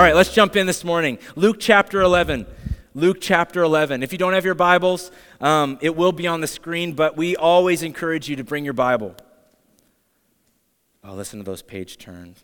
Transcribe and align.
All 0.00 0.06
right, 0.06 0.14
let's 0.14 0.32
jump 0.32 0.56
in 0.56 0.66
this 0.66 0.82
morning. 0.82 1.18
Luke 1.36 1.58
chapter 1.60 2.00
11. 2.00 2.46
Luke 2.94 3.18
chapter 3.20 3.62
11. 3.62 4.02
If 4.02 4.12
you 4.12 4.18
don't 4.18 4.32
have 4.32 4.46
your 4.46 4.54
Bibles, 4.54 5.10
um, 5.42 5.76
it 5.82 5.94
will 5.94 6.12
be 6.12 6.26
on 6.26 6.40
the 6.40 6.46
screen, 6.46 6.94
but 6.94 7.18
we 7.18 7.36
always 7.36 7.82
encourage 7.82 8.26
you 8.26 8.34
to 8.36 8.42
bring 8.42 8.64
your 8.64 8.72
Bible. 8.72 9.14
Oh, 11.04 11.12
listen 11.12 11.38
to 11.38 11.44
those 11.44 11.60
page 11.60 11.98
turns. 11.98 12.42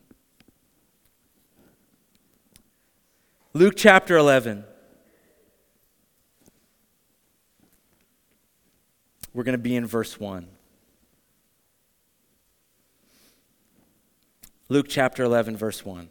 Luke 3.54 3.72
chapter 3.74 4.18
11. 4.18 4.62
We're 9.32 9.44
going 9.44 9.54
to 9.54 9.58
be 9.58 9.76
in 9.76 9.86
verse 9.86 10.20
1. 10.20 10.46
Luke 14.68 14.88
chapter 14.90 15.24
11, 15.24 15.56
verse 15.56 15.86
1. 15.86 16.10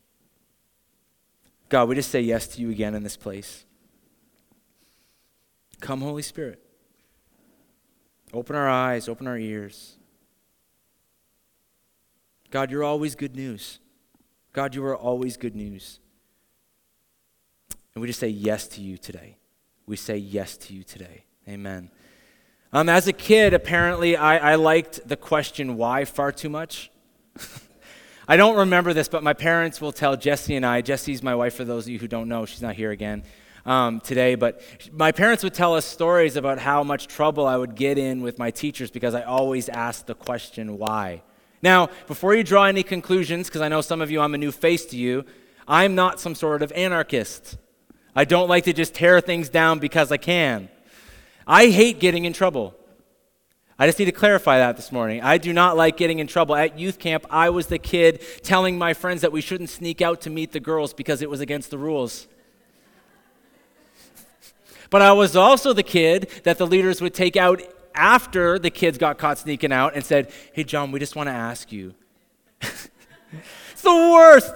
God, 1.71 1.87
we 1.87 1.95
just 1.95 2.11
say 2.11 2.19
yes 2.19 2.47
to 2.49 2.61
you 2.61 2.69
again 2.69 2.95
in 2.95 3.01
this 3.01 3.15
place. 3.15 3.63
Come, 5.79 6.01
Holy 6.01 6.21
Spirit. 6.21 6.61
Open 8.33 8.57
our 8.57 8.69
eyes, 8.69 9.07
open 9.07 9.25
our 9.25 9.37
ears. 9.37 9.95
God, 12.49 12.71
you're 12.71 12.83
always 12.83 13.15
good 13.15 13.37
news. 13.37 13.79
God, 14.51 14.75
you 14.75 14.83
are 14.83 14.97
always 14.97 15.37
good 15.37 15.55
news. 15.55 16.01
And 17.95 18.01
we 18.01 18.07
just 18.07 18.19
say 18.19 18.27
yes 18.27 18.67
to 18.67 18.81
you 18.81 18.97
today. 18.97 19.37
We 19.85 19.95
say 19.95 20.17
yes 20.17 20.57
to 20.57 20.73
you 20.73 20.83
today. 20.83 21.23
Amen. 21.47 21.89
Um, 22.73 22.89
as 22.89 23.07
a 23.07 23.13
kid, 23.13 23.53
apparently, 23.53 24.17
I, 24.17 24.51
I 24.51 24.55
liked 24.55 25.07
the 25.07 25.15
question 25.15 25.77
why 25.77 26.03
far 26.03 26.33
too 26.33 26.49
much. 26.49 26.91
I 28.27 28.37
don't 28.37 28.55
remember 28.55 28.93
this, 28.93 29.07
but 29.07 29.23
my 29.23 29.33
parents 29.33 29.81
will 29.81 29.91
tell 29.91 30.15
Jesse 30.15 30.55
and 30.55 30.65
I, 30.65 30.81
Jesse's 30.81 31.23
my 31.23 31.35
wife 31.35 31.55
for 31.55 31.63
those 31.63 31.85
of 31.85 31.89
you 31.89 31.99
who 31.99 32.07
don't 32.07 32.29
know, 32.29 32.45
she's 32.45 32.61
not 32.61 32.75
here 32.75 32.91
again 32.91 33.23
um, 33.65 33.99
today, 33.99 34.35
but 34.35 34.61
my 34.91 35.11
parents 35.11 35.43
would 35.43 35.53
tell 35.53 35.75
us 35.75 35.85
stories 35.85 36.35
about 36.35 36.59
how 36.59 36.83
much 36.83 37.07
trouble 37.07 37.47
I 37.47 37.57
would 37.57 37.75
get 37.75 37.97
in 37.97 38.21
with 38.21 38.37
my 38.37 38.51
teachers 38.51 38.91
because 38.91 39.15
I 39.15 39.23
always 39.23 39.69
asked 39.69 40.07
the 40.07 40.15
question, 40.15 40.77
why? 40.77 41.23
Now, 41.63 41.89
before 42.07 42.35
you 42.35 42.43
draw 42.43 42.65
any 42.65 42.83
conclusions, 42.83 43.47
because 43.47 43.61
I 43.61 43.67
know 43.67 43.81
some 43.81 44.01
of 44.01 44.09
you, 44.11 44.21
I'm 44.21 44.33
a 44.33 44.37
new 44.37 44.51
face 44.51 44.85
to 44.87 44.97
you, 44.97 45.25
I'm 45.67 45.95
not 45.95 46.19
some 46.19 46.35
sort 46.35 46.61
of 46.61 46.71
anarchist. 46.73 47.57
I 48.15 48.25
don't 48.25 48.49
like 48.49 48.65
to 48.65 48.73
just 48.73 48.93
tear 48.93 49.21
things 49.21 49.49
down 49.49 49.79
because 49.79 50.11
I 50.11 50.17
can. 50.17 50.69
I 51.47 51.67
hate 51.67 51.99
getting 51.99 52.25
in 52.25 52.33
trouble. 52.33 52.75
I 53.81 53.87
just 53.87 53.97
need 53.97 54.05
to 54.05 54.11
clarify 54.11 54.59
that 54.59 54.75
this 54.75 54.91
morning. 54.91 55.23
I 55.23 55.39
do 55.39 55.53
not 55.53 55.75
like 55.75 55.97
getting 55.97 56.19
in 56.19 56.27
trouble. 56.27 56.55
At 56.55 56.77
youth 56.77 56.99
camp, 56.99 57.25
I 57.31 57.49
was 57.49 57.65
the 57.65 57.79
kid 57.79 58.21
telling 58.43 58.77
my 58.77 58.93
friends 58.93 59.21
that 59.21 59.31
we 59.31 59.41
shouldn't 59.41 59.71
sneak 59.71 60.03
out 60.03 60.21
to 60.21 60.29
meet 60.29 60.51
the 60.51 60.59
girls 60.59 60.93
because 60.93 61.23
it 61.23 61.31
was 61.31 61.39
against 61.39 61.71
the 61.71 61.79
rules. 61.79 62.27
But 64.91 65.01
I 65.01 65.13
was 65.13 65.35
also 65.35 65.73
the 65.73 65.81
kid 65.81 66.29
that 66.43 66.59
the 66.59 66.67
leaders 66.67 67.01
would 67.01 67.15
take 67.15 67.35
out 67.35 67.59
after 67.95 68.59
the 68.59 68.69
kids 68.69 68.99
got 68.99 69.17
caught 69.17 69.39
sneaking 69.39 69.71
out 69.71 69.95
and 69.95 70.05
said, 70.05 70.31
Hey, 70.53 70.63
John, 70.63 70.91
we 70.91 70.99
just 70.99 71.15
want 71.15 71.25
to 71.25 71.33
ask 71.33 71.71
you. 71.71 71.95
it's 72.61 73.81
the 73.81 73.89
worst. 73.89 74.53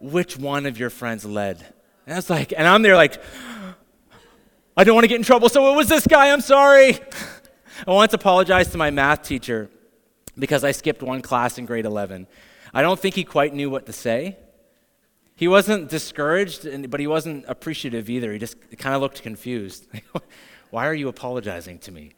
Which 0.00 0.38
one 0.38 0.64
of 0.64 0.78
your 0.78 0.88
friends 0.88 1.26
led? 1.26 1.58
And 2.06 2.14
I 2.14 2.16
was 2.16 2.30
like, 2.30 2.54
and 2.56 2.66
I'm 2.66 2.80
there 2.80 2.96
like, 2.96 3.22
I 4.78 4.84
don't 4.84 4.94
want 4.94 5.04
to 5.04 5.08
get 5.08 5.16
in 5.16 5.24
trouble, 5.24 5.50
so 5.50 5.74
it 5.74 5.76
was 5.76 5.90
this 5.90 6.06
guy, 6.06 6.30
I'm 6.30 6.40
sorry. 6.40 6.98
I 7.86 7.90
want 7.90 8.10
to 8.12 8.16
apologize 8.16 8.68
to 8.70 8.78
my 8.78 8.90
math 8.90 9.22
teacher 9.22 9.68
because 10.38 10.62
I 10.62 10.70
skipped 10.70 11.02
one 11.02 11.20
class 11.20 11.58
in 11.58 11.66
grade 11.66 11.84
11. 11.84 12.28
I 12.72 12.80
don't 12.80 12.98
think 12.98 13.14
he 13.14 13.24
quite 13.24 13.54
knew 13.54 13.70
what 13.70 13.86
to 13.86 13.92
say. 13.92 14.36
He 15.34 15.48
wasn't 15.48 15.88
discouraged, 15.88 16.90
but 16.90 17.00
he 17.00 17.06
wasn't 17.06 17.44
appreciative 17.48 18.08
either. 18.08 18.32
He 18.32 18.38
just 18.38 18.56
kind 18.78 18.94
of 18.94 19.02
looked 19.02 19.22
confused. 19.22 19.88
Why 20.70 20.86
are 20.86 20.94
you 20.94 21.08
apologizing 21.08 21.80
to 21.80 21.92
me? 21.92 22.12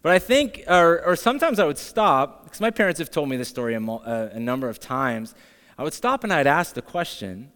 But 0.00 0.12
I 0.12 0.18
think, 0.18 0.64
or, 0.68 1.04
or 1.04 1.16
sometimes 1.16 1.58
I 1.58 1.64
would 1.66 1.78
stop, 1.78 2.44
because 2.44 2.60
my 2.60 2.70
parents 2.70 2.98
have 2.98 3.10
told 3.10 3.28
me 3.28 3.36
this 3.36 3.48
story 3.48 3.74
a, 3.74 3.80
a, 3.80 3.94
uh, 3.96 4.30
a 4.32 4.40
number 4.40 4.68
of 4.68 4.80
times. 4.80 5.34
I 5.76 5.82
would 5.82 5.92
stop 5.92 6.24
and 6.24 6.32
I'd 6.32 6.46
ask 6.46 6.74
the 6.74 6.82
question, 6.82 7.52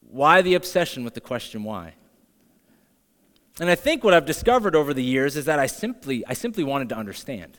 why 0.00 0.42
the 0.42 0.54
obsession 0.54 1.04
with 1.04 1.14
the 1.14 1.20
question 1.20 1.64
why? 1.64 1.94
And 3.60 3.68
I 3.68 3.74
think 3.74 4.02
what 4.02 4.14
I've 4.14 4.26
discovered 4.26 4.74
over 4.74 4.94
the 4.94 5.02
years 5.02 5.36
is 5.36 5.44
that 5.44 5.58
I 5.58 5.66
simply, 5.66 6.24
I 6.26 6.34
simply 6.34 6.64
wanted 6.64 6.88
to 6.90 6.96
understand. 6.96 7.58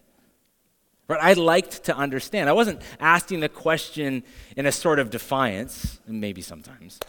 Right? 1.07 1.19
I 1.21 1.33
liked 1.33 1.83
to 1.85 1.95
understand. 1.95 2.49
I 2.49 2.53
wasn't 2.53 2.81
asking 2.99 3.41
the 3.41 3.49
question 3.49 4.23
in 4.55 4.65
a 4.65 4.71
sort 4.71 4.99
of 4.99 5.09
defiance, 5.09 5.99
maybe 6.07 6.41
sometimes. 6.41 6.99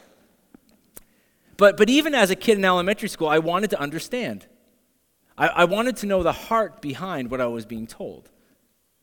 But, 1.57 1.77
but 1.77 1.89
even 1.89 2.15
as 2.15 2.31
a 2.31 2.37
kid 2.37 2.59
in 2.59 2.65
elementary 2.65 3.09
school, 3.09 3.29
I 3.29 3.39
wanted 3.39 3.71
to 3.71 3.81
understand. 3.81 4.47
I, 5.39 5.49
I 5.49 5.65
wanted 5.65 5.97
to 5.99 6.07
know 6.07 6.23
the 6.23 6.33
heart 6.33 6.83
behind 6.83 7.31
what 7.31 7.41
I 7.41 7.47
was 7.47 7.65
being 7.65 7.87
told. 7.87 8.29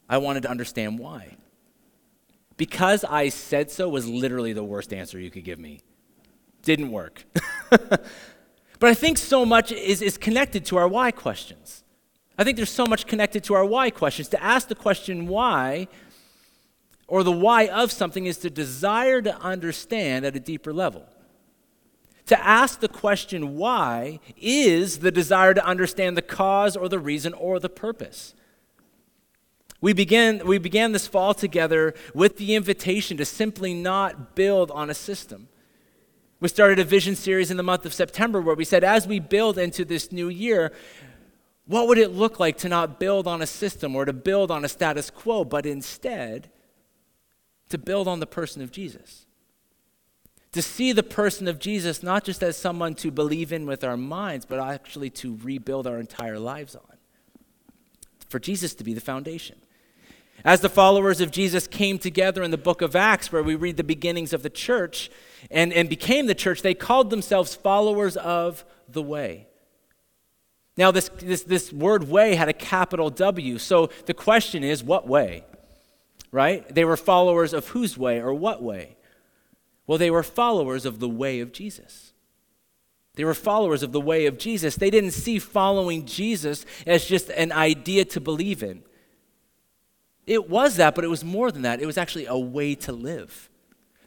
I 0.09 0.17
wanted 0.17 0.43
to 0.43 0.49
understand 0.49 0.99
why. 0.99 1.37
Because 2.57 3.03
I 3.03 3.29
said 3.29 3.71
so 3.71 3.89
was 3.89 4.07
literally 4.07 4.53
the 4.53 4.63
worst 4.63 4.93
answer 4.93 5.19
you 5.19 5.31
could 5.31 5.45
give 5.45 5.57
me. 5.57 5.79
Didn't 6.63 6.91
work. 6.91 7.23
but 8.81 8.89
I 8.89 8.95
think 8.95 9.19
so 9.19 9.45
much 9.45 9.71
is, 9.71 10.01
is 10.01 10.17
connected 10.17 10.65
to 10.65 10.77
our 10.77 10.87
why 10.87 11.11
questions. 11.11 11.83
I 12.35 12.43
think 12.43 12.57
there's 12.57 12.71
so 12.71 12.87
much 12.87 13.05
connected 13.05 13.43
to 13.43 13.53
our 13.53 13.63
why 13.63 13.91
questions. 13.91 14.27
To 14.29 14.43
ask 14.43 14.69
the 14.69 14.75
question 14.75 15.27
why, 15.27 15.87
or 17.07 17.23
the 17.23 17.31
why 17.31 17.67
of 17.67 17.91
something, 17.91 18.25
is 18.25 18.39
to 18.39 18.49
desire 18.49 19.21
to 19.21 19.37
understand 19.37 20.25
at 20.25 20.35
a 20.35 20.39
deeper 20.39 20.73
level. 20.73 21.05
To 22.25 22.43
ask 22.43 22.79
the 22.79 22.87
question 22.87 23.55
why 23.55 24.19
is 24.35 24.97
the 24.97 25.11
desire 25.11 25.53
to 25.53 25.63
understand 25.63 26.17
the 26.17 26.23
cause 26.23 26.75
or 26.75 26.89
the 26.89 26.97
reason 26.97 27.33
or 27.33 27.59
the 27.59 27.69
purpose. 27.69 28.33
We 29.79 29.93
began, 29.93 30.43
we 30.43 30.57
began 30.57 30.91
this 30.91 31.05
fall 31.05 31.35
together 31.35 31.93
with 32.15 32.37
the 32.37 32.55
invitation 32.55 33.17
to 33.17 33.25
simply 33.25 33.75
not 33.75 34.35
build 34.35 34.71
on 34.71 34.89
a 34.89 34.95
system. 34.95 35.49
We 36.41 36.49
started 36.49 36.79
a 36.79 36.83
vision 36.83 37.15
series 37.15 37.51
in 37.51 37.55
the 37.55 37.63
month 37.63 37.85
of 37.85 37.93
September 37.93 38.41
where 38.41 38.55
we 38.55 38.65
said, 38.65 38.83
as 38.83 39.07
we 39.07 39.19
build 39.19 39.57
into 39.57 39.85
this 39.85 40.11
new 40.11 40.27
year, 40.27 40.73
what 41.65 41.87
would 41.87 41.97
it 41.97 42.11
look 42.11 42.39
like 42.39 42.57
to 42.57 42.69
not 42.69 42.99
build 42.99 43.27
on 43.27 43.41
a 43.41 43.47
system 43.47 43.95
or 43.95 44.03
to 44.03 44.11
build 44.11 44.51
on 44.51 44.65
a 44.65 44.67
status 44.67 45.09
quo, 45.09 45.45
but 45.45 45.65
instead 45.65 46.49
to 47.69 47.77
build 47.77 48.09
on 48.09 48.19
the 48.19 48.27
person 48.27 48.61
of 48.61 48.71
Jesus? 48.71 49.25
to 50.51 50.61
see 50.61 50.91
the 50.91 51.03
person 51.03 51.47
of 51.47 51.59
Jesus 51.59 52.03
not 52.03 52.23
just 52.23 52.43
as 52.43 52.57
someone 52.57 52.93
to 52.95 53.09
believe 53.09 53.53
in 53.53 53.65
with 53.65 53.83
our 53.83 53.97
minds, 53.97 54.45
but 54.45 54.59
actually 54.59 55.09
to 55.09 55.37
rebuild 55.41 55.87
our 55.87 55.99
entire 55.99 56.39
lives 56.39 56.75
on. 56.75 56.97
For 58.27 58.39
Jesus 58.39 58.73
to 58.75 58.83
be 58.83 58.93
the 58.93 59.01
foundation. 59.01 59.57
As 60.43 60.61
the 60.61 60.69
followers 60.69 61.21
of 61.21 61.31
Jesus 61.31 61.67
came 61.67 61.99
together 61.99 62.43
in 62.43 62.51
the 62.51 62.57
book 62.57 62.81
of 62.81 62.95
Acts, 62.95 63.31
where 63.31 63.43
we 63.43 63.55
read 63.55 63.77
the 63.77 63.83
beginnings 63.83 64.33
of 64.33 64.43
the 64.43 64.49
church 64.49 65.09
and, 65.49 65.73
and 65.73 65.89
became 65.89 66.27
the 66.27 66.35
church, 66.35 66.61
they 66.61 66.73
called 66.73 67.09
themselves 67.09 67.55
followers 67.55 68.17
of 68.17 68.63
the 68.87 69.01
way. 69.01 69.47
Now, 70.77 70.91
this, 70.91 71.09
this, 71.19 71.43
this 71.43 71.73
word 71.73 72.09
way 72.09 72.35
had 72.35 72.49
a 72.49 72.53
capital 72.53 73.09
W, 73.09 73.57
so 73.57 73.89
the 74.05 74.13
question 74.13 74.63
is 74.63 74.83
what 74.83 75.07
way? 75.07 75.43
Right? 76.31 76.67
They 76.73 76.85
were 76.85 76.97
followers 76.97 77.53
of 77.53 77.69
whose 77.69 77.97
way 77.97 78.21
or 78.21 78.33
what 78.33 78.63
way? 78.63 78.95
Well, 79.85 79.97
they 79.97 80.11
were 80.11 80.23
followers 80.23 80.85
of 80.85 80.99
the 80.99 81.09
way 81.09 81.41
of 81.41 81.51
Jesus. 81.51 82.13
They 83.15 83.25
were 83.25 83.33
followers 83.33 83.83
of 83.83 83.91
the 83.91 83.99
way 83.99 84.25
of 84.25 84.37
Jesus. 84.37 84.75
They 84.75 84.89
didn't 84.89 85.11
see 85.11 85.37
following 85.37 86.05
Jesus 86.05 86.65
as 86.87 87.05
just 87.05 87.29
an 87.29 87.51
idea 87.51 88.05
to 88.05 88.21
believe 88.21 88.63
in. 88.63 88.83
It 90.25 90.49
was 90.49 90.77
that, 90.77 90.95
but 90.95 91.03
it 91.03 91.09
was 91.09 91.25
more 91.25 91.51
than 91.51 91.63
that. 91.63 91.81
It 91.81 91.85
was 91.85 91.97
actually 91.97 92.27
a 92.27 92.37
way 92.37 92.75
to 92.75 92.93
live. 92.93 93.50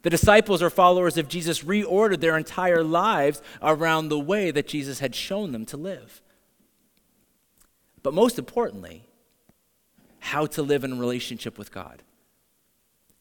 The 0.04 0.10
disciples 0.10 0.62
or 0.62 0.68
followers 0.68 1.16
of 1.16 1.28
Jesus 1.28 1.64
reordered 1.64 2.20
their 2.20 2.36
entire 2.36 2.84
lives 2.84 3.40
around 3.62 4.10
the 4.10 4.18
way 4.18 4.50
that 4.50 4.68
Jesus 4.68 4.98
had 4.98 5.14
shown 5.14 5.50
them 5.52 5.64
to 5.66 5.78
live. 5.78 6.20
But 8.02 8.12
most 8.12 8.38
importantly, 8.38 9.06
how 10.18 10.44
to 10.44 10.62
live 10.62 10.84
in 10.84 10.98
relationship 10.98 11.56
with 11.56 11.72
God. 11.72 12.02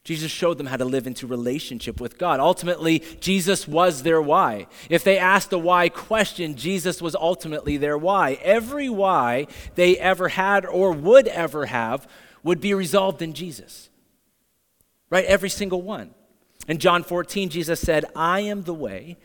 Jesus 0.04 0.30
showed 0.30 0.58
them 0.58 0.68
how 0.68 0.76
to 0.76 0.84
live 0.84 1.08
into 1.08 1.26
relationship 1.26 2.02
with 2.02 2.18
God. 2.18 2.42
Ultimately, 2.42 3.00
Jesus 3.22 3.66
was 3.66 4.04
their 4.04 4.22
why. 4.22 4.68
If 4.90 5.06
they 5.06 5.18
asked 5.18 5.54
a 5.54 5.58
why 5.58 5.88
question, 5.88 6.58
Jesus 6.58 7.02
was 7.02 7.16
ultimately 7.16 7.78
their 7.78 7.98
why. 7.98 8.38
Every 8.42 8.90
why 8.90 9.48
they 9.76 9.98
ever 9.98 10.28
had 10.28 10.66
or 10.66 10.92
would 10.92 11.30
ever 11.30 11.68
have 11.68 12.10
would 12.44 12.60
be 12.60 12.74
resolved 12.74 13.22
in 13.22 13.32
Jesus. 13.32 13.90
Right? 15.10 15.24
Every 15.24 15.50
single 15.50 15.82
one. 15.82 16.14
In 16.68 16.78
John 16.78 17.04
14, 17.04 17.50
Jesus 17.50 17.80
said, 17.80 18.06
I 18.16 18.42
am 18.42 18.64
the 18.64 18.74
way, 18.74 19.18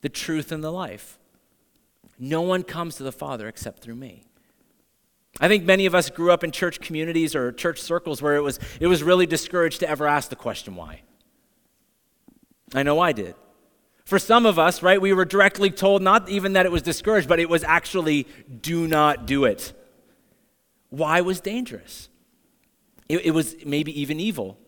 the 0.00 0.08
truth, 0.08 0.50
and 0.50 0.62
the 0.62 0.72
life. 0.72 1.18
No 2.18 2.42
one 2.42 2.62
comes 2.62 2.96
to 2.96 3.02
the 3.02 3.12
Father 3.12 3.48
except 3.48 3.82
through 3.82 3.96
me. 3.96 4.24
I 5.40 5.48
think 5.48 5.64
many 5.64 5.86
of 5.86 5.94
us 5.94 6.10
grew 6.10 6.30
up 6.30 6.44
in 6.44 6.50
church 6.50 6.80
communities 6.80 7.34
or 7.34 7.52
church 7.52 7.80
circles 7.80 8.20
where 8.20 8.36
it 8.36 8.42
was, 8.42 8.58
it 8.80 8.86
was 8.86 9.02
really 9.02 9.26
discouraged 9.26 9.80
to 9.80 9.88
ever 9.88 10.06
ask 10.06 10.28
the 10.28 10.36
question, 10.36 10.76
why? 10.76 11.02
I 12.74 12.82
know 12.82 13.00
I 13.00 13.12
did. 13.12 13.34
For 14.04 14.18
some 14.18 14.44
of 14.44 14.58
us, 14.58 14.82
right, 14.82 15.00
we 15.00 15.12
were 15.12 15.24
directly 15.24 15.70
told 15.70 16.02
not 16.02 16.28
even 16.28 16.54
that 16.54 16.66
it 16.66 16.72
was 16.72 16.82
discouraged, 16.82 17.28
but 17.28 17.38
it 17.38 17.48
was 17.48 17.64
actually 17.64 18.26
do 18.60 18.86
not 18.86 19.26
do 19.26 19.44
it. 19.44 19.72
Why 20.90 21.20
was 21.22 21.40
dangerous? 21.40 22.08
It, 23.08 23.26
it 23.26 23.30
was 23.30 23.56
maybe 23.64 23.98
even 24.00 24.20
evil. 24.20 24.58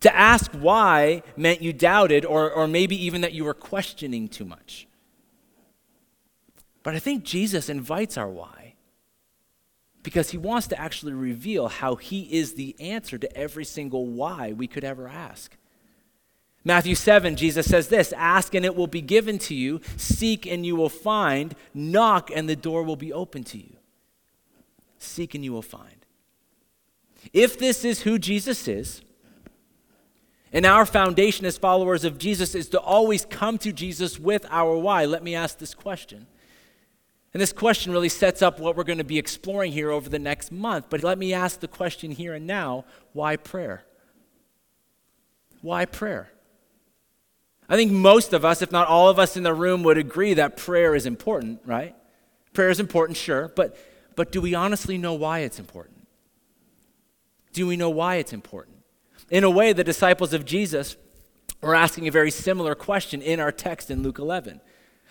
To 0.00 0.14
ask 0.14 0.52
why 0.52 1.22
meant 1.36 1.62
you 1.62 1.72
doubted 1.72 2.24
or, 2.24 2.50
or 2.50 2.68
maybe 2.68 3.02
even 3.04 3.22
that 3.22 3.32
you 3.32 3.44
were 3.44 3.54
questioning 3.54 4.28
too 4.28 4.44
much. 4.44 4.86
But 6.82 6.94
I 6.94 6.98
think 6.98 7.24
Jesus 7.24 7.68
invites 7.68 8.16
our 8.16 8.28
why 8.28 8.74
because 10.06 10.30
he 10.30 10.38
wants 10.38 10.68
to 10.68 10.80
actually 10.80 11.12
reveal 11.12 11.66
how 11.66 11.96
he 11.96 12.32
is 12.32 12.54
the 12.54 12.76
answer 12.78 13.18
to 13.18 13.36
every 13.36 13.64
single 13.64 14.06
why 14.06 14.52
we 14.52 14.68
could 14.68 14.84
ever 14.84 15.08
ask. 15.08 15.56
Matthew 16.64 16.94
7, 16.94 17.34
Jesus 17.34 17.68
says 17.68 17.88
this 17.88 18.12
Ask 18.12 18.54
and 18.54 18.64
it 18.64 18.76
will 18.76 18.86
be 18.86 19.00
given 19.00 19.38
to 19.40 19.54
you, 19.54 19.80
seek 19.96 20.46
and 20.46 20.64
you 20.64 20.76
will 20.76 20.88
find, 20.88 21.56
knock 21.74 22.30
and 22.32 22.48
the 22.48 22.54
door 22.54 22.84
will 22.84 22.96
be 22.96 23.12
open 23.12 23.42
to 23.44 23.58
you. 23.58 23.76
Seek 24.98 25.34
and 25.34 25.44
you 25.44 25.52
will 25.52 25.62
find. 25.62 26.06
If 27.32 27.58
this 27.58 27.84
is 27.84 28.02
who 28.02 28.18
Jesus 28.18 28.68
is, 28.68 29.02
and 30.52 30.64
our 30.64 30.86
foundation 30.86 31.44
as 31.46 31.58
followers 31.58 32.04
of 32.04 32.18
Jesus 32.18 32.54
is 32.54 32.68
to 32.70 32.80
always 32.80 33.24
come 33.24 33.58
to 33.58 33.72
Jesus 33.72 34.18
with 34.18 34.46
our 34.50 34.76
why, 34.76 35.04
let 35.04 35.22
me 35.22 35.34
ask 35.34 35.58
this 35.58 35.74
question 35.74 36.26
and 37.36 37.40
this 37.42 37.52
question 37.52 37.92
really 37.92 38.08
sets 38.08 38.40
up 38.40 38.58
what 38.58 38.76
we're 38.76 38.84
going 38.84 38.96
to 38.96 39.04
be 39.04 39.18
exploring 39.18 39.70
here 39.70 39.90
over 39.90 40.08
the 40.08 40.18
next 40.18 40.50
month. 40.50 40.86
But 40.88 41.02
let 41.02 41.18
me 41.18 41.34
ask 41.34 41.60
the 41.60 41.68
question 41.68 42.10
here 42.10 42.32
and 42.32 42.46
now 42.46 42.86
why 43.12 43.36
prayer? 43.36 43.84
Why 45.60 45.84
prayer? 45.84 46.30
I 47.68 47.76
think 47.76 47.92
most 47.92 48.32
of 48.32 48.46
us, 48.46 48.62
if 48.62 48.72
not 48.72 48.88
all 48.88 49.10
of 49.10 49.18
us 49.18 49.36
in 49.36 49.42
the 49.42 49.52
room, 49.52 49.82
would 49.82 49.98
agree 49.98 50.32
that 50.32 50.56
prayer 50.56 50.94
is 50.94 51.04
important, 51.04 51.60
right? 51.66 51.94
Prayer 52.54 52.70
is 52.70 52.80
important, 52.80 53.18
sure, 53.18 53.52
but, 53.54 53.76
but 54.14 54.32
do 54.32 54.40
we 54.40 54.54
honestly 54.54 54.96
know 54.96 55.12
why 55.12 55.40
it's 55.40 55.58
important? 55.58 56.06
Do 57.52 57.66
we 57.66 57.76
know 57.76 57.90
why 57.90 58.14
it's 58.14 58.32
important? 58.32 58.75
In 59.30 59.44
a 59.44 59.50
way, 59.50 59.72
the 59.72 59.84
disciples 59.84 60.32
of 60.32 60.44
Jesus 60.44 60.96
were 61.60 61.74
asking 61.74 62.06
a 62.06 62.12
very 62.12 62.30
similar 62.30 62.74
question 62.74 63.20
in 63.22 63.40
our 63.40 63.52
text 63.52 63.90
in 63.90 64.02
Luke 64.02 64.18
11. 64.18 64.60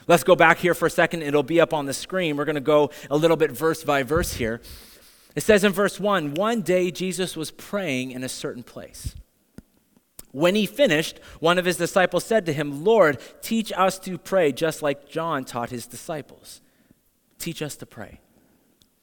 Let's 0.07 0.23
go 0.23 0.35
back 0.35 0.59
here 0.59 0.73
for 0.73 0.85
a 0.85 0.91
second. 0.91 1.23
It'll 1.23 1.43
be 1.43 1.59
up 1.59 1.73
on 1.73 1.85
the 1.85 1.93
screen. 1.93 2.37
We're 2.37 2.45
going 2.45 2.55
to 2.55 2.61
go 2.61 2.91
a 3.09 3.17
little 3.17 3.37
bit 3.37 3.51
verse 3.51 3.83
by 3.83 4.03
verse 4.03 4.33
here. 4.33 4.61
It 5.35 5.41
says 5.41 5.63
in 5.63 5.73
verse 5.73 5.99
1 5.99 6.35
One 6.35 6.61
day 6.61 6.91
Jesus 6.91 7.35
was 7.35 7.51
praying 7.51 8.11
in 8.11 8.23
a 8.23 8.29
certain 8.29 8.63
place. 8.63 9.15
When 10.31 10.55
he 10.55 10.65
finished, 10.65 11.19
one 11.39 11.57
of 11.57 11.65
his 11.65 11.77
disciples 11.77 12.25
said 12.25 12.45
to 12.45 12.53
him, 12.53 12.83
Lord, 12.83 13.19
teach 13.41 13.71
us 13.75 13.97
to 13.99 14.17
pray 14.17 14.51
just 14.51 14.81
like 14.81 15.07
John 15.07 15.45
taught 15.45 15.69
his 15.69 15.87
disciples. 15.87 16.61
Teach 17.39 17.61
us 17.61 17.77
to 17.77 17.85
pray. 17.85 18.19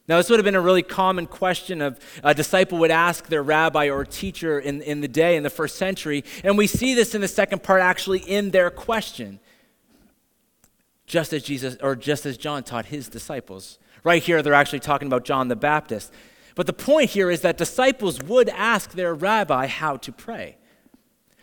Now, 0.07 0.17
this 0.17 0.29
would 0.29 0.37
have 0.37 0.43
been 0.43 0.55
a 0.55 0.61
really 0.61 0.83
common 0.83 1.27
question 1.27 1.81
of 1.81 1.97
a 2.23 2.33
disciple 2.33 2.77
would 2.79 2.91
ask 2.91 3.27
their 3.27 3.41
rabbi 3.41 3.87
or 3.87 4.03
teacher 4.03 4.59
in, 4.59 4.81
in 4.81 4.99
the 4.99 5.07
day, 5.07 5.37
in 5.37 5.43
the 5.43 5.49
first 5.49 5.77
century. 5.77 6.25
And 6.43 6.57
we 6.57 6.67
see 6.67 6.93
this 6.93 7.15
in 7.15 7.21
the 7.21 7.27
second 7.27 7.63
part 7.63 7.81
actually 7.81 8.19
in 8.19 8.51
their 8.51 8.69
question 8.69 9.39
just 11.05 11.33
as 11.33 11.43
Jesus 11.43 11.77
or 11.81 11.95
just 11.95 12.25
as 12.25 12.37
John 12.37 12.63
taught 12.63 12.87
his 12.87 13.07
disciples. 13.07 13.77
Right 14.03 14.21
here 14.21 14.41
they're 14.41 14.53
actually 14.53 14.79
talking 14.79 15.07
about 15.07 15.25
John 15.25 15.47
the 15.47 15.55
Baptist. 15.55 16.11
But 16.55 16.67
the 16.67 16.73
point 16.73 17.09
here 17.09 17.31
is 17.31 17.41
that 17.41 17.57
disciples 17.57 18.21
would 18.21 18.49
ask 18.49 18.91
their 18.91 19.13
rabbi 19.13 19.67
how 19.67 19.97
to 19.97 20.11
pray. 20.11 20.57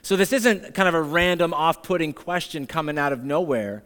So 0.02 0.16
this 0.16 0.32
isn't 0.32 0.74
kind 0.74 0.88
of 0.88 0.94
a 0.94 1.02
random 1.02 1.52
off-putting 1.52 2.12
question 2.12 2.66
coming 2.66 2.98
out 2.98 3.12
of 3.12 3.24
nowhere. 3.24 3.84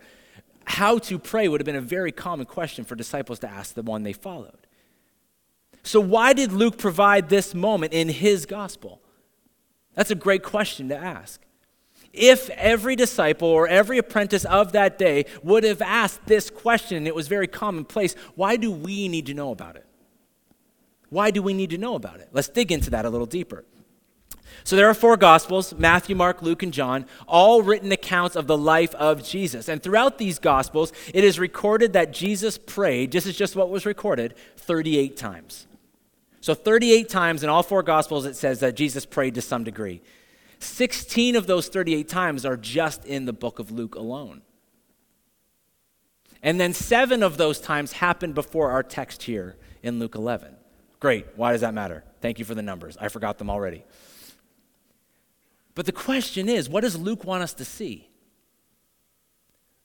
How 0.64 0.98
to 0.98 1.18
pray 1.18 1.48
would 1.48 1.60
have 1.60 1.66
been 1.66 1.76
a 1.76 1.80
very 1.80 2.12
common 2.12 2.46
question 2.46 2.84
for 2.84 2.94
disciples 2.94 3.38
to 3.40 3.50
ask 3.50 3.74
the 3.74 3.82
one 3.82 4.02
they 4.02 4.12
followed. 4.12 4.63
So 5.84 6.00
why 6.00 6.32
did 6.32 6.50
Luke 6.50 6.78
provide 6.78 7.28
this 7.28 7.54
moment 7.54 7.92
in 7.92 8.08
his 8.08 8.46
gospel? 8.46 9.00
That's 9.94 10.10
a 10.10 10.16
great 10.16 10.42
question 10.42 10.88
to 10.88 10.96
ask 10.96 11.40
if 12.14 12.48
every 12.50 12.94
disciple 12.94 13.48
or 13.48 13.66
every 13.66 13.98
apprentice 13.98 14.44
of 14.44 14.72
that 14.72 14.98
day 14.98 15.26
would 15.42 15.64
have 15.64 15.82
asked 15.82 16.24
this 16.26 16.48
question, 16.48 17.06
it 17.06 17.14
was 17.14 17.26
very 17.26 17.48
commonplace, 17.48 18.14
why 18.36 18.56
do 18.56 18.70
we 18.70 19.08
need 19.08 19.26
to 19.26 19.34
know 19.34 19.50
about 19.50 19.76
it? 19.76 19.84
Why 21.10 21.30
do 21.30 21.42
we 21.42 21.54
need 21.54 21.70
to 21.70 21.78
know 21.78 21.96
about 21.96 22.20
it? 22.20 22.28
Let's 22.32 22.48
dig 22.48 22.72
into 22.72 22.90
that 22.90 23.04
a 23.04 23.10
little 23.10 23.26
deeper. 23.26 23.64
So 24.62 24.76
there 24.76 24.88
are 24.88 24.94
four 24.94 25.16
Gospels 25.16 25.74
Matthew, 25.76 26.14
Mark, 26.14 26.40
Luke, 26.40 26.62
and 26.62 26.72
John, 26.72 27.06
all 27.26 27.62
written 27.62 27.90
accounts 27.90 28.36
of 28.36 28.46
the 28.46 28.56
life 28.56 28.94
of 28.94 29.24
Jesus. 29.24 29.68
And 29.68 29.82
throughout 29.82 30.16
these 30.16 30.38
Gospels, 30.38 30.92
it 31.12 31.24
is 31.24 31.38
recorded 31.38 31.92
that 31.94 32.12
Jesus 32.12 32.56
prayed, 32.56 33.10
this 33.10 33.26
is 33.26 33.36
just 33.36 33.56
what 33.56 33.70
was 33.70 33.84
recorded, 33.84 34.34
38 34.56 35.16
times. 35.16 35.66
So 36.44 36.52
38 36.52 37.08
times 37.08 37.42
in 37.42 37.48
all 37.48 37.62
four 37.62 37.82
Gospels, 37.82 38.26
it 38.26 38.36
says 38.36 38.60
that 38.60 38.76
Jesus 38.76 39.06
prayed 39.06 39.36
to 39.36 39.40
some 39.40 39.64
degree. 39.64 40.02
16 40.58 41.36
of 41.36 41.46
those 41.46 41.68
38 41.68 42.06
times 42.06 42.44
are 42.44 42.58
just 42.58 43.06
in 43.06 43.24
the 43.24 43.32
book 43.32 43.58
of 43.58 43.70
Luke 43.70 43.94
alone. 43.94 44.42
And 46.42 46.60
then 46.60 46.74
seven 46.74 47.22
of 47.22 47.38
those 47.38 47.62
times 47.62 47.92
happened 47.92 48.34
before 48.34 48.72
our 48.72 48.82
text 48.82 49.22
here 49.22 49.56
in 49.82 49.98
Luke 49.98 50.16
11. 50.16 50.54
Great. 51.00 51.28
Why 51.34 51.52
does 51.52 51.62
that 51.62 51.72
matter? 51.72 52.04
Thank 52.20 52.38
you 52.38 52.44
for 52.44 52.54
the 52.54 52.60
numbers. 52.60 52.98
I 53.00 53.08
forgot 53.08 53.38
them 53.38 53.48
already. 53.48 53.82
But 55.74 55.86
the 55.86 55.92
question 55.92 56.50
is 56.50 56.68
what 56.68 56.82
does 56.82 56.98
Luke 56.98 57.24
want 57.24 57.42
us 57.42 57.54
to 57.54 57.64
see? 57.64 58.10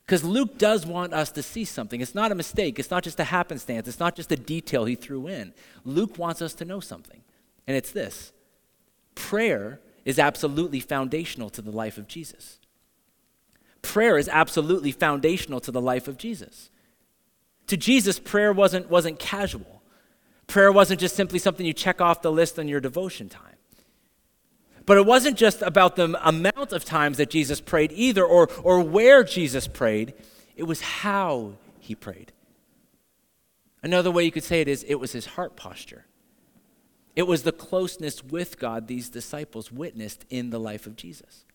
Because 0.09 0.23
Luke 0.23 0.57
does 0.57 0.87
want 0.87 1.13
us 1.13 1.31
to 1.33 1.43
see 1.43 1.63
something. 1.63 2.01
It's 2.01 2.15
not 2.15 2.31
a 2.31 2.35
mistake. 2.35 2.79
It's 2.79 2.89
not 2.89 3.03
just 3.03 3.19
a 3.19 3.25
happenstance. 3.25 3.87
It's 3.87 3.99
not 3.99 4.15
just 4.15 4.31
a 4.31 4.35
detail 4.35 4.85
he 4.85 4.95
threw 4.95 5.27
in. 5.27 5.53
Luke 5.85 6.17
wants 6.17 6.41
us 6.41 6.55
to 6.55 6.65
know 6.65 6.79
something. 6.79 7.21
And 7.67 7.77
it's 7.77 7.91
this 7.91 8.33
prayer 9.13 9.79
is 10.05 10.17
absolutely 10.17 10.79
foundational 10.79 11.51
to 11.51 11.61
the 11.61 11.69
life 11.69 11.99
of 11.99 12.07
Jesus. 12.07 12.57
Prayer 13.83 14.17
is 14.17 14.27
absolutely 14.27 14.91
foundational 14.91 15.59
to 15.59 15.71
the 15.71 15.79
life 15.79 16.07
of 16.07 16.17
Jesus. 16.17 16.71
To 17.67 17.77
Jesus, 17.77 18.17
prayer 18.17 18.51
wasn't, 18.51 18.89
wasn't 18.89 19.19
casual. 19.19 19.83
Prayer 20.47 20.71
wasn't 20.71 20.99
just 20.99 21.15
simply 21.15 21.37
something 21.37 21.67
you 21.67 21.73
check 21.73 22.01
off 22.01 22.23
the 22.23 22.31
list 22.31 22.57
on 22.57 22.67
your 22.67 22.79
devotion 22.79 23.29
time. 23.29 23.58
But 24.89 24.97
it 24.97 25.05
wasn't 25.05 25.37
just 25.37 25.61
about 25.61 25.97
the 25.97 26.19
amount 26.27 26.73
of 26.73 26.83
times 26.83 27.17
that 27.17 27.29
Jesus 27.29 27.61
prayed 27.61 27.91
either 27.91 28.25
or, 28.25 28.49
or 28.63 28.81
where 28.81 29.23
Jesus 29.23 29.67
prayed, 29.67 30.15
it 30.55 30.63
was 30.63 30.81
how 30.81 31.51
he 31.77 31.93
prayed. 31.93 32.31
Another 33.83 34.09
way 34.09 34.23
you 34.23 34.31
could 34.31 34.43
say 34.43 34.61
it 34.61 34.67
is 34.67 34.81
it 34.81 34.95
was 34.95 35.11
his 35.11 35.27
heart 35.27 35.55
posture. 35.55 36.07
It 37.15 37.27
was 37.27 37.43
the 37.43 37.51
closeness 37.51 38.23
with 38.23 38.57
God 38.57 38.87
these 38.87 39.09
disciples 39.09 39.71
witnessed 39.71 40.25
in 40.31 40.49
the 40.49 40.59
life 40.59 40.87
of 40.87 40.95
Jesus. 40.95 41.45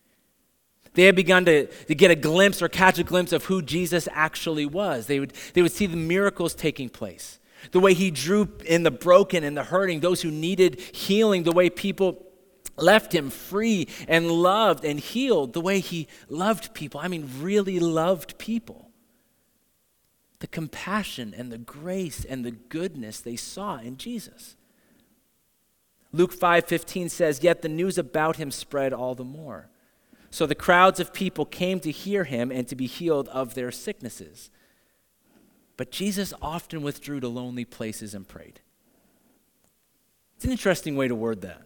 They 0.93 1.03
had 1.03 1.17
begun 1.17 1.45
to, 1.47 1.67
to 1.67 1.95
get 1.97 2.13
a 2.13 2.15
glimpse 2.15 2.63
or 2.63 2.69
catch 2.69 3.01
a 3.01 3.03
glimpse 3.03 3.33
of 3.33 3.47
who 3.47 3.63
Jesus 3.63 4.09
actually 4.13 4.65
was. 4.65 5.09
They 5.09 5.19
would, 5.19 5.33
they 5.55 5.63
would 5.63 5.73
see 5.73 5.87
the 5.87 5.97
miracles 5.97 6.55
taking 6.55 6.89
place, 6.89 7.41
the 7.73 7.81
way 7.81 7.95
he 7.95 8.13
drew 8.13 8.49
in 8.65 8.85
the 8.85 8.93
broken 8.93 9.43
and 9.43 9.57
the 9.57 9.65
hurting, 9.65 9.99
those 9.99 10.23
who 10.23 10.31
needed 10.31 10.79
healing, 10.79 11.43
the 11.43 11.51
way 11.51 11.69
people 11.69 12.24
left 12.77 13.15
him 13.15 13.31
free 13.31 13.89
and 14.09 14.31
loved 14.31 14.85
and 14.85 14.99
healed, 14.99 15.53
the 15.53 15.61
way 15.61 15.81
he 15.81 16.09
loved 16.29 16.75
people. 16.75 17.01
I 17.01 17.09
mean, 17.09 17.31
really 17.41 17.79
loved 17.79 18.39
people. 18.39 18.91
The 20.41 20.47
compassion 20.47 21.35
and 21.37 21.51
the 21.51 21.59
grace 21.59 22.25
and 22.25 22.45
the 22.45 22.51
goodness 22.51 23.21
they 23.21 23.37
saw 23.37 23.79
in 23.79 23.97
Jesus. 23.97 24.57
Luke 26.13 26.33
5:15 26.33 27.09
says, 27.09 27.43
"Yet 27.43 27.63
the 27.63 27.69
news 27.69 27.99
about 27.99 28.37
him 28.37 28.51
spread 28.51 28.93
all 28.93 29.15
the 29.15 29.25
more. 29.25 29.69
So 30.31 30.47
the 30.47 30.55
crowds 30.55 31.01
of 31.01 31.13
people 31.13 31.45
came 31.45 31.81
to 31.81 31.91
hear 31.91 32.25
him 32.25 32.51
and 32.53 32.69
to 32.69 32.77
be 32.77 32.87
healed 32.87 33.29
of 33.29 33.55
their 33.55 33.73
sicknesses." 33.73 34.51
But 35.77 35.91
Jesus 35.91 36.33
often 36.41 36.83
withdrew 36.83 37.21
to 37.21 37.29
lonely 37.29 37.65
places 37.65 38.15
and 38.15 38.29
prayed. 38.29 38.61
It's 40.37 40.45
an 40.45 40.53
interesting 40.53 40.97
way 40.97 41.09
to 41.09 41.15
word 41.15 41.41
that. 41.41 41.63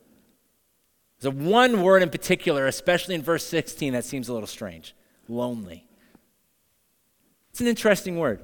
There's 1.21 1.35
a 1.35 1.37
one 1.37 1.83
word 1.83 2.03
in 2.03 2.11
particular, 2.11 2.67
especially 2.67 3.15
in 3.15 3.23
verse 3.23 3.45
16, 3.45 3.93
that 3.93 4.05
seems 4.05 4.29
a 4.29 4.33
little 4.33 4.47
strange 4.47 4.95
lonely. 5.29 5.87
It's 7.51 7.61
an 7.61 7.67
interesting 7.67 8.19
word. 8.19 8.41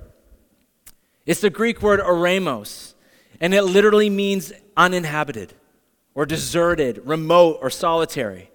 It's 1.26 1.40
the 1.40 1.50
Greek 1.50 1.83
word 1.83 2.00
eremos, 2.00 2.95
and 3.40 3.54
it 3.54 3.62
literally 3.62 4.11
means 4.11 4.52
uninhabited 4.76 5.54
or 6.14 6.26
deserted, 6.26 7.00
remote, 7.04 7.59
or 7.62 7.71
solitary. 7.71 8.50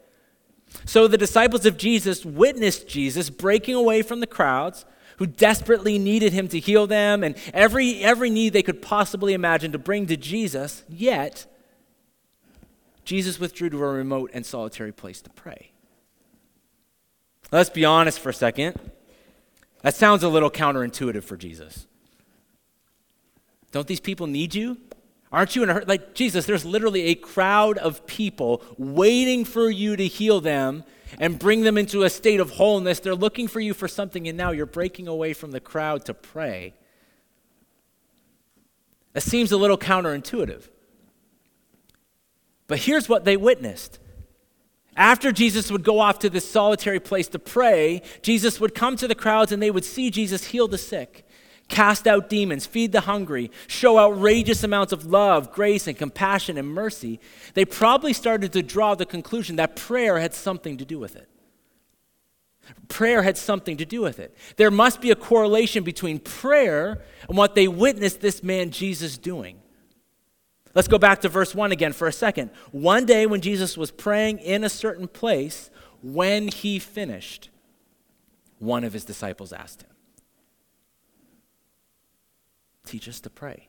So 0.86 1.08
the 1.08 1.18
disciples 1.18 1.66
of 1.66 1.78
Jesus 1.78 2.26
witnessed 2.26 2.88
Jesus 2.88 3.30
breaking 3.30 3.76
away 3.76 4.02
from 4.02 4.20
the 4.20 4.28
crowds 4.28 4.86
who 5.18 5.26
desperately 5.26 5.98
needed 5.98 6.32
him 6.32 6.48
to 6.50 6.60
heal 6.60 6.88
them 6.88 7.24
and 7.24 7.36
every, 7.54 8.02
every 8.04 8.30
need 8.30 8.54
they 8.54 8.64
could 8.64 8.82
possibly 8.82 9.34
imagine 9.34 9.72
to 9.72 9.80
bring 9.80 10.06
to 10.08 10.16
Jesus, 10.16 10.84
yet 10.88 11.46
Jesus 13.10 13.40
withdrew 13.40 13.72
to 13.72 13.78
a 13.84 13.88
remote 13.88 14.30
and 14.36 14.46
solitary 14.46 14.92
place 14.92 15.20
to 15.24 15.32
pray. 15.32 15.72
Let's 17.52 17.72
be 17.72 17.84
honest 17.84 18.20
for 18.20 18.30
a 18.30 18.34
second. 18.36 18.80
That 19.82 19.96
sounds 19.96 20.22
a 20.22 20.30
little 20.30 20.52
counterintuitive 20.52 21.24
for 21.24 21.36
Jesus. 21.36 21.88
Don't 23.72 23.88
these 23.88 24.00
people 24.00 24.28
need 24.28 24.54
you? 24.54 24.78
Aren't 25.32 25.56
you 25.56 25.64
in 25.64 25.72
a 25.72 25.74
hurry? 25.74 25.86
Like, 25.86 26.14
Jesus, 26.14 26.46
there's 26.46 26.66
literally 26.66 27.06
a 27.06 27.16
crowd 27.16 27.80
of 27.80 28.06
people 28.06 28.62
waiting 28.78 29.44
for 29.44 29.72
you 29.72 29.96
to 29.96 30.06
heal 30.06 30.40
them 30.40 30.84
and 31.20 31.40
bring 31.40 31.62
them 31.62 31.80
into 31.80 32.04
a 32.04 32.12
state 32.12 32.40
of 32.40 32.52
wholeness. 32.52 33.00
They're 33.00 33.16
looking 33.16 33.48
for 33.48 33.60
you 33.60 33.74
for 33.74 33.88
something, 33.88 34.28
and 34.28 34.38
now 34.38 34.52
you're 34.52 34.68
breaking 34.68 35.08
away 35.08 35.34
from 35.34 35.50
the 35.50 35.60
crowd 35.60 36.06
to 36.06 36.14
pray. 36.14 36.76
That 39.14 39.22
seems 39.22 39.52
a 39.52 39.58
little 39.58 39.80
counterintuitive. 39.80 40.70
But 42.70 42.80
here's 42.80 43.10
what 43.10 43.26
they 43.26 43.36
witnessed. 43.36 44.00
After 44.96 45.34
Jesus 45.34 45.70
would 45.70 45.84
go 45.84 46.00
off 46.00 46.20
to 46.20 46.30
this 46.30 46.50
solitary 46.50 47.02
place 47.02 47.28
to 47.30 47.40
pray, 47.40 48.02
Jesus 48.22 48.62
would 48.62 48.74
come 48.74 48.96
to 48.96 49.08
the 49.08 49.16
crowds 49.16 49.52
and 49.52 49.62
they 49.62 49.72
would 49.72 49.84
see 49.84 50.10
Jesus 50.10 50.46
heal 50.46 50.70
the 50.70 50.78
sick 50.78 51.26
cast 51.70 52.08
out 52.08 52.30
demons, 52.30 52.66
feed 52.66 52.92
the 52.92 53.02
hungry, 53.02 53.50
show 53.68 53.98
outrageous 53.98 54.64
amounts 54.64 54.92
of 54.92 55.06
love, 55.06 55.54
grace, 55.54 55.88
and 55.88 55.98
compassion 55.98 56.58
and 56.58 56.68
mercy, 56.68 57.20
they 57.54 57.64
probably 57.64 58.12
started 58.12 58.52
to 58.52 58.62
draw 58.62 58.96
the 58.96 59.06
conclusion 59.06 59.56
that 59.56 59.76
prayer 59.76 60.20
had 60.20 60.34
something 60.34 60.78
to 60.78 60.86
do 60.86 61.00
with 61.00 61.16
it. 61.16 61.30
Prayer 62.88 63.24
had 63.24 63.38
something 63.38 63.78
to 63.78 63.86
do 63.86 64.02
with 64.02 64.20
it. 64.20 64.36
There 64.58 64.70
must 64.70 65.00
be 65.00 65.12
a 65.12 65.16
correlation 65.16 65.84
between 65.84 66.20
prayer 66.20 67.02
and 67.28 67.38
what 67.38 67.56
they 67.56 67.68
witnessed 67.68 68.20
this 68.20 68.44
man 68.44 68.72
Jesus 68.72 69.18
doing. 69.18 69.59
Let's 70.76 70.88
go 70.88 71.00
back 71.00 71.22
to 71.22 71.30
verse 71.30 71.56
1 71.56 71.72
again 71.72 71.94
for 71.94 72.08
a 72.08 72.12
second. 72.12 72.52
One 72.72 73.06
day 73.06 73.26
when 73.26 73.42
Jesus 73.42 73.78
was 73.78 73.92
praying 73.92 74.40
in 74.40 74.64
a 74.64 74.70
certain 74.70 75.08
place, 75.08 75.72
when 76.02 76.48
he 76.48 76.80
finished, 76.80 77.50
one 78.60 78.84
of 78.84 78.94
his 78.94 79.04
disciples 79.04 79.52
asked 79.52 79.82
him, 79.82 79.90
Teach 82.86 83.08
us 83.08 83.20
to 83.22 83.30
pray. 83.30 83.68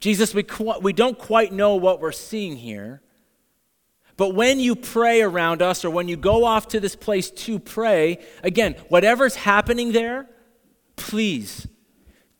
Jesus, 0.00 0.34
we, 0.34 0.44
we 0.82 0.92
don't 0.92 1.18
quite 1.18 1.52
know 1.52 1.76
what 1.76 2.00
we're 2.00 2.12
seeing 2.12 2.56
here, 2.56 3.00
but 4.16 4.34
when 4.34 4.58
you 4.58 4.74
pray 4.74 5.20
around 5.20 5.62
us 5.62 5.84
or 5.84 5.90
when 5.90 6.08
you 6.08 6.16
go 6.16 6.44
off 6.44 6.68
to 6.68 6.80
this 6.80 6.96
place 6.96 7.30
to 7.30 7.58
pray, 7.58 8.18
again, 8.42 8.74
whatever's 8.88 9.36
happening 9.36 9.92
there, 9.92 10.28
please 10.96 11.68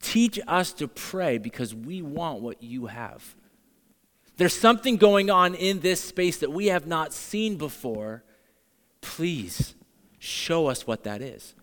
teach 0.06 0.38
us 0.46 0.72
to 0.72 0.86
pray 0.86 1.36
because 1.36 1.74
we 1.74 2.00
want 2.00 2.40
what 2.40 2.62
you 2.62 2.86
have. 2.86 3.34
There's 4.36 4.54
something 4.54 4.98
going 4.98 5.30
on 5.30 5.54
in 5.56 5.80
this 5.80 6.00
space 6.00 6.36
that 6.38 6.52
we 6.52 6.66
have 6.66 6.86
not 6.86 7.12
seen 7.12 7.56
before. 7.56 8.22
Please 9.00 9.74
show 10.20 10.68
us 10.68 10.86
what 10.86 11.02
that 11.04 11.20
is. 11.20 11.54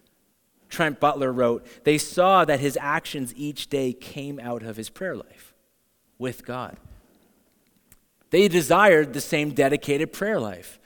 Trent 0.70 1.00
Butler 1.00 1.32
wrote, 1.32 1.66
they 1.86 1.98
saw 1.98 2.44
that 2.44 2.60
his 2.60 2.78
actions 2.82 3.34
each 3.38 3.70
day 3.70 3.94
came 3.94 4.40
out 4.42 4.62
of 4.62 4.76
his 4.76 4.90
prayer 4.90 5.16
life 5.16 5.54
with 6.18 6.46
God. 6.46 6.76
They 8.32 8.50
desired 8.50 9.14
the 9.14 9.22
same 9.22 9.52
dedicated 9.52 10.12
prayer 10.12 10.40
life. 10.40 10.80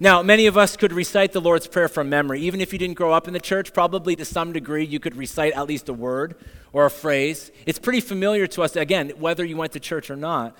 Now, 0.00 0.22
many 0.22 0.46
of 0.46 0.58
us 0.58 0.76
could 0.76 0.92
recite 0.92 1.32
the 1.32 1.40
Lord's 1.40 1.68
Prayer 1.68 1.88
from 1.88 2.08
memory. 2.08 2.40
Even 2.40 2.60
if 2.60 2.72
you 2.72 2.78
didn't 2.78 2.96
grow 2.96 3.12
up 3.12 3.28
in 3.28 3.32
the 3.32 3.40
church, 3.40 3.72
probably 3.72 4.16
to 4.16 4.24
some 4.24 4.52
degree 4.52 4.84
you 4.84 4.98
could 4.98 5.14
recite 5.14 5.52
at 5.52 5.68
least 5.68 5.88
a 5.88 5.92
word 5.92 6.34
or 6.72 6.84
a 6.84 6.90
phrase. 6.90 7.52
It's 7.64 7.78
pretty 7.78 8.00
familiar 8.00 8.46
to 8.48 8.62
us, 8.62 8.74
again, 8.74 9.10
whether 9.18 9.44
you 9.44 9.56
went 9.56 9.72
to 9.72 9.80
church 9.80 10.10
or 10.10 10.16
not. 10.16 10.56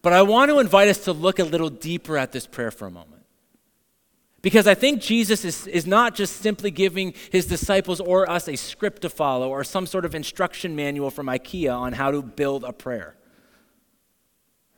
But 0.00 0.12
I 0.12 0.22
want 0.22 0.50
to 0.50 0.60
invite 0.60 0.88
us 0.88 1.04
to 1.04 1.12
look 1.12 1.38
a 1.38 1.44
little 1.44 1.70
deeper 1.70 2.16
at 2.16 2.32
this 2.32 2.46
prayer 2.46 2.70
for 2.70 2.86
a 2.86 2.90
moment. 2.90 3.22
Because 4.42 4.66
I 4.66 4.74
think 4.74 5.00
Jesus 5.00 5.44
is, 5.44 5.68
is 5.68 5.86
not 5.86 6.16
just 6.16 6.38
simply 6.38 6.72
giving 6.72 7.14
his 7.30 7.46
disciples 7.46 8.00
or 8.00 8.28
us 8.28 8.48
a 8.48 8.56
script 8.56 9.02
to 9.02 9.08
follow 9.08 9.50
or 9.50 9.62
some 9.62 9.86
sort 9.86 10.04
of 10.04 10.16
instruction 10.16 10.74
manual 10.74 11.10
from 11.10 11.26
IKEA 11.26 11.76
on 11.76 11.92
how 11.92 12.10
to 12.10 12.22
build 12.22 12.64
a 12.64 12.72
prayer. 12.72 13.14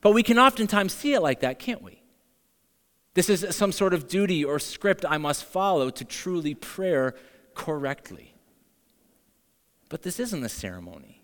But 0.03 0.13
we 0.13 0.23
can 0.23 0.39
oftentimes 0.39 0.93
see 0.93 1.15
it 1.15 1.21
like 1.21 1.41
that, 1.41 1.59
can't 1.59 1.81
we? 1.81 2.04
This 3.15 3.31
is 3.31 3.55
some 3.55 3.71
sort 3.71 3.95
of 3.95 4.09
duty 4.09 4.45
or 4.45 4.59
script 4.59 5.05
I 5.09 5.19
must 5.19 5.45
follow 5.45 5.89
to 5.91 6.05
truly 6.05 6.55
prayer 6.55 7.15
correctly. 7.55 8.35
But 9.89 10.03
this 10.03 10.19
isn't 10.19 10.45
a 10.45 10.49
ceremony. 10.49 11.23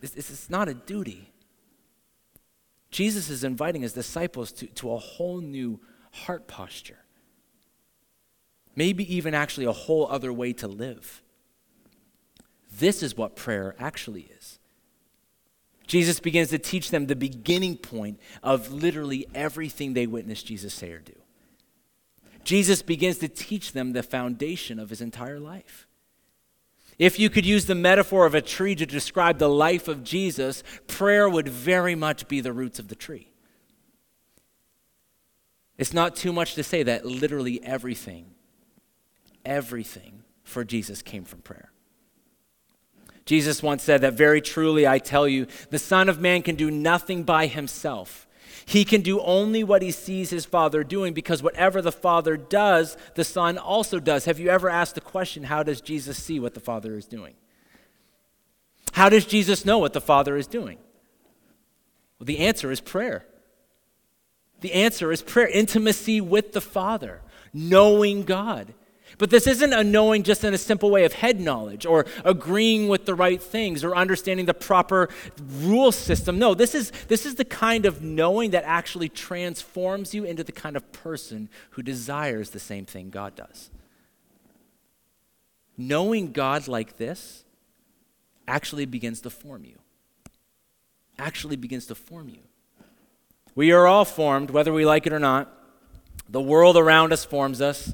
This, 0.00 0.10
this 0.10 0.30
is 0.30 0.50
not 0.50 0.68
a 0.68 0.74
duty. 0.74 1.32
Jesus 2.90 3.30
is 3.30 3.44
inviting 3.44 3.82
his 3.82 3.94
disciples 3.94 4.52
to, 4.52 4.66
to 4.66 4.92
a 4.92 4.98
whole 4.98 5.40
new 5.40 5.80
heart 6.12 6.46
posture. 6.46 6.98
Maybe 8.76 9.14
even 9.14 9.34
actually 9.34 9.66
a 9.66 9.72
whole 9.72 10.06
other 10.08 10.32
way 10.32 10.52
to 10.54 10.68
live. 10.68 11.22
This 12.78 13.02
is 13.02 13.16
what 13.16 13.36
prayer 13.36 13.74
actually 13.78 14.30
is. 14.38 14.59
Jesus 15.90 16.20
begins 16.20 16.50
to 16.50 16.58
teach 16.58 16.92
them 16.92 17.06
the 17.06 17.16
beginning 17.16 17.76
point 17.76 18.20
of 18.44 18.72
literally 18.72 19.26
everything 19.34 19.92
they 19.92 20.06
witnessed 20.06 20.46
Jesus 20.46 20.72
say 20.72 20.92
or 20.92 21.00
do. 21.00 21.16
Jesus 22.44 22.80
begins 22.80 23.18
to 23.18 23.26
teach 23.26 23.72
them 23.72 23.92
the 23.92 24.04
foundation 24.04 24.78
of 24.78 24.90
his 24.90 25.00
entire 25.00 25.40
life. 25.40 25.88
If 26.96 27.18
you 27.18 27.28
could 27.28 27.44
use 27.44 27.66
the 27.66 27.74
metaphor 27.74 28.24
of 28.24 28.36
a 28.36 28.40
tree 28.40 28.76
to 28.76 28.86
describe 28.86 29.38
the 29.38 29.48
life 29.48 29.88
of 29.88 30.04
Jesus, 30.04 30.62
prayer 30.86 31.28
would 31.28 31.48
very 31.48 31.96
much 31.96 32.28
be 32.28 32.40
the 32.40 32.52
roots 32.52 32.78
of 32.78 32.86
the 32.86 32.94
tree. 32.94 33.32
It's 35.76 35.92
not 35.92 36.14
too 36.14 36.32
much 36.32 36.54
to 36.54 36.62
say 36.62 36.84
that 36.84 37.04
literally 37.04 37.60
everything, 37.64 38.26
everything 39.44 40.22
for 40.44 40.62
Jesus 40.62 41.02
came 41.02 41.24
from 41.24 41.40
prayer. 41.40 41.72
Jesus 43.30 43.62
once 43.62 43.84
said 43.84 44.00
that 44.00 44.14
very 44.14 44.40
truly 44.40 44.88
I 44.88 44.98
tell 44.98 45.28
you, 45.28 45.46
the 45.68 45.78
Son 45.78 46.08
of 46.08 46.20
Man 46.20 46.42
can 46.42 46.56
do 46.56 46.68
nothing 46.68 47.22
by 47.22 47.46
himself. 47.46 48.26
He 48.66 48.84
can 48.84 49.02
do 49.02 49.20
only 49.20 49.62
what 49.62 49.82
he 49.82 49.92
sees 49.92 50.30
his 50.30 50.44
Father 50.44 50.82
doing 50.82 51.14
because 51.14 51.40
whatever 51.40 51.80
the 51.80 51.92
Father 51.92 52.36
does, 52.36 52.96
the 53.14 53.22
Son 53.22 53.56
also 53.56 54.00
does. 54.00 54.24
Have 54.24 54.40
you 54.40 54.48
ever 54.48 54.68
asked 54.68 54.96
the 54.96 55.00
question, 55.00 55.44
how 55.44 55.62
does 55.62 55.80
Jesus 55.80 56.20
see 56.20 56.40
what 56.40 56.54
the 56.54 56.60
Father 56.60 56.96
is 56.96 57.06
doing? 57.06 57.34
How 58.94 59.08
does 59.08 59.26
Jesus 59.26 59.64
know 59.64 59.78
what 59.78 59.92
the 59.92 60.00
Father 60.00 60.36
is 60.36 60.48
doing? 60.48 60.78
Well, 62.18 62.24
the 62.24 62.40
answer 62.40 62.72
is 62.72 62.80
prayer. 62.80 63.26
The 64.60 64.72
answer 64.72 65.12
is 65.12 65.22
prayer, 65.22 65.46
intimacy 65.46 66.20
with 66.20 66.50
the 66.50 66.60
Father, 66.60 67.22
knowing 67.54 68.24
God. 68.24 68.74
But 69.20 69.28
this 69.28 69.46
isn't 69.46 69.74
a 69.74 69.84
knowing 69.84 70.22
just 70.22 70.44
in 70.44 70.54
a 70.54 70.58
simple 70.58 70.90
way 70.90 71.04
of 71.04 71.12
head 71.12 71.40
knowledge 71.40 71.84
or 71.84 72.06
agreeing 72.24 72.88
with 72.88 73.04
the 73.04 73.14
right 73.14 73.40
things 73.40 73.84
or 73.84 73.94
understanding 73.94 74.46
the 74.46 74.54
proper 74.54 75.10
rule 75.58 75.92
system. 75.92 76.38
No, 76.38 76.54
this 76.54 76.74
is, 76.74 76.90
this 77.08 77.26
is 77.26 77.34
the 77.34 77.44
kind 77.44 77.84
of 77.84 78.02
knowing 78.02 78.52
that 78.52 78.64
actually 78.64 79.10
transforms 79.10 80.14
you 80.14 80.24
into 80.24 80.42
the 80.42 80.52
kind 80.52 80.74
of 80.74 80.90
person 80.92 81.50
who 81.72 81.82
desires 81.82 82.48
the 82.48 82.58
same 82.58 82.86
thing 82.86 83.10
God 83.10 83.36
does. 83.36 83.68
Knowing 85.76 86.32
God 86.32 86.66
like 86.66 86.96
this 86.96 87.44
actually 88.48 88.86
begins 88.86 89.20
to 89.20 89.28
form 89.28 89.66
you. 89.66 89.76
Actually 91.18 91.56
begins 91.56 91.84
to 91.88 91.94
form 91.94 92.30
you. 92.30 92.40
We 93.54 93.70
are 93.72 93.86
all 93.86 94.06
formed, 94.06 94.48
whether 94.48 94.72
we 94.72 94.86
like 94.86 95.06
it 95.06 95.12
or 95.12 95.18
not. 95.18 95.52
The 96.26 96.40
world 96.40 96.78
around 96.78 97.12
us 97.12 97.26
forms 97.26 97.60
us. 97.60 97.92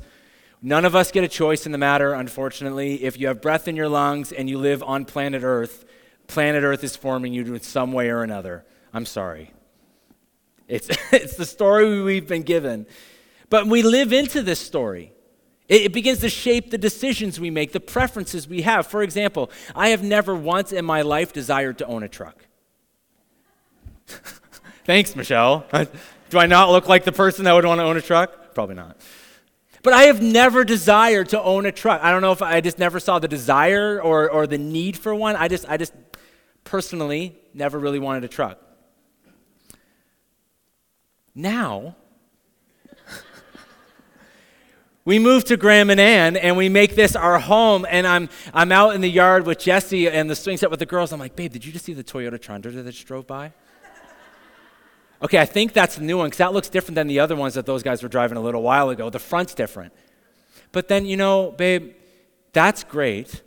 None 0.62 0.84
of 0.84 0.96
us 0.96 1.12
get 1.12 1.22
a 1.22 1.28
choice 1.28 1.66
in 1.66 1.72
the 1.72 1.78
matter, 1.78 2.12
unfortunately. 2.14 3.04
If 3.04 3.18
you 3.18 3.28
have 3.28 3.40
breath 3.40 3.68
in 3.68 3.76
your 3.76 3.88
lungs 3.88 4.32
and 4.32 4.48
you 4.48 4.58
live 4.58 4.82
on 4.82 5.04
planet 5.04 5.42
Earth, 5.44 5.84
planet 6.26 6.64
Earth 6.64 6.82
is 6.82 6.96
forming 6.96 7.32
you 7.32 7.54
in 7.54 7.60
some 7.60 7.92
way 7.92 8.10
or 8.10 8.22
another. 8.22 8.64
I'm 8.92 9.06
sorry. 9.06 9.52
It's, 10.68 10.88
it's 11.12 11.36
the 11.36 11.46
story 11.46 12.02
we've 12.02 12.26
been 12.26 12.42
given. 12.42 12.86
But 13.50 13.66
we 13.66 13.82
live 13.82 14.12
into 14.12 14.42
this 14.42 14.58
story. 14.58 15.12
It, 15.68 15.92
begins 15.92 16.20
to 16.20 16.28
shape 16.28 16.70
the 16.70 16.78
decisions 16.78 17.40
we 17.40 17.50
make, 17.50 17.72
the 17.72 17.80
preferences 17.80 18.46
we 18.46 18.62
have. 18.62 18.86
For 18.86 19.02
example, 19.02 19.50
I 19.74 19.88
have 19.88 20.02
never 20.02 20.34
once 20.34 20.72
in 20.72 20.84
my 20.84 21.02
life 21.02 21.32
desired 21.32 21.78
to 21.78 21.86
own 21.86 22.04
a 22.04 22.08
truck. 22.08 22.46
Thanks, 24.84 25.16
Michelle. 25.16 25.66
Do 26.30 26.38
I 26.38 26.46
not 26.46 26.70
look 26.70 26.88
like 26.88 27.04
the 27.04 27.12
person 27.12 27.44
that 27.44 27.52
would 27.52 27.64
want 27.64 27.80
to 27.80 27.84
own 27.84 27.96
a 27.96 28.00
truck? 28.00 28.54
Probably 28.54 28.76
not. 28.76 28.96
But 29.82 29.92
I 29.92 30.04
have 30.04 30.22
never 30.22 30.64
desired 30.64 31.28
to 31.30 31.42
own 31.42 31.66
a 31.66 31.72
truck. 31.72 32.02
I 32.02 32.10
don't 32.10 32.22
know 32.22 32.32
if 32.32 32.42
I 32.42 32.60
just 32.60 32.78
never 32.78 33.00
saw 33.00 33.18
the 33.18 33.28
desire 33.28 34.00
or, 34.00 34.30
or 34.30 34.46
the 34.46 34.58
need 34.58 34.96
for 34.96 35.14
one. 35.14 35.36
I 35.36 35.48
just, 35.48 35.68
I 35.68 35.76
just 35.76 35.92
personally 36.64 37.36
never 37.54 37.78
really 37.78 37.98
wanted 37.98 38.24
a 38.24 38.28
truck. 38.28 38.60
Now, 41.34 41.96
we 45.04 45.18
move 45.18 45.44
to 45.44 45.56
Graham 45.56 45.90
and 45.90 46.00
Ann 46.00 46.36
and 46.36 46.56
we 46.56 46.68
make 46.68 46.96
this 46.96 47.14
our 47.14 47.38
home. 47.38 47.86
And 47.88 48.06
I'm, 48.06 48.28
I'm 48.54 48.72
out 48.72 48.94
in 48.94 49.02
the 49.02 49.10
yard 49.10 49.46
with 49.46 49.58
Jesse 49.58 50.08
and 50.08 50.30
the 50.30 50.36
swing 50.36 50.56
set 50.56 50.70
with 50.70 50.80
the 50.80 50.86
girls. 50.86 51.12
I'm 51.12 51.20
like, 51.20 51.36
babe, 51.36 51.52
did 51.52 51.64
you 51.64 51.72
just 51.72 51.84
see 51.84 51.94
the 51.94 52.04
Toyota 52.04 52.40
Tundra 52.40 52.72
that 52.72 52.90
just 52.90 53.06
drove 53.06 53.26
by? 53.26 53.52
Okay, 55.22 55.38
I 55.38 55.46
think 55.46 55.72
that's 55.72 55.96
the 55.96 56.02
new 56.02 56.18
one 56.18 56.26
because 56.26 56.38
that 56.38 56.52
looks 56.52 56.68
different 56.68 56.96
than 56.96 57.06
the 57.06 57.20
other 57.20 57.36
ones 57.36 57.54
that 57.54 57.66
those 57.66 57.82
guys 57.82 58.02
were 58.02 58.08
driving 58.08 58.36
a 58.36 58.40
little 58.40 58.62
while 58.62 58.90
ago. 58.90 59.08
The 59.08 59.18
front's 59.18 59.54
different. 59.54 59.92
But 60.72 60.88
then, 60.88 61.06
you 61.06 61.16
know, 61.16 61.52
babe, 61.52 61.94
that's 62.52 62.84
great. 62.84 63.42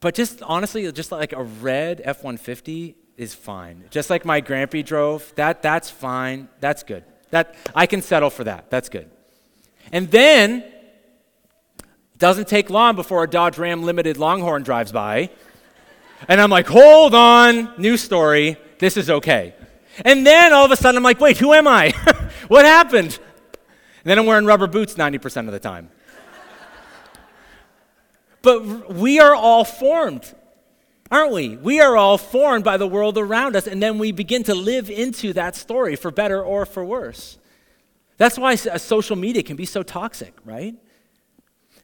But 0.00 0.14
just 0.14 0.42
honestly, 0.42 0.90
just 0.92 1.12
like 1.12 1.32
a 1.32 1.42
red 1.42 2.00
F 2.04 2.18
150 2.18 2.96
is 3.16 3.34
fine. 3.34 3.84
Just 3.90 4.10
like 4.10 4.24
my 4.24 4.40
Grampy 4.40 4.84
drove, 4.84 5.32
that, 5.34 5.60
that's 5.62 5.90
fine. 5.90 6.48
That's 6.60 6.82
good. 6.82 7.04
That, 7.30 7.54
I 7.74 7.86
can 7.86 8.00
settle 8.00 8.30
for 8.30 8.44
that. 8.44 8.70
That's 8.70 8.88
good. 8.88 9.10
And 9.92 10.10
then, 10.10 10.64
doesn't 12.16 12.48
take 12.48 12.70
long 12.70 12.96
before 12.96 13.24
a 13.24 13.28
Dodge 13.28 13.58
Ram 13.58 13.82
Limited 13.82 14.16
Longhorn 14.16 14.62
drives 14.62 14.92
by. 14.92 15.30
And 16.28 16.40
I'm 16.40 16.50
like, 16.50 16.66
hold 16.66 17.14
on, 17.14 17.74
new 17.78 17.96
story. 17.96 18.56
This 18.78 18.96
is 18.96 19.08
okay. 19.10 19.54
And 20.04 20.26
then 20.26 20.52
all 20.52 20.64
of 20.64 20.70
a 20.70 20.76
sudden 20.76 20.96
I'm 20.96 21.02
like, 21.02 21.20
wait, 21.20 21.38
who 21.38 21.52
am 21.52 21.66
I? 21.66 21.90
what 22.48 22.64
happened? 22.64 23.18
And 24.04 24.04
then 24.04 24.18
I'm 24.18 24.26
wearing 24.26 24.44
rubber 24.44 24.66
boots 24.66 24.94
90% 24.94 25.46
of 25.46 25.52
the 25.52 25.58
time. 25.58 25.90
but 28.42 28.94
we 28.94 29.18
are 29.18 29.34
all 29.34 29.64
formed, 29.64 30.34
aren't 31.10 31.32
we? 31.32 31.56
We 31.56 31.80
are 31.80 31.96
all 31.96 32.18
formed 32.18 32.64
by 32.64 32.76
the 32.76 32.86
world 32.86 33.18
around 33.18 33.56
us, 33.56 33.66
and 33.66 33.82
then 33.82 33.98
we 33.98 34.12
begin 34.12 34.44
to 34.44 34.54
live 34.54 34.88
into 34.88 35.32
that 35.32 35.56
story 35.56 35.96
for 35.96 36.10
better 36.10 36.42
or 36.42 36.64
for 36.64 36.84
worse. 36.84 37.38
That's 38.18 38.38
why 38.38 38.54
uh, 38.54 38.78
social 38.78 39.16
media 39.16 39.42
can 39.42 39.56
be 39.56 39.64
so 39.64 39.82
toxic, 39.82 40.34
right? 40.44 40.74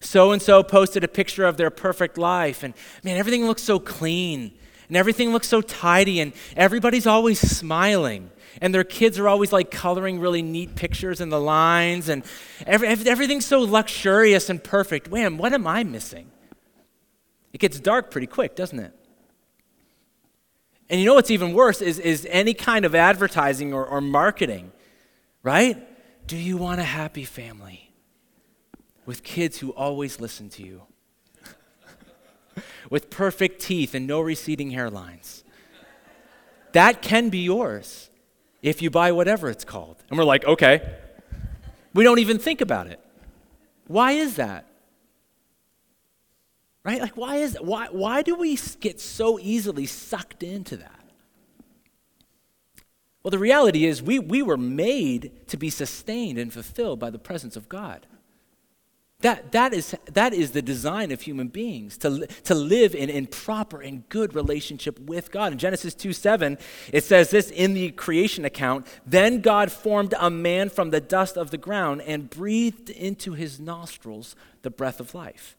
So 0.00 0.32
and 0.32 0.42
so 0.42 0.62
posted 0.62 1.02
a 1.02 1.08
picture 1.08 1.44
of 1.44 1.56
their 1.56 1.70
perfect 1.70 2.18
life, 2.18 2.62
and 2.62 2.74
man, 3.02 3.16
everything 3.16 3.46
looks 3.46 3.62
so 3.62 3.78
clean 3.78 4.52
and 4.88 4.96
everything 4.96 5.32
looks 5.32 5.48
so 5.48 5.60
tidy, 5.60 6.20
and 6.20 6.32
everybody's 6.56 7.06
always 7.06 7.40
smiling. 7.40 8.30
And 8.60 8.72
their 8.72 8.84
kids 8.84 9.18
are 9.18 9.28
always 9.28 9.52
like 9.52 9.70
coloring 9.70 10.20
really 10.20 10.42
neat 10.42 10.76
pictures 10.76 11.20
in 11.20 11.28
the 11.28 11.40
lines, 11.40 12.08
and 12.08 12.24
every, 12.66 12.88
everything's 12.88 13.46
so 13.46 13.60
luxurious 13.60 14.48
and 14.48 14.62
perfect. 14.62 15.08
Wham, 15.08 15.38
what 15.38 15.52
am 15.52 15.66
I 15.66 15.82
missing? 15.84 16.30
It 17.52 17.58
gets 17.58 17.78
dark 17.80 18.10
pretty 18.10 18.26
quick, 18.26 18.56
doesn't 18.56 18.78
it? 18.78 18.92
And 20.90 21.00
you 21.00 21.06
know 21.06 21.14
what's 21.14 21.30
even 21.30 21.54
worse 21.54 21.80
is, 21.80 21.98
is 21.98 22.26
any 22.30 22.54
kind 22.54 22.84
of 22.84 22.94
advertising 22.94 23.72
or, 23.72 23.86
or 23.86 24.00
marketing, 24.00 24.70
right? 25.42 25.76
Do 26.26 26.36
you 26.36 26.56
want 26.56 26.80
a 26.80 26.84
happy 26.84 27.24
family 27.24 27.90
with 29.06 29.22
kids 29.22 29.58
who 29.58 29.70
always 29.70 30.20
listen 30.20 30.48
to 30.50 30.62
you? 30.62 30.82
With 32.90 33.10
perfect 33.10 33.60
teeth 33.60 33.94
and 33.94 34.06
no 34.06 34.20
receding 34.20 34.70
hairlines. 34.70 35.42
That 36.72 37.02
can 37.02 37.28
be 37.28 37.38
yours 37.38 38.10
if 38.62 38.82
you 38.82 38.90
buy 38.90 39.12
whatever 39.12 39.48
it's 39.48 39.64
called. 39.64 40.02
And 40.08 40.18
we're 40.18 40.24
like, 40.24 40.44
okay. 40.44 40.96
We 41.92 42.02
don't 42.02 42.18
even 42.18 42.38
think 42.38 42.60
about 42.60 42.88
it. 42.88 42.98
Why 43.86 44.12
is 44.12 44.36
that? 44.36 44.66
Right? 46.84 47.00
Like, 47.00 47.16
why 47.16 47.36
is 47.36 47.52
that? 47.52 47.64
Why, 47.64 47.86
why 47.90 48.22
do 48.22 48.34
we 48.34 48.58
get 48.80 49.00
so 49.00 49.38
easily 49.38 49.86
sucked 49.86 50.42
into 50.42 50.76
that? 50.76 51.00
Well, 53.22 53.30
the 53.30 53.38
reality 53.38 53.86
is 53.86 54.02
we, 54.02 54.18
we 54.18 54.42
were 54.42 54.58
made 54.58 55.48
to 55.48 55.56
be 55.56 55.70
sustained 55.70 56.38
and 56.38 56.52
fulfilled 56.52 56.98
by 56.98 57.08
the 57.08 57.18
presence 57.18 57.56
of 57.56 57.70
God. 57.70 58.06
That, 59.24 59.52
that, 59.52 59.72
is, 59.72 59.96
that 60.12 60.34
is 60.34 60.50
the 60.50 60.60
design 60.60 61.10
of 61.10 61.22
human 61.22 61.48
beings, 61.48 61.96
to, 61.96 62.26
to 62.26 62.54
live 62.54 62.94
in, 62.94 63.08
in 63.08 63.26
proper 63.26 63.80
and 63.80 64.06
good 64.10 64.34
relationship 64.34 64.98
with 65.00 65.30
God. 65.30 65.50
In 65.50 65.58
Genesis 65.58 65.94
2 65.94 66.12
7, 66.12 66.58
it 66.92 67.04
says 67.04 67.30
this 67.30 67.50
in 67.50 67.72
the 67.72 67.90
creation 67.92 68.44
account 68.44 68.86
Then 69.06 69.40
God 69.40 69.72
formed 69.72 70.12
a 70.20 70.28
man 70.28 70.68
from 70.68 70.90
the 70.90 71.00
dust 71.00 71.38
of 71.38 71.50
the 71.50 71.56
ground 71.56 72.02
and 72.02 72.28
breathed 72.28 72.90
into 72.90 73.32
his 73.32 73.58
nostrils 73.58 74.36
the 74.60 74.68
breath 74.68 75.00
of 75.00 75.14
life. 75.14 75.56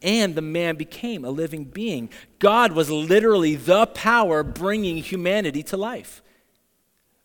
And 0.00 0.34
the 0.34 0.40
man 0.40 0.76
became 0.76 1.22
a 1.22 1.30
living 1.30 1.64
being. 1.64 2.08
God 2.38 2.72
was 2.72 2.88
literally 2.90 3.56
the 3.56 3.88
power 3.88 4.42
bringing 4.42 4.96
humanity 4.96 5.62
to 5.64 5.76
life. 5.76 6.22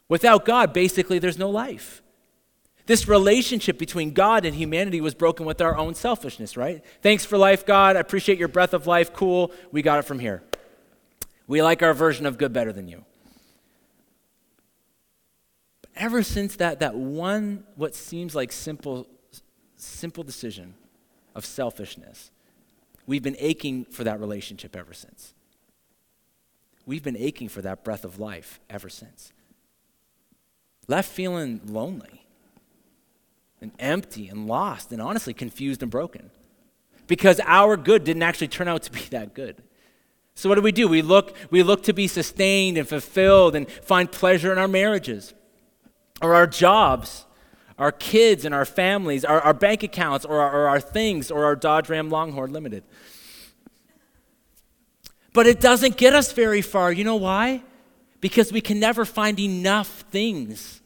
Without 0.10 0.44
God, 0.44 0.74
basically, 0.74 1.18
there's 1.18 1.40
no 1.40 1.50
life. 1.50 2.02
This 2.90 3.08
relationship 3.08 3.78
between 3.78 4.14
God 4.14 4.46
and 4.46 4.56
humanity 4.56 5.00
was 5.00 5.14
broken 5.14 5.46
with 5.46 5.62
our 5.62 5.78
own 5.78 5.94
selfishness, 5.94 6.58
right? 6.58 6.84
Thanks 7.04 7.24
for 7.24 7.38
life, 7.38 7.64
God. 7.64 7.96
I 7.96 8.00
appreciate 8.00 8.40
your 8.40 8.48
breath 8.48 8.74
of 8.74 8.88
life. 8.88 9.14
Cool. 9.14 9.52
We 9.72 9.84
got 9.84 10.00
it 10.00 10.06
from 10.06 10.18
here. 10.18 10.42
We 11.46 11.62
like 11.62 11.84
our 11.84 11.94
version 11.94 12.26
of 12.26 12.40
good 12.40 12.52
better 12.52 12.74
than 12.74 12.88
you. 12.88 13.06
But 15.84 15.92
ever 15.98 16.24
since 16.24 16.56
that, 16.56 16.80
that 16.80 16.96
one, 16.96 17.64
what 17.76 17.94
seems 17.94 18.34
like 18.34 18.52
simple, 18.52 19.06
simple 19.76 20.24
decision 20.24 20.74
of 21.36 21.46
selfishness, 21.46 22.32
we've 23.06 23.22
been 23.22 23.38
aching 23.38 23.86
for 23.86 24.04
that 24.04 24.20
relationship 24.20 24.76
ever 24.76 24.96
since. 24.96 25.36
We've 26.88 27.04
been 27.04 27.18
aching 27.18 27.50
for 27.50 27.62
that 27.62 27.84
breath 27.84 28.04
of 28.04 28.20
life 28.20 28.60
ever 28.68 28.90
since. 28.90 29.32
Left 30.88 31.08
feeling 31.08 31.62
lonely 31.68 32.19
and 33.62 33.72
empty 33.80 34.28
and 34.30 34.48
lost 34.48 34.92
and 34.92 35.02
honestly 35.02 35.34
confused 35.34 35.82
and 35.82 35.92
broken 35.92 36.32
because 37.08 37.42
our 37.46 37.76
good 37.76 38.04
didn't 38.04 38.24
actually 38.24 38.48
turn 38.48 38.68
out 38.68 38.84
to 38.84 38.92
be 38.92 39.02
that 39.12 39.34
good. 39.34 39.62
So 40.36 40.48
what 40.48 40.56
do 40.56 40.62
we 40.62 40.72
do? 40.72 40.88
We 40.88 41.02
look, 41.02 41.36
we 41.50 41.64
look 41.64 41.84
to 41.84 41.94
be 41.94 42.08
sustained 42.08 42.78
and 42.78 42.88
fulfilled 42.88 43.56
and 43.56 43.70
find 43.70 44.10
pleasure 44.10 44.54
in 44.54 44.58
our 44.58 44.70
marriages 44.70 45.34
or 46.22 46.34
our 46.34 46.48
jobs, 46.48 47.26
our 47.78 47.92
kids 47.92 48.46
and 48.46 48.56
our 48.56 48.64
families, 48.64 49.26
our, 49.26 49.42
our 49.42 49.54
bank 49.54 49.84
accounts 49.84 50.24
or 50.24 50.40
our, 50.40 50.62
or 50.62 50.70
our 50.70 50.80
things 50.80 51.30
or 51.30 51.44
our 51.44 51.58
Dodge 51.58 51.90
Ram 51.90 52.10
Longhorn 52.10 52.54
Limited. 52.54 52.84
But 55.34 55.46
it 55.46 55.60
doesn't 55.60 55.98
get 55.98 56.16
us 56.16 56.32
very 56.32 56.62
far. 56.62 56.92
You 56.92 57.04
know 57.04 57.18
why? 57.18 57.62
Because 58.22 58.54
we 58.54 58.62
can 58.62 58.80
never 58.80 59.04
find 59.04 59.40
enough 59.40 60.06
things 60.10 60.79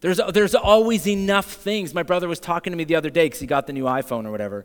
there's, 0.00 0.20
there's 0.32 0.54
always 0.54 1.06
enough 1.06 1.52
things. 1.52 1.94
My 1.94 2.02
brother 2.02 2.28
was 2.28 2.38
talking 2.38 2.72
to 2.72 2.76
me 2.76 2.84
the 2.84 2.96
other 2.96 3.10
day 3.10 3.26
because 3.26 3.40
he 3.40 3.46
got 3.46 3.66
the 3.66 3.72
new 3.72 3.84
iPhone 3.84 4.26
or 4.26 4.30
whatever. 4.30 4.64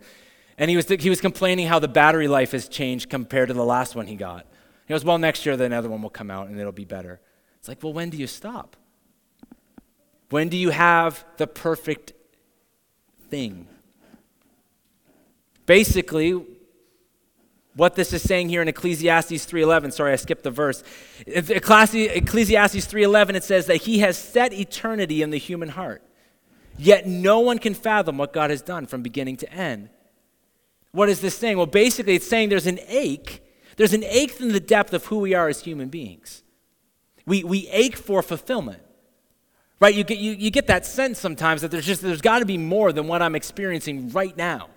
And 0.58 0.70
he 0.70 0.76
was, 0.76 0.88
he 0.88 1.10
was 1.10 1.22
complaining 1.22 1.68
how 1.68 1.80
the 1.80 1.88
battery 1.88 2.28
life 2.28 2.52
has 2.52 2.68
changed 2.68 3.10
compared 3.10 3.48
to 3.48 3.54
the 3.54 3.66
last 3.66 3.96
one 3.96 4.08
he 4.08 4.16
got. 4.16 4.46
He 4.86 4.94
goes, 4.94 5.06
Well, 5.06 5.18
next 5.18 5.46
year 5.46 5.56
the 5.56 5.64
another 5.64 5.90
one 5.90 6.02
will 6.02 6.10
come 6.10 6.30
out 6.30 6.48
and 6.48 6.60
it'll 6.60 6.72
be 6.72 6.86
better. 6.86 7.22
It's 7.60 7.68
like, 7.68 7.82
Well, 7.82 7.94
when 7.94 8.10
do 8.10 8.18
you 8.18 8.28
stop? 8.28 8.76
When 10.30 10.50
do 10.50 10.58
you 10.58 10.70
have 10.70 11.26
the 11.38 11.48
perfect 11.48 12.14
thing? 13.30 13.68
Basically, 15.66 16.46
what 17.76 17.96
this 17.96 18.12
is 18.12 18.22
saying 18.22 18.50
here 18.50 18.62
in 18.62 18.68
Ecclesiastes 18.68 19.46
3:11, 19.46 19.92
sorry 19.92 20.14
I 20.14 20.18
skipped 20.18 20.44
the 20.44 20.52
verse. 20.52 20.84
Ecclesiastes 21.26 22.86
3:11 22.86 23.36
it 23.36 23.44
says 23.44 23.66
that 23.68 23.78
he 23.78 24.00
has 24.00 24.18
set 24.18 24.54
eternity 24.54 25.22
in 25.22 25.30
the 25.30 25.38
human 25.38 25.70
heart. 25.70 26.02
Yet 26.78 27.08
no 27.08 27.40
one 27.40 27.60
can 27.60 27.74
fathom 27.74 28.18
what 28.18 28.34
God 28.34 28.50
has 28.50 28.62
done 28.62 28.86
from 28.88 29.02
beginning 29.02 29.38
to 29.38 29.54
end. 29.54 29.90
What 30.92 31.10
is 31.10 31.22
this 31.22 31.38
saying? 31.38 31.58
Well, 31.58 31.66
basically 31.66 32.16
it's 32.16 32.28
saying 32.28 32.50
there's 32.50 32.68
an 32.68 32.80
ache. 32.88 33.44
There's 33.78 33.94
an 33.94 34.04
ache 34.04 34.40
in 34.42 34.52
the 34.52 34.60
depth 34.60 34.94
of 34.94 35.06
who 35.06 35.20
we 35.20 35.34
are 35.34 35.48
as 35.48 35.62
human 35.62 35.90
beings. 35.90 36.44
We, 37.26 37.44
we 37.44 37.68
ache 37.70 37.96
for 37.96 38.22
fulfillment. 38.22 38.82
Right? 39.80 39.96
You 39.96 40.04
get, 40.04 40.18
you, 40.18 40.32
you 40.34 40.52
get 40.52 40.68
that 40.68 40.86
sense 40.86 41.20
sometimes 41.20 41.62
that 41.62 41.72
there's 41.72 41.86
just 41.86 42.02
there's 42.02 42.22
got 42.22 42.40
to 42.40 42.46
be 42.46 42.58
more 42.58 42.92
than 42.92 43.08
what 43.08 43.22
I'm 43.22 43.36
experiencing 43.36 44.12
right 44.12 44.36
now 44.36 44.70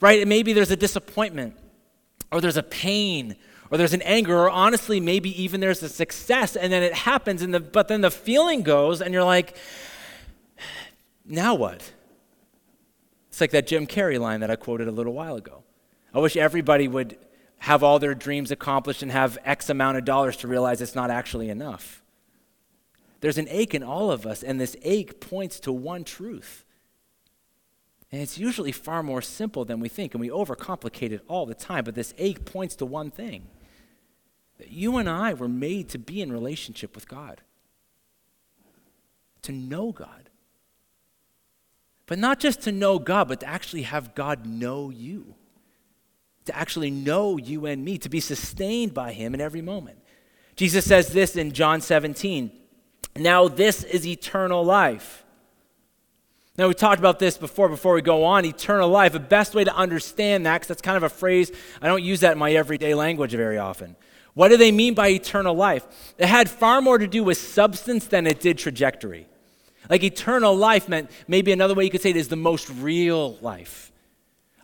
right? 0.00 0.26
maybe 0.26 0.52
there's 0.52 0.70
a 0.70 0.76
disappointment, 0.76 1.56
or 2.30 2.40
there's 2.40 2.56
a 2.56 2.62
pain, 2.62 3.36
or 3.70 3.78
there's 3.78 3.94
an 3.94 4.02
anger, 4.02 4.38
or 4.38 4.50
honestly, 4.50 5.00
maybe 5.00 5.42
even 5.42 5.60
there's 5.60 5.82
a 5.82 5.88
success, 5.88 6.56
and 6.56 6.72
then 6.72 6.82
it 6.82 6.94
happens, 6.94 7.42
and 7.42 7.52
the, 7.52 7.60
but 7.60 7.88
then 7.88 8.00
the 8.00 8.10
feeling 8.10 8.62
goes, 8.62 9.00
and 9.00 9.12
you're 9.12 9.24
like, 9.24 9.56
now 11.24 11.54
what? 11.54 11.92
It's 13.28 13.40
like 13.40 13.50
that 13.50 13.66
Jim 13.66 13.86
Carrey 13.86 14.18
line 14.18 14.40
that 14.40 14.50
I 14.50 14.56
quoted 14.56 14.88
a 14.88 14.92
little 14.92 15.12
while 15.12 15.36
ago. 15.36 15.62
I 16.14 16.18
wish 16.18 16.36
everybody 16.36 16.88
would 16.88 17.18
have 17.58 17.82
all 17.82 17.98
their 17.98 18.14
dreams 18.14 18.50
accomplished 18.50 19.02
and 19.02 19.12
have 19.12 19.38
X 19.44 19.68
amount 19.68 19.98
of 19.98 20.04
dollars 20.04 20.36
to 20.38 20.48
realize 20.48 20.80
it's 20.80 20.94
not 20.94 21.10
actually 21.10 21.50
enough. 21.50 22.02
There's 23.20 23.38
an 23.38 23.48
ache 23.50 23.74
in 23.74 23.82
all 23.82 24.10
of 24.10 24.26
us, 24.26 24.42
and 24.42 24.60
this 24.60 24.76
ache 24.82 25.20
points 25.20 25.60
to 25.60 25.72
one 25.72 26.04
truth. 26.04 26.64
And 28.10 28.22
it's 28.22 28.38
usually 28.38 28.72
far 28.72 29.02
more 29.02 29.20
simple 29.20 29.64
than 29.64 29.80
we 29.80 29.88
think, 29.88 30.14
and 30.14 30.20
we 30.20 30.30
overcomplicate 30.30 31.12
it 31.12 31.22
all 31.28 31.44
the 31.44 31.54
time. 31.54 31.84
But 31.84 31.94
this 31.94 32.14
ache 32.16 32.44
points 32.44 32.74
to 32.76 32.86
one 32.86 33.10
thing 33.10 33.46
that 34.58 34.70
you 34.70 34.96
and 34.96 35.08
I 35.08 35.34
were 35.34 35.48
made 35.48 35.88
to 35.90 35.98
be 35.98 36.20
in 36.20 36.32
relationship 36.32 36.94
with 36.94 37.06
God, 37.06 37.42
to 39.42 39.52
know 39.52 39.92
God. 39.92 40.30
But 42.06 42.18
not 42.18 42.40
just 42.40 42.62
to 42.62 42.72
know 42.72 42.98
God, 42.98 43.28
but 43.28 43.40
to 43.40 43.46
actually 43.46 43.82
have 43.82 44.14
God 44.14 44.46
know 44.46 44.88
you, 44.88 45.34
to 46.46 46.56
actually 46.56 46.90
know 46.90 47.36
you 47.36 47.66
and 47.66 47.84
me, 47.84 47.98
to 47.98 48.08
be 48.08 48.20
sustained 48.20 48.94
by 48.94 49.12
Him 49.12 49.34
in 49.34 49.40
every 49.40 49.60
moment. 49.60 49.98
Jesus 50.56 50.86
says 50.86 51.12
this 51.12 51.36
in 51.36 51.52
John 51.52 51.82
17 51.82 52.50
Now 53.16 53.46
this 53.46 53.84
is 53.84 54.06
eternal 54.06 54.64
life 54.64 55.24
now, 56.58 56.66
we 56.66 56.74
talked 56.74 56.98
about 56.98 57.20
this 57.20 57.38
before, 57.38 57.68
before 57.68 57.94
we 57.94 58.02
go 58.02 58.24
on 58.24 58.44
eternal 58.44 58.88
life. 58.88 59.12
The 59.12 59.20
best 59.20 59.54
way 59.54 59.62
to 59.62 59.74
understand 59.74 60.44
that, 60.44 60.54
because 60.56 60.66
that's 60.66 60.82
kind 60.82 60.96
of 60.96 61.04
a 61.04 61.08
phrase, 61.08 61.52
I 61.80 61.86
don't 61.86 62.02
use 62.02 62.18
that 62.20 62.32
in 62.32 62.38
my 62.38 62.50
everyday 62.50 62.94
language 62.94 63.30
very 63.30 63.58
often. 63.58 63.94
What 64.34 64.48
do 64.48 64.56
they 64.56 64.72
mean 64.72 64.94
by 64.94 65.08
eternal 65.08 65.54
life? 65.54 65.86
It 66.18 66.26
had 66.26 66.50
far 66.50 66.82
more 66.82 66.98
to 66.98 67.06
do 67.06 67.22
with 67.22 67.38
substance 67.38 68.08
than 68.08 68.26
it 68.26 68.40
did 68.40 68.58
trajectory. 68.58 69.28
Like 69.88 70.02
eternal 70.02 70.54
life 70.54 70.88
meant, 70.88 71.12
maybe 71.28 71.52
another 71.52 71.74
way 71.74 71.84
you 71.84 71.90
could 71.90 72.02
say 72.02 72.10
it 72.10 72.16
is 72.16 72.26
the 72.26 72.34
most 72.34 72.68
real 72.70 73.36
life. 73.36 73.92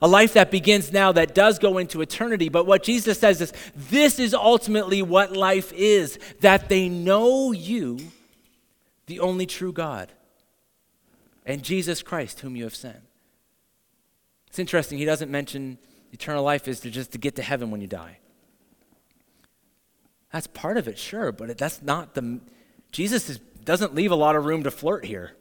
A 0.03 0.09
life 0.09 0.33
that 0.33 0.51
begins 0.51 0.93
now 0.93 1.13
that 1.13 1.33
does 1.33 1.61
go 1.61 1.79
into 1.79 2.01
eternity. 2.01 2.49
But 2.49 2.67
what 2.67 2.83
Jesus 2.83 3.21
says 3.21 3.41
is 3.41 3.53
this 3.77 4.19
is 4.19 4.35
ultimately 4.35 5.01
what 5.01 5.37
life 5.37 5.73
is 5.73 6.19
that 6.41 6.69
they 6.69 6.89
know 6.89 7.53
you, 7.53 8.01
the 9.07 9.21
only 9.21 9.47
true 9.47 9.73
God 9.73 10.11
and 11.45 11.63
Jesus 11.63 12.03
Christ, 12.03 12.41
whom 12.41 12.57
you 12.57 12.65
have 12.65 12.75
sent. 12.75 13.01
It's 14.49 14.59
interesting, 14.59 14.99
he 14.99 15.05
doesn't 15.05 15.31
mention 15.31 15.79
eternal 16.13 16.45
life 16.45 16.69
is 16.69 16.81
to 16.81 16.91
just 16.91 17.13
to 17.13 17.19
get 17.19 17.37
to 17.37 17.43
heaven 17.43 17.71
when 17.71 17.81
you 17.81 17.87
die. 17.87 18.19
That's 20.33 20.47
part 20.47 20.77
of 20.77 20.89
it, 20.89 20.99
sure, 20.99 21.33
but 21.33 21.57
that's 21.59 21.83
not 21.83 22.15
the. 22.15 22.41
Jesus 22.91 23.29
is, 23.31 23.39
doesn't 23.65 23.95
leave 23.95 24.11
a 24.11 24.17
lot 24.17 24.37
of 24.37 24.45
room 24.45 24.65
to 24.65 24.71
flirt 24.71 25.05
here. 25.05 25.37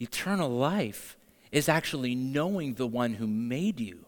Eternal 0.00 0.48
life 0.48 1.16
is 1.50 1.68
actually 1.68 2.14
knowing 2.14 2.74
the 2.74 2.86
one 2.86 3.14
who 3.14 3.26
made 3.26 3.80
you 3.80 4.04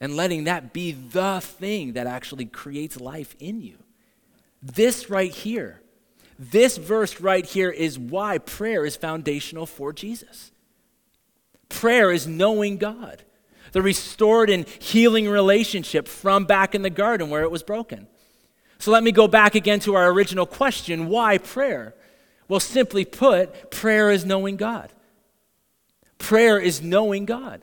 and 0.00 0.16
letting 0.16 0.44
that 0.44 0.72
be 0.72 0.92
the 0.92 1.40
thing 1.40 1.94
that 1.94 2.06
actually 2.06 2.44
creates 2.44 3.00
life 3.00 3.34
in 3.38 3.60
you. 3.60 3.78
This 4.62 5.08
right 5.08 5.32
here 5.32 5.80
this 6.38 6.76
verse 6.76 7.20
right 7.20 7.44
here 7.44 7.70
is 7.70 7.98
why 7.98 8.38
prayer 8.38 8.84
is 8.84 8.96
foundational 8.96 9.66
for 9.66 9.92
Jesus. 9.92 10.52
Prayer 11.68 12.12
is 12.12 12.26
knowing 12.26 12.76
God, 12.76 13.22
the 13.72 13.82
restored 13.82 14.50
and 14.50 14.68
healing 14.68 15.28
relationship 15.28 16.06
from 16.06 16.44
back 16.44 16.74
in 16.74 16.82
the 16.82 16.90
garden 16.90 17.30
where 17.30 17.42
it 17.42 17.50
was 17.50 17.62
broken. 17.62 18.06
So 18.78 18.90
let 18.90 19.02
me 19.02 19.12
go 19.12 19.26
back 19.26 19.54
again 19.54 19.80
to 19.80 19.94
our 19.94 20.10
original 20.10 20.46
question 20.46 21.08
why 21.08 21.38
prayer? 21.38 21.94
Well, 22.48 22.60
simply 22.60 23.04
put, 23.04 23.70
prayer 23.70 24.10
is 24.10 24.24
knowing 24.24 24.56
God. 24.56 24.92
Prayer 26.18 26.58
is 26.58 26.82
knowing 26.82 27.24
God. 27.24 27.62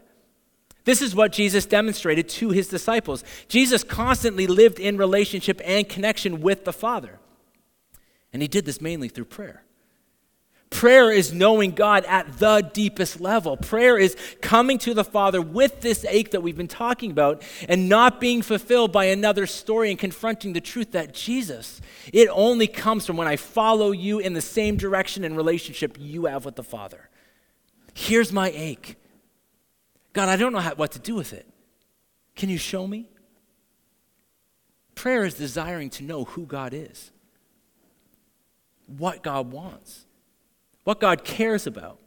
This 0.85 1.01
is 1.01 1.15
what 1.15 1.31
Jesus 1.31 1.65
demonstrated 1.65 2.27
to 2.29 2.49
his 2.49 2.67
disciples. 2.67 3.23
Jesus 3.47 3.83
constantly 3.83 4.47
lived 4.47 4.79
in 4.79 4.97
relationship 4.97 5.61
and 5.63 5.87
connection 5.87 6.41
with 6.41 6.65
the 6.65 6.73
Father. 6.73 7.19
And 8.33 8.41
he 8.41 8.47
did 8.47 8.65
this 8.65 8.81
mainly 8.81 9.07
through 9.07 9.25
prayer. 9.25 9.63
Prayer 10.73 11.11
is 11.11 11.31
knowing 11.31 11.71
God 11.71 12.03
at 12.05 12.39
the 12.39 12.67
deepest 12.73 13.21
level. 13.21 13.55
Prayer 13.55 13.95
is 13.95 14.17
coming 14.41 14.79
to 14.79 14.95
the 14.95 15.03
Father 15.03 15.39
with 15.39 15.81
this 15.81 16.03
ache 16.09 16.31
that 16.31 16.41
we've 16.41 16.57
been 16.57 16.67
talking 16.67 17.11
about 17.11 17.43
and 17.69 17.87
not 17.87 18.19
being 18.19 18.41
fulfilled 18.41 18.91
by 18.91 19.05
another 19.05 19.45
story 19.45 19.91
and 19.91 19.99
confronting 19.99 20.53
the 20.53 20.59
truth 20.59 20.93
that 20.93 21.13
Jesus, 21.13 21.79
it 22.11 22.27
only 22.31 22.65
comes 22.65 23.05
from 23.05 23.17
when 23.17 23.27
I 23.27 23.35
follow 23.35 23.91
you 23.91 24.17
in 24.17 24.33
the 24.33 24.41
same 24.41 24.75
direction 24.75 25.23
and 25.23 25.37
relationship 25.37 25.95
you 25.99 26.25
have 26.25 26.43
with 26.43 26.55
the 26.55 26.63
Father. 26.63 27.07
Here's 27.93 28.33
my 28.33 28.51
ache. 28.55 28.95
God, 30.11 30.27
I 30.27 30.37
don't 30.37 30.53
know 30.53 30.59
how, 30.59 30.73
what 30.73 30.93
to 30.93 30.99
do 30.99 31.13
with 31.13 31.33
it. 31.33 31.47
Can 32.35 32.49
you 32.49 32.57
show 32.57 32.87
me? 32.87 33.09
Prayer 34.95 35.23
is 35.23 35.35
desiring 35.35 35.91
to 35.91 36.03
know 36.03 36.23
who 36.23 36.47
God 36.47 36.73
is 36.73 37.11
what 38.87 39.23
God 39.23 39.51
wants, 39.51 40.05
what 40.83 40.99
God 40.99 41.23
cares 41.23 41.67
about, 41.67 41.99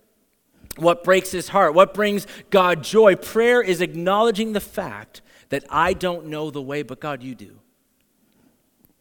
what 0.77 1.05
breaks 1.05 1.31
his 1.31 1.49
heart, 1.49 1.75
what 1.75 1.95
brings 1.95 2.27
God 2.51 2.85
joy. 2.85 3.17
Prayer 3.17 3.63
is 3.63 3.81
acknowledging 3.81 4.53
the 4.53 4.61
fact 4.61 5.23
that 5.49 5.65
I 5.71 5.93
don't 5.93 6.27
know 6.27 6.51
the 6.51 6.63
way, 6.63 6.83
but 6.83 7.01
God, 7.01 7.23
you 7.23 7.35
do. 7.35 7.59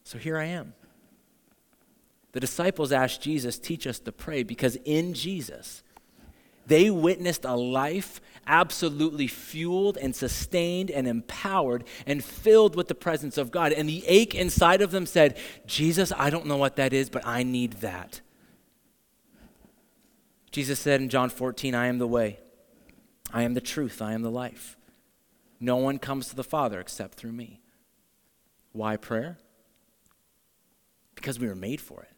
So 0.04 0.18
here 0.18 0.38
I 0.38 0.46
am. 0.46 0.74
The 2.32 2.40
disciples 2.40 2.92
asked 2.92 3.22
Jesus, 3.22 3.58
Teach 3.58 3.88
us 3.88 4.00
to 4.00 4.12
pray, 4.12 4.44
because 4.44 4.78
in 4.86 5.14
Jesus, 5.14 5.84
they 6.66 6.90
witnessed 6.90 7.46
a 7.46 7.56
life 7.56 8.22
absolutely 8.48 9.28
fueled 9.28 9.98
and 9.98 10.16
sustained 10.16 10.92
and 10.92 11.08
empowered 11.08 11.84
and 12.06 12.24
filled 12.24 12.76
with 12.76 12.88
the 12.88 12.96
presence 12.96 13.38
of 13.38 13.52
God. 13.52 13.72
And 13.72 13.90
the 13.90 14.04
ache 14.08 14.36
inside 14.36 14.82
of 14.82 14.92
them 14.92 15.06
said, 15.06 15.38
Jesus, 15.66 16.12
I 16.16 16.30
don't 16.30 16.46
know 16.46 16.58
what 16.58 16.76
that 16.76 16.94
is, 16.94 17.10
but 17.10 17.26
I 17.26 17.44
need 17.44 17.74
that. 17.74 18.22
Jesus 20.52 20.80
said 20.80 21.02
in 21.02 21.10
John 21.10 21.30
14, 21.30 21.76
I 21.76 21.88
am 21.88 21.98
the 21.98 22.08
way, 22.08 22.40
I 23.34 23.44
am 23.44 23.56
the 23.56 23.62
truth, 23.62 24.02
I 24.02 24.14
am 24.14 24.22
the 24.22 24.32
life. 24.32 24.78
No 25.60 25.76
one 25.78 26.00
comes 26.00 26.30
to 26.30 26.36
the 26.36 26.44
Father 26.44 26.80
except 26.80 27.16
through 27.16 27.32
me. 27.32 27.62
Why 28.72 28.98
prayer? 28.98 29.38
Because 31.16 31.40
we 31.40 31.48
were 31.48 31.56
made 31.56 31.82
for 31.82 32.04
it. 32.04 32.12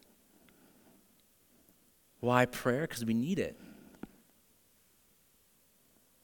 Why 2.20 2.46
prayer? 2.46 2.82
Because 2.82 3.04
we 3.04 3.14
need 3.14 3.38
it. 3.38 3.58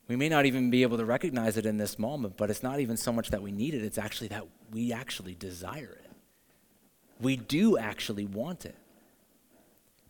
We 0.07 0.17
may 0.17 0.29
not 0.29 0.45
even 0.45 0.71
be 0.71 0.83
able 0.83 0.99
to 0.99 1.05
recognize 1.05 1.57
it 1.57 1.65
in 1.65 1.79
this 1.79 1.99
moment, 1.99 2.37
but 2.37 2.51
it's 2.51 2.63
not 2.63 2.81
even 2.81 2.97
so 2.97 3.13
much 3.13 3.31
that 3.31 3.43
we 3.43 3.53
need 3.53 3.75
it, 3.75 3.83
it's 3.83 3.99
actually 3.99 4.29
that 4.29 4.47
we 4.73 4.93
actually 4.93 5.35
desire 5.35 5.99
it. 6.05 6.11
We 7.21 7.37
do 7.37 7.79
actually 7.79 8.27
want 8.27 8.67
it. 8.67 8.77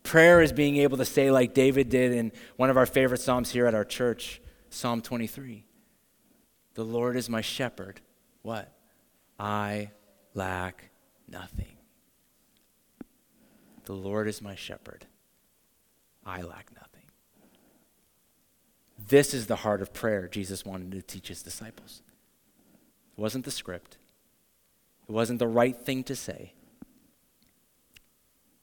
Prayer 0.03 0.43
is 0.43 0.53
being 0.53 0.77
able 0.77 0.99
to 0.99 1.05
say, 1.05 1.31
like 1.31 1.55
David 1.55 1.89
did 1.89 2.13
in 2.13 2.33
one 2.57 2.71
of 2.71 2.77
our 2.77 2.87
favorite 2.87 3.21
Psalms 3.21 3.51
here 3.51 3.67
at 3.67 3.75
our 3.75 3.85
church, 3.85 4.41
Psalm 4.69 5.01
23 5.01 5.65
The 6.75 6.85
Lord 6.85 7.17
is 7.17 7.29
my 7.29 7.41
shepherd. 7.41 8.01
What? 8.43 8.73
I 9.39 9.91
lack 10.35 10.91
nothing. 11.29 11.77
The 13.85 13.93
Lord 13.93 14.29
is 14.29 14.43
my 14.43 14.55
shepherd. 14.55 15.07
I 16.25 16.43
lack 16.43 16.71
nothing. 16.75 16.94
This 19.09 19.35
is 19.35 19.47
the 19.47 19.57
heart 19.57 19.83
of 19.83 19.93
prayer 19.93 20.29
Jesus 20.29 20.65
wanted 20.65 20.93
to 20.93 21.03
teach 21.03 21.29
his 21.29 21.43
disciples. 21.43 22.03
It 23.17 23.21
wasn't 23.21 23.45
the 23.45 23.51
script, 23.51 23.99
it 25.09 25.13
wasn't 25.13 25.39
the 25.39 25.49
right 25.49 25.77
thing 25.77 26.05
to 26.05 26.17
say, 26.17 26.53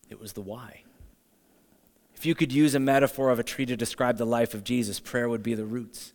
it 0.10 0.20
was 0.20 0.34
the 0.34 0.42
why. 0.42 0.84
If 2.16 2.26
you 2.26 2.36
could 2.36 2.52
use 2.52 2.76
a 2.76 2.80
metaphor 2.80 3.32
of 3.32 3.40
a 3.40 3.44
tree 3.44 3.66
to 3.66 3.76
describe 3.76 4.18
the 4.18 4.26
life 4.26 4.54
of 4.54 4.64
Jesus, 4.64 5.00
prayer 5.00 5.28
would 5.28 5.42
be 5.42 5.56
the 5.56 5.66
roots. 5.66 6.14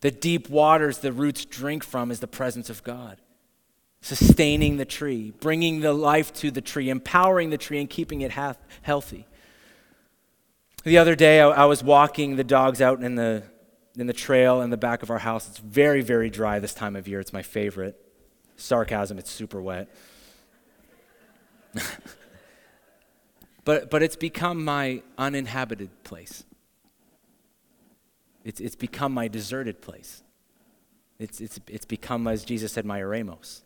The 0.00 0.10
deep 0.10 0.48
waters 0.48 0.98
the 0.98 1.12
roots 1.12 1.44
drink 1.44 1.84
from 1.84 2.10
is 2.10 2.20
the 2.20 2.28
presence 2.28 2.70
of 2.70 2.84
God, 2.84 3.20
sustaining 4.00 4.76
the 4.76 4.84
tree, 4.84 5.32
bringing 5.40 5.80
the 5.80 5.92
life 5.92 6.32
to 6.34 6.50
the 6.50 6.60
tree, 6.60 6.88
empowering 6.88 7.50
the 7.50 7.58
tree, 7.58 7.80
and 7.80 7.90
keeping 7.90 8.20
it 8.20 8.32
healthy. 8.82 9.26
The 10.84 10.98
other 10.98 11.14
day, 11.14 11.40
I, 11.40 11.48
I 11.48 11.64
was 11.64 11.82
walking 11.82 12.36
the 12.36 12.44
dogs 12.44 12.80
out 12.80 13.02
in 13.02 13.16
the, 13.16 13.42
in 13.96 14.06
the 14.06 14.12
trail 14.12 14.60
in 14.62 14.70
the 14.70 14.76
back 14.76 15.02
of 15.02 15.10
our 15.10 15.18
house. 15.18 15.48
It's 15.48 15.58
very, 15.58 16.02
very 16.02 16.30
dry 16.30 16.60
this 16.60 16.74
time 16.74 16.94
of 16.96 17.08
year. 17.08 17.20
It's 17.20 17.32
my 17.32 17.42
favorite. 17.42 18.00
Sarcasm, 18.56 19.18
it's 19.18 19.30
super 19.30 19.60
wet. 19.60 19.88
but, 23.64 23.90
but 23.90 24.02
it's 24.02 24.16
become 24.16 24.64
my 24.64 25.02
uninhabited 25.16 25.90
place. 26.04 26.44
It's, 28.44 28.60
it's 28.60 28.76
become 28.76 29.12
my 29.12 29.28
deserted 29.28 29.82
place. 29.82 30.22
It's, 31.18 31.40
it's, 31.40 31.58
it's 31.66 31.84
become, 31.84 32.26
as 32.28 32.44
Jesus 32.44 32.72
said, 32.72 32.86
my 32.86 33.00
eremos. 33.00 33.62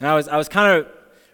And 0.00 0.08
I 0.08 0.14
was, 0.14 0.28
I 0.28 0.36
was 0.36 0.48
kind 0.48 0.78
of 0.78 0.88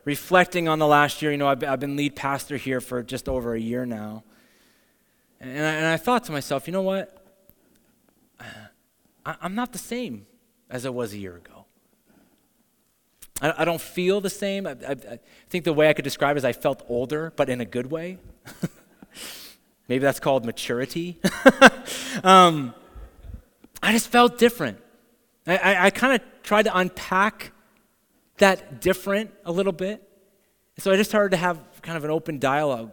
reflecting 0.05 0.69
on 0.69 0.79
the 0.79 0.87
last 0.87 1.23
year. 1.23 1.33
You 1.33 1.39
know, 1.39 1.49
I've, 1.49 1.65
I've 1.65 1.81
been 1.81 1.97
lead 1.97 2.15
pastor 2.15 2.57
here 2.57 2.81
for 2.81 3.03
just 3.03 3.29
over 3.29 3.55
a 3.55 3.61
year 3.61 3.87
now. 3.87 4.25
And 5.43 5.67
I, 5.67 5.73
and 5.73 5.87
I 5.87 5.97
thought 5.97 6.25
to 6.25 6.33
myself, 6.33 6.69
you 6.69 6.73
know 6.73 6.83
what? 6.83 7.19
I, 9.27 9.37
I'm 9.41 9.55
not 9.57 9.73
the 9.73 9.79
same 9.79 10.27
as 10.71 10.87
I 10.87 10.91
was 10.91 11.13
a 11.13 11.19
year 11.19 11.37
ago. 11.37 11.67
I, 13.41 13.55
I 13.59 13.65
don't 13.65 13.81
feel 13.81 14.21
the 14.21 14.31
same. 14.31 14.69
I, 14.69 14.71
I, 14.71 14.93
I, 14.93 15.19
think 15.51 15.65
the 15.65 15.73
way 15.73 15.89
I 15.89 15.95
could 15.95 16.05
describe 16.05 16.37
it 16.37 16.39
is 16.39 16.45
I 16.45 16.53
felt 16.53 16.85
older, 16.89 17.33
but 17.35 17.49
in 17.49 17.61
a 17.61 17.65
good 17.65 17.91
way. 17.91 18.19
Maybe 19.89 20.03
that's 20.03 20.21
called 20.21 20.45
maturity. 20.47 21.21
um, 22.25 22.73
I 23.83 23.93
just 23.93 24.09
felt 24.09 24.39
different. 24.39 24.79
I, 25.45 25.57
I, 25.57 25.85
I 25.87 25.91
kind 25.91 26.15
of 26.15 26.43
tried 26.45 26.63
to 26.63 26.77
unpack 26.77 27.51
that 28.39 28.81
different 28.81 29.33
a 29.45 29.51
little 29.51 29.73
bit. 29.73 30.09
So 30.79 30.93
I 30.93 30.97
just 30.97 31.11
started 31.11 31.33
to 31.33 31.37
have 31.37 31.61
kind 31.83 31.97
of 31.97 32.05
an 32.05 32.11
open 32.11 32.39
dialogue 32.39 32.93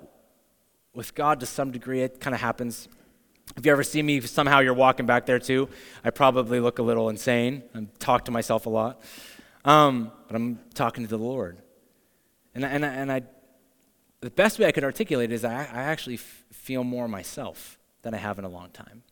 with 0.94 1.16
God 1.16 1.40
to 1.40 1.46
some 1.46 1.72
degree. 1.72 2.02
It 2.02 2.20
kind 2.20 2.34
of 2.34 2.42
happens. 2.42 2.88
If 3.58 3.66
you 3.66 3.72
ever 3.72 3.84
see 3.84 4.02
me, 4.02 4.22
somehow 4.22 4.60
you're 4.60 4.74
walking 4.74 5.06
back 5.06 5.26
there 5.26 5.40
too. 5.40 5.70
I 6.04 6.10
probably 6.12 6.60
look 6.60 6.80
a 6.80 6.84
little 6.84 7.10
insane. 7.10 7.64
I 7.74 7.88
talk 8.00 8.26
to 8.26 8.32
myself 8.32 8.66
a 8.66 8.70
lot. 8.70 9.02
Um, 9.66 10.12
but 10.28 10.36
I'm 10.36 10.60
talking 10.74 11.04
to 11.04 11.10
the 11.10 11.18
Lord. 11.18 11.62
And, 12.56 12.64
and, 12.66 12.84
and 12.86 13.12
I, 13.12 13.24
the 14.22 14.30
best 14.30 14.60
way 14.60 14.66
I 14.66 14.72
could 14.72 14.84
articulate 14.84 15.32
it 15.32 15.36
is 15.36 15.46
I, 15.46 15.54
I 15.54 15.84
actually 15.84 16.16
f- 16.16 16.44
feel 16.52 16.84
more 16.84 17.08
myself 17.08 17.78
than 18.02 18.14
I 18.14 18.18
have 18.18 18.40
in 18.40 18.46
a 18.46 18.50
long 18.50 18.70
time. 18.70 19.04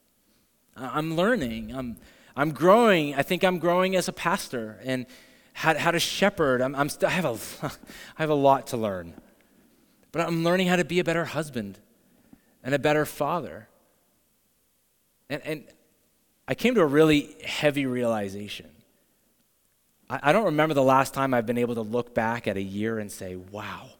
I'm 0.76 1.16
learning. 1.16 1.74
I'm, 1.76 1.98
I'm 2.36 2.52
growing. 2.52 3.16
I 3.16 3.24
think 3.24 3.44
I'm 3.44 3.60
growing 3.60 3.96
as 3.96 4.08
a 4.08 4.14
pastor 4.14 4.80
and 4.84 5.06
how, 5.54 5.76
how 5.76 5.92
to 5.92 6.00
shepherd. 6.00 6.62
I'm, 6.62 6.76
I'm 6.76 6.90
st- 6.90 7.06
I, 7.06 7.10
have 7.10 7.26
a, 7.26 7.66
I 8.18 8.22
have 8.22 8.30
a 8.30 8.36
lot 8.36 8.68
to 8.68 8.78
learn. 8.78 9.16
But 10.18 10.26
I'm 10.26 10.44
learning 10.44 10.66
how 10.66 10.78
to 10.78 10.84
be 10.84 10.98
a 10.98 11.04
better 11.04 11.26
husband 11.26 11.78
and 12.64 12.74
a 12.74 12.80
better 12.80 13.06
father. 13.06 13.68
And, 15.30 15.44
and 15.46 15.64
I 16.48 16.56
came 16.56 16.74
to 16.74 16.82
a 16.82 16.88
really 16.88 17.36
heavy 17.46 17.86
realization. 17.86 18.66
I, 20.10 20.20
I 20.24 20.32
don't 20.32 20.46
remember 20.46 20.74
the 20.74 20.82
last 20.82 21.14
time 21.14 21.36
I've 21.36 21.46
been 21.46 21.60
able 21.60 21.76
to 21.76 21.84
look 21.84 22.16
back 22.16 22.48
at 22.48 22.58
a 22.58 22.62
year 22.62 22.98
and 22.98 23.12
say, 23.12 23.36
wow, 23.36 23.92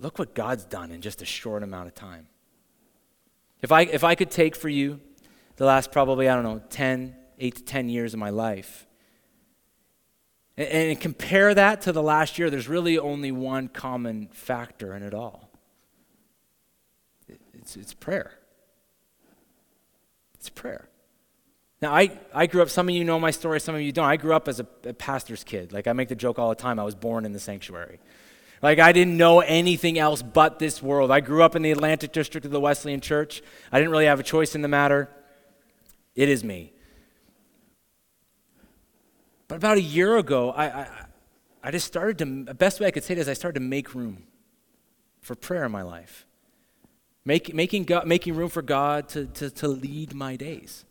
look 0.00 0.18
what 0.18 0.34
God's 0.34 0.64
done 0.64 0.90
in 0.90 1.00
just 1.00 1.22
a 1.22 1.24
short 1.24 1.62
amount 1.62 1.86
of 1.86 1.94
time. 1.94 2.26
If 3.62 3.70
I, 3.70 3.82
if 3.82 4.02
I 4.02 4.16
could 4.16 4.32
take 4.32 4.56
for 4.56 4.68
you 4.68 4.98
the 5.54 5.64
last 5.64 5.92
probably, 5.92 6.28
I 6.28 6.34
don't 6.34 6.42
know, 6.42 6.60
10, 6.70 7.14
8 7.38 7.54
to 7.54 7.62
10 7.62 7.88
years 7.88 8.14
of 8.14 8.18
my 8.18 8.30
life, 8.30 8.87
and, 10.58 10.68
and 10.68 11.00
compare 11.00 11.54
that 11.54 11.80
to 11.82 11.92
the 11.92 12.02
last 12.02 12.38
year, 12.38 12.50
there's 12.50 12.68
really 12.68 12.98
only 12.98 13.32
one 13.32 13.68
common 13.68 14.28
factor 14.32 14.94
in 14.94 15.02
it 15.02 15.14
all 15.14 15.48
it's, 17.68 17.76
it's 17.76 17.94
prayer. 17.94 18.32
It's 20.34 20.48
prayer. 20.48 20.88
Now, 21.82 21.94
I, 21.94 22.18
I 22.32 22.46
grew 22.46 22.62
up, 22.62 22.70
some 22.70 22.88
of 22.88 22.94
you 22.94 23.04
know 23.04 23.20
my 23.20 23.30
story, 23.30 23.60
some 23.60 23.74
of 23.74 23.82
you 23.82 23.92
don't. 23.92 24.06
I 24.06 24.16
grew 24.16 24.32
up 24.32 24.48
as 24.48 24.58
a, 24.58 24.66
a, 24.84 24.94
pastor's 24.94 25.44
kid. 25.44 25.72
Like, 25.72 25.86
I 25.86 25.92
make 25.92 26.08
the 26.08 26.16
joke 26.16 26.38
all 26.38 26.48
the 26.48 26.54
time 26.54 26.78
I 26.78 26.84
was 26.84 26.94
born 26.94 27.26
in 27.26 27.32
the 27.32 27.38
sanctuary. 27.38 28.00
Like, 28.62 28.78
I 28.78 28.92
didn't 28.92 29.18
know 29.18 29.40
anything 29.40 29.98
else 29.98 30.22
but 30.22 30.58
this 30.58 30.82
world. 30.82 31.10
I 31.10 31.20
grew 31.20 31.42
up 31.42 31.56
in 31.56 31.62
the 31.62 31.70
Atlantic 31.70 32.12
District 32.12 32.46
of 32.46 32.52
the 32.52 32.60
Wesleyan 32.60 33.02
Church. 33.02 33.42
I 33.70 33.78
didn't 33.78 33.92
really 33.92 34.06
have 34.06 34.18
a 34.18 34.24
choice 34.24 34.54
in 34.54 34.62
the 34.62 34.68
matter. 34.68 35.10
It 36.14 36.30
is 36.30 36.42
me. 36.42 36.72
But 39.48 39.56
about 39.56 39.78
a 39.78 39.82
year 39.82 40.18
ago, 40.18 40.50
I, 40.50 40.66
I, 40.66 40.88
I 41.64 41.70
just 41.70 41.86
started 41.86 42.18
to, 42.18 42.44
the 42.44 42.54
best 42.54 42.80
way 42.80 42.86
I 42.86 42.90
could 42.90 43.02
say 43.02 43.12
it 43.12 43.18
is 43.18 43.28
I 43.28 43.32
started 43.32 43.58
to 43.58 43.64
make 43.64 43.94
room 43.94 44.24
for 45.22 45.34
prayer 45.34 45.64
in 45.64 45.72
my 45.72 45.82
life. 45.82 46.26
Make, 47.24 47.54
making, 47.54 47.84
God, 47.84 48.06
making 48.06 48.36
room 48.36 48.50
for 48.50 48.62
God 48.62 49.08
to, 49.10 49.26
to, 49.26 49.50
to 49.50 49.68
lead 49.68 50.14
my 50.14 50.36
days. 50.36 50.84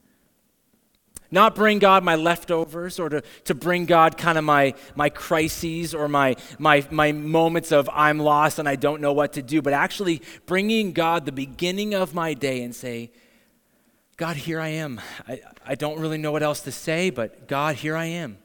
Not 1.30 1.56
bring 1.56 1.80
God 1.80 2.04
my 2.04 2.16
leftovers 2.16 3.00
or 3.00 3.10
to, 3.10 3.22
to 3.46 3.54
bring 3.54 3.86
God 3.86 4.18
kind 4.18 4.38
of 4.38 4.44
my, 4.44 4.74
my 4.96 5.10
crises 5.10 5.94
or 5.94 6.08
my, 6.08 6.36
my, 6.58 6.86
my 6.90 7.12
moments 7.12 7.72
of 7.72 7.90
I'm 7.92 8.18
lost 8.20 8.60
and 8.60 8.70
I 8.70 8.76
don't 8.76 9.02
know 9.02 9.14
what 9.14 9.34
to 9.34 9.42
do, 9.42 9.62
but 9.62 9.74
actually 9.74 10.22
bringing 10.46 10.94
God 10.94 11.26
the 11.26 11.32
beginning 11.32 11.94
of 11.94 12.14
my 12.14 12.34
day 12.34 12.64
and 12.64 12.74
say, 12.74 13.12
God, 14.16 14.36
here 14.36 14.60
I 14.60 14.70
am. 14.70 15.02
I, 15.28 15.42
I 15.66 15.76
don't 15.76 16.00
really 16.00 16.18
know 16.18 16.32
what 16.32 16.44
else 16.44 16.62
to 16.62 16.72
say, 16.72 17.10
but 17.10 17.48
God, 17.48 17.76
here 17.76 17.96
I 17.96 18.06
am. 18.06 18.38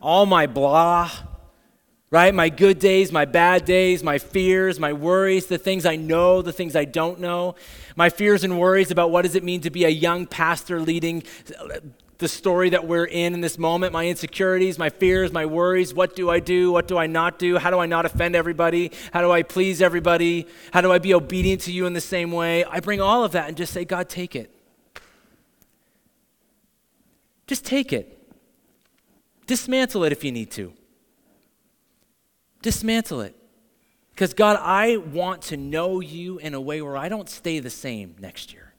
All 0.00 0.26
my 0.26 0.46
blah, 0.46 1.10
right? 2.10 2.34
My 2.34 2.48
good 2.48 2.78
days, 2.78 3.10
my 3.10 3.24
bad 3.24 3.64
days, 3.64 4.02
my 4.02 4.18
fears, 4.18 4.78
my 4.78 4.92
worries, 4.92 5.46
the 5.46 5.58
things 5.58 5.84
I 5.84 5.96
know, 5.96 6.40
the 6.42 6.52
things 6.52 6.76
I 6.76 6.84
don't 6.84 7.20
know, 7.20 7.56
my 7.96 8.08
fears 8.08 8.44
and 8.44 8.58
worries 8.58 8.90
about 8.90 9.10
what 9.10 9.22
does 9.22 9.34
it 9.34 9.42
mean 9.42 9.60
to 9.62 9.70
be 9.70 9.84
a 9.84 9.90
young 9.90 10.26
pastor 10.26 10.80
leading 10.80 11.24
the 12.18 12.28
story 12.28 12.70
that 12.70 12.86
we're 12.86 13.04
in 13.04 13.32
in 13.32 13.40
this 13.40 13.58
moment, 13.58 13.92
my 13.92 14.06
insecurities, 14.06 14.76
my 14.76 14.90
fears, 14.90 15.32
my 15.32 15.46
worries, 15.46 15.94
what 15.94 16.16
do 16.16 16.28
I 16.28 16.40
do, 16.40 16.72
what 16.72 16.88
do 16.88 16.98
I 16.98 17.06
not 17.06 17.38
do, 17.38 17.58
how 17.58 17.70
do 17.70 17.78
I 17.78 17.86
not 17.86 18.06
offend 18.06 18.34
everybody, 18.34 18.90
how 19.12 19.20
do 19.20 19.30
I 19.30 19.42
please 19.42 19.80
everybody, 19.80 20.46
how 20.72 20.80
do 20.80 20.90
I 20.90 20.98
be 20.98 21.14
obedient 21.14 21.62
to 21.62 21.72
you 21.72 21.86
in 21.86 21.92
the 21.92 22.00
same 22.00 22.32
way? 22.32 22.64
I 22.64 22.80
bring 22.80 23.00
all 23.00 23.22
of 23.22 23.32
that 23.32 23.46
and 23.48 23.56
just 23.56 23.72
say, 23.72 23.84
God, 23.84 24.08
take 24.08 24.34
it. 24.34 24.50
Just 27.46 27.64
take 27.64 27.92
it. 27.92 28.17
Dismantle 29.48 30.04
it 30.04 30.12
if 30.12 30.22
you 30.22 30.30
need 30.30 30.50
to. 30.52 30.74
Dismantle 32.60 33.22
it. 33.22 33.34
Because, 34.14 34.34
God, 34.34 34.58
I 34.60 34.98
want 34.98 35.42
to 35.42 35.56
know 35.56 36.00
you 36.00 36.38
in 36.38 36.52
a 36.52 36.60
way 36.60 36.82
where 36.82 36.96
I 36.96 37.08
don't 37.08 37.30
stay 37.30 37.58
the 37.58 37.70
same 37.70 38.14
next 38.20 38.52
year. 38.52 38.74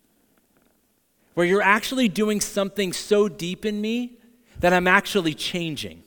Where 1.34 1.46
you're 1.46 1.62
actually 1.62 2.08
doing 2.08 2.40
something 2.40 2.94
so 2.94 3.28
deep 3.28 3.66
in 3.66 3.82
me 3.82 4.20
that 4.60 4.72
I'm 4.72 4.88
actually 4.88 5.34
changing. 5.34 6.04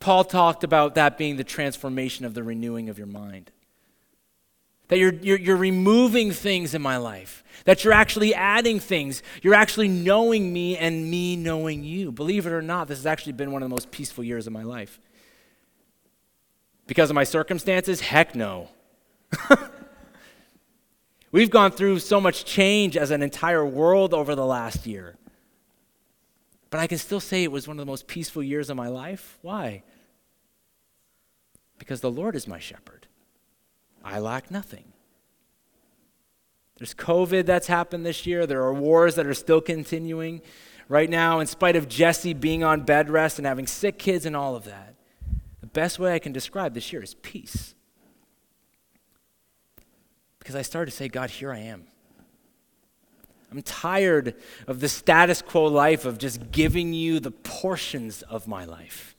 Paul 0.00 0.24
talked 0.24 0.64
about 0.64 0.94
that 0.94 1.18
being 1.18 1.36
the 1.36 1.44
transformation 1.44 2.24
of 2.24 2.32
the 2.32 2.42
renewing 2.42 2.88
of 2.88 2.96
your 2.96 3.06
mind. 3.06 3.50
That 4.92 4.98
you're, 4.98 5.14
you're, 5.14 5.38
you're, 5.38 5.56
removing 5.56 6.32
things 6.32 6.74
in 6.74 6.82
my 6.82 6.98
life, 6.98 7.42
that 7.64 7.82
you're 7.82 7.94
actually 7.94 8.34
adding 8.34 8.78
things. 8.78 9.22
You're 9.40 9.54
actually 9.54 9.88
knowing 9.88 10.52
me 10.52 10.76
and 10.76 11.10
me 11.10 11.34
knowing 11.34 11.82
you. 11.82 12.12
Believe 12.12 12.46
it 12.46 12.52
or 12.52 12.60
not, 12.60 12.88
this 12.88 12.98
has 12.98 13.06
actually 13.06 13.32
been 13.32 13.52
one 13.52 13.62
of 13.62 13.70
the 13.70 13.74
most 13.74 13.90
peaceful 13.90 14.22
years 14.22 14.46
of 14.46 14.52
my 14.52 14.64
life. 14.64 15.00
Because 16.86 17.08
of 17.08 17.14
my 17.14 17.24
circumstances? 17.24 18.02
Heck 18.02 18.34
no. 18.34 18.68
We've 21.32 21.48
gone 21.48 21.70
through 21.70 22.00
so 22.00 22.20
much 22.20 22.44
change 22.44 22.94
as 22.94 23.10
an 23.10 23.22
entire 23.22 23.64
world 23.64 24.12
over 24.12 24.34
the 24.34 24.44
last 24.44 24.86
year. 24.86 25.16
But 26.68 26.80
I 26.80 26.86
can 26.86 26.98
still 26.98 27.18
say 27.18 27.42
it 27.42 27.50
was 27.50 27.66
one 27.66 27.78
of 27.78 27.86
the 27.86 27.90
most 27.90 28.08
peaceful 28.08 28.42
years 28.42 28.68
of 28.68 28.76
my 28.76 28.88
life. 28.88 29.38
Why? 29.40 29.84
Because 31.78 32.02
the 32.02 32.10
Lord 32.10 32.36
is 32.36 32.46
my 32.46 32.58
shepherd. 32.58 33.06
I 34.04 34.18
lack 34.18 34.50
nothing. 34.50 34.92
There's 36.78 36.94
COVID 36.94 37.46
that's 37.46 37.68
happened 37.68 38.04
this 38.04 38.26
year. 38.26 38.46
There 38.46 38.62
are 38.62 38.74
wars 38.74 39.14
that 39.14 39.26
are 39.26 39.34
still 39.34 39.60
continuing 39.60 40.42
right 40.88 41.08
now, 41.08 41.40
in 41.40 41.46
spite 41.46 41.76
of 41.76 41.88
Jesse 41.88 42.34
being 42.34 42.64
on 42.64 42.82
bed 42.82 43.08
rest 43.08 43.38
and 43.38 43.46
having 43.46 43.66
sick 43.66 43.98
kids 43.98 44.26
and 44.26 44.36
all 44.36 44.56
of 44.56 44.64
that 44.64 44.94
The 45.60 45.66
best 45.66 45.98
way 45.98 46.14
I 46.14 46.18
can 46.18 46.32
describe 46.32 46.74
this 46.74 46.92
year 46.92 47.02
is 47.02 47.14
peace. 47.14 47.74
Because 50.38 50.56
I 50.56 50.62
started 50.62 50.90
to 50.90 50.96
say, 50.96 51.08
God, 51.08 51.30
here 51.30 51.52
I 51.52 51.58
am. 51.58 51.84
I'm 53.50 53.62
tired 53.62 54.34
of 54.66 54.80
the 54.80 54.88
status 54.88 55.40
quo 55.40 55.66
life 55.66 56.04
of 56.04 56.18
just 56.18 56.50
giving 56.50 56.92
you 56.94 57.20
the 57.20 57.30
portions 57.30 58.22
of 58.22 58.48
my 58.48 58.64
life 58.64 59.14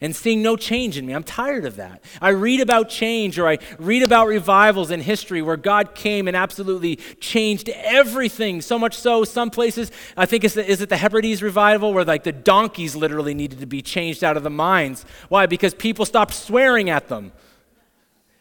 and 0.00 0.16
seeing 0.16 0.42
no 0.42 0.56
change 0.56 0.96
in 0.96 1.04
me. 1.04 1.12
I'm 1.12 1.24
tired 1.24 1.64
of 1.64 1.76
that. 1.76 2.02
I 2.20 2.30
read 2.30 2.60
about 2.60 2.88
change 2.88 3.38
or 3.38 3.46
I 3.46 3.58
read 3.78 4.02
about 4.02 4.28
revivals 4.28 4.90
in 4.90 5.00
history 5.00 5.42
where 5.42 5.56
God 5.56 5.94
came 5.94 6.26
and 6.26 6.36
absolutely 6.36 6.96
changed 7.20 7.68
everything. 7.68 8.62
So 8.62 8.78
much 8.78 8.96
so, 8.96 9.24
some 9.24 9.50
places, 9.50 9.92
I 10.16 10.26
think 10.26 10.44
it's 10.44 10.54
the, 10.54 10.68
is 10.68 10.80
it 10.80 10.88
the 10.88 10.96
Hebrides 10.96 11.42
revival 11.42 11.92
where 11.92 12.04
like 12.04 12.24
the 12.24 12.32
donkeys 12.32 12.96
literally 12.96 13.34
needed 13.34 13.60
to 13.60 13.66
be 13.66 13.82
changed 13.82 14.24
out 14.24 14.36
of 14.36 14.42
the 14.42 14.50
mines. 14.50 15.04
Why? 15.28 15.46
Because 15.46 15.74
people 15.74 16.06
stopped 16.06 16.32
swearing 16.32 16.88
at 16.88 17.08
them. 17.08 17.32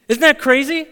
Isn't 0.07 0.21
that 0.21 0.39
crazy? 0.39 0.87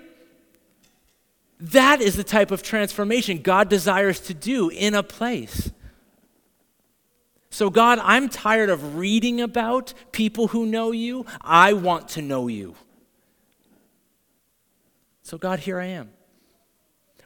That 1.60 2.02
is 2.02 2.16
the 2.16 2.24
type 2.24 2.52
of 2.52 2.62
transformation 2.62 3.42
God 3.42 3.70
desires 3.70 4.20
to 4.22 4.34
do 4.34 4.70
in 4.70 4.94
a 4.94 5.02
place. 5.02 5.72
So, 7.58 7.72
God, 7.72 7.98
I'm 8.04 8.30
tired 8.30 8.70
of 8.70 8.98
reading 8.98 9.42
about 9.42 9.92
people 10.12 10.50
who 10.50 10.68
know 10.68 10.92
you. 10.92 11.26
I 11.42 11.74
want 11.74 12.10
to 12.10 12.22
know 12.22 12.48
you. 12.48 12.76
So, 15.24 15.40
God, 15.40 15.58
here 15.58 15.80
I 15.80 15.88
am. 15.88 16.12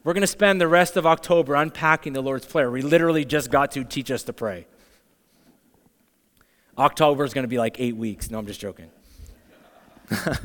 We're 0.06 0.14
going 0.14 0.22
to 0.22 0.28
spend 0.28 0.62
the 0.62 0.70
rest 0.70 0.96
of 0.96 1.06
October 1.06 1.56
unpacking 1.56 2.14
the 2.14 2.22
Lord's 2.22 2.46
Prayer. 2.46 2.72
We 2.72 2.82
literally 2.82 3.26
just 3.26 3.52
got 3.52 3.72
to 3.72 3.84
teach 3.84 4.10
us 4.10 4.24
to 4.24 4.32
pray. 4.32 4.68
October 6.78 7.26
is 7.26 7.34
going 7.34 7.44
to 7.44 7.50
be 7.50 7.58
like 7.58 7.82
eight 7.82 7.98
weeks. 7.98 8.32
No, 8.32 8.40
I'm 8.40 8.48
just 8.48 8.62
joking. 8.62 8.90
but 10.10 10.40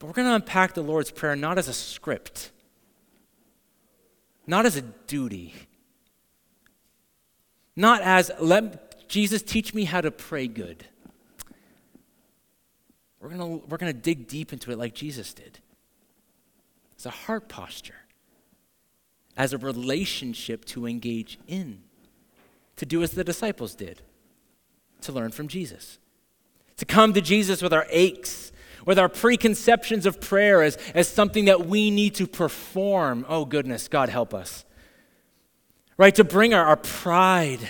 we're 0.00 0.12
going 0.12 0.28
to 0.28 0.36
unpack 0.36 0.74
the 0.74 0.82
Lord's 0.82 1.10
Prayer 1.10 1.34
not 1.34 1.58
as 1.58 1.66
a 1.66 1.74
script, 1.74 2.52
not 4.46 4.66
as 4.66 4.76
a 4.76 4.82
duty 4.82 5.52
not 7.76 8.02
as 8.02 8.30
let 8.40 9.08
Jesus, 9.08 9.42
teach 9.42 9.74
me 9.74 9.84
how 9.84 10.00
to 10.00 10.10
pray 10.10 10.46
good. 10.46 10.86
We're 13.20 13.28
going 13.30 13.62
we're 13.68 13.78
going 13.78 13.92
to 13.92 13.98
dig 13.98 14.26
deep 14.26 14.52
into 14.52 14.70
it 14.70 14.78
like 14.78 14.94
Jesus 14.94 15.32
did. 15.32 15.60
It's 16.94 17.06
a 17.06 17.10
heart 17.10 17.48
posture, 17.48 17.94
as 19.36 19.52
a 19.52 19.58
relationship 19.58 20.64
to 20.66 20.86
engage 20.86 21.38
in, 21.46 21.80
to 22.76 22.86
do 22.86 23.02
as 23.02 23.12
the 23.12 23.24
disciples 23.24 23.74
did, 23.74 24.02
to 25.02 25.12
learn 25.12 25.30
from 25.30 25.48
Jesus, 25.48 25.98
to 26.76 26.84
come 26.84 27.12
to 27.14 27.20
Jesus 27.20 27.62
with 27.62 27.72
our 27.72 27.86
aches, 27.90 28.52
with 28.86 28.98
our 28.98 29.08
preconceptions 29.08 30.06
of 30.06 30.20
prayer 30.20 30.62
as, 30.62 30.76
as 30.94 31.08
something 31.08 31.46
that 31.46 31.66
we 31.66 31.90
need 31.90 32.14
to 32.16 32.26
perform. 32.26 33.24
Oh, 33.28 33.44
goodness, 33.44 33.88
God 33.88 34.08
help 34.08 34.34
us. 34.34 34.64
Right? 35.96 36.14
To 36.16 36.24
bring 36.24 36.54
our, 36.54 36.64
our 36.64 36.76
pride, 36.76 37.60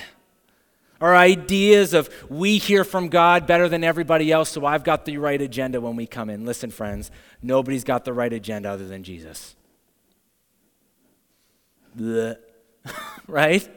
our 1.00 1.14
ideas 1.14 1.92
of 1.92 2.08
we 2.30 2.58
hear 2.58 2.84
from 2.84 3.08
God 3.08 3.46
better 3.46 3.68
than 3.68 3.84
everybody 3.84 4.32
else, 4.32 4.50
so 4.50 4.64
I've 4.64 4.84
got 4.84 5.04
the 5.04 5.18
right 5.18 5.40
agenda 5.40 5.80
when 5.80 5.96
we 5.96 6.06
come 6.06 6.30
in. 6.30 6.44
Listen, 6.46 6.70
friends, 6.70 7.10
nobody's 7.42 7.84
got 7.84 8.04
the 8.04 8.12
right 8.12 8.32
agenda 8.32 8.70
other 8.70 8.86
than 8.86 9.04
Jesus. 9.04 9.54
right? 13.26 13.68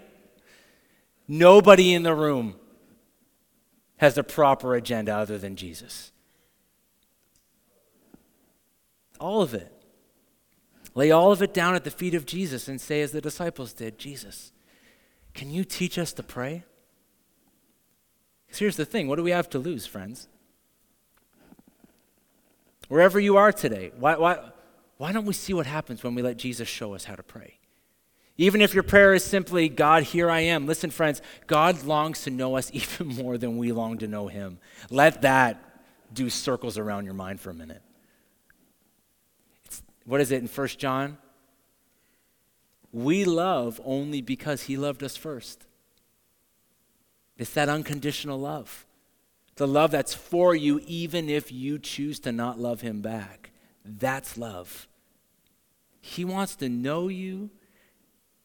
Nobody 1.28 1.94
in 1.94 2.04
the 2.04 2.16
room 2.16 2.56
has 3.98 4.18
a 4.18 4.24
proper 4.24 4.76
agenda 4.76 5.14
other 5.14 5.38
than 5.38 5.56
Jesus. 5.56 6.12
All 9.20 9.42
of 9.42 9.54
it. 9.54 9.77
Lay 10.98 11.12
all 11.12 11.32
of 11.32 11.44
it 11.44 11.54
down 11.54 11.76
at 11.76 11.84
the 11.84 11.92
feet 11.92 12.16
of 12.16 12.26
Jesus 12.26 12.68
and 12.68 12.82
say, 12.82 13.04
as 13.04 13.12
the 13.12 13.22
disciples 13.22 13.72
did, 13.72 14.00
Jesus, 14.00 14.52
can 15.36 15.52
you 15.52 15.64
teach 15.64 16.00
us 16.00 16.12
to 16.14 16.24
pray? 16.24 16.64
Because 18.48 18.58
here's 18.58 18.78
the 18.78 18.86
thing 18.86 19.08
what 19.08 19.18
do 19.18 19.24
we 19.24 19.30
have 19.30 19.48
to 19.52 19.60
lose, 19.60 19.86
friends? 19.86 20.28
Wherever 22.88 23.20
you 23.20 23.38
are 23.38 23.52
today, 23.52 23.92
why, 24.00 24.18
why, 24.18 24.40
why 24.98 25.12
don't 25.12 25.28
we 25.28 25.36
see 25.36 25.54
what 25.54 25.68
happens 25.68 26.04
when 26.04 26.16
we 26.16 26.24
let 26.24 26.38
Jesus 26.38 26.68
show 26.68 26.96
us 26.96 27.04
how 27.04 27.14
to 27.14 27.22
pray? 27.22 27.60
Even 28.36 28.60
if 28.60 28.74
your 28.74 28.82
prayer 28.82 29.14
is 29.14 29.24
simply, 29.24 29.70
God, 29.70 30.02
here 30.02 30.32
I 30.32 30.40
am. 30.40 30.66
Listen, 30.66 30.90
friends, 30.90 31.22
God 31.46 31.84
longs 31.84 32.24
to 32.24 32.32
know 32.32 32.58
us 32.58 32.72
even 32.74 33.10
more 33.10 33.38
than 33.38 33.60
we 33.60 33.72
long 33.72 34.00
to 34.00 34.08
know 34.08 34.30
him. 34.30 34.58
Let 34.90 35.22
that 35.22 35.64
do 36.12 36.32
circles 36.32 36.80
around 36.80 37.06
your 37.06 37.14
mind 37.14 37.40
for 37.40 37.52
a 37.52 37.54
minute. 37.54 37.84
What 40.08 40.20
is 40.20 40.32
it 40.32 40.42
in 40.42 40.48
1 40.48 40.68
John? 40.70 41.20
We 42.92 43.26
love 43.26 43.80
only 43.86 44.22
because 44.22 44.64
he 44.64 44.76
loved 44.76 45.04
us 45.04 45.16
first. 45.16 45.68
It's 47.38 47.54
that 47.54 47.70
unconditional 47.70 48.40
love. 48.40 48.88
The 49.58 49.68
love 49.68 49.92
that's 49.92 50.16
for 50.16 50.56
you, 50.56 50.82
even 50.88 51.30
if 51.30 51.52
you 51.52 51.78
choose 51.78 52.20
to 52.22 52.32
not 52.32 52.60
love 52.60 52.82
him 52.82 53.02
back. 53.02 53.52
That's 53.86 54.36
love. 54.36 54.88
He 56.02 56.26
wants 56.26 56.56
to 56.56 56.70
know 56.70 57.08
you 57.08 57.52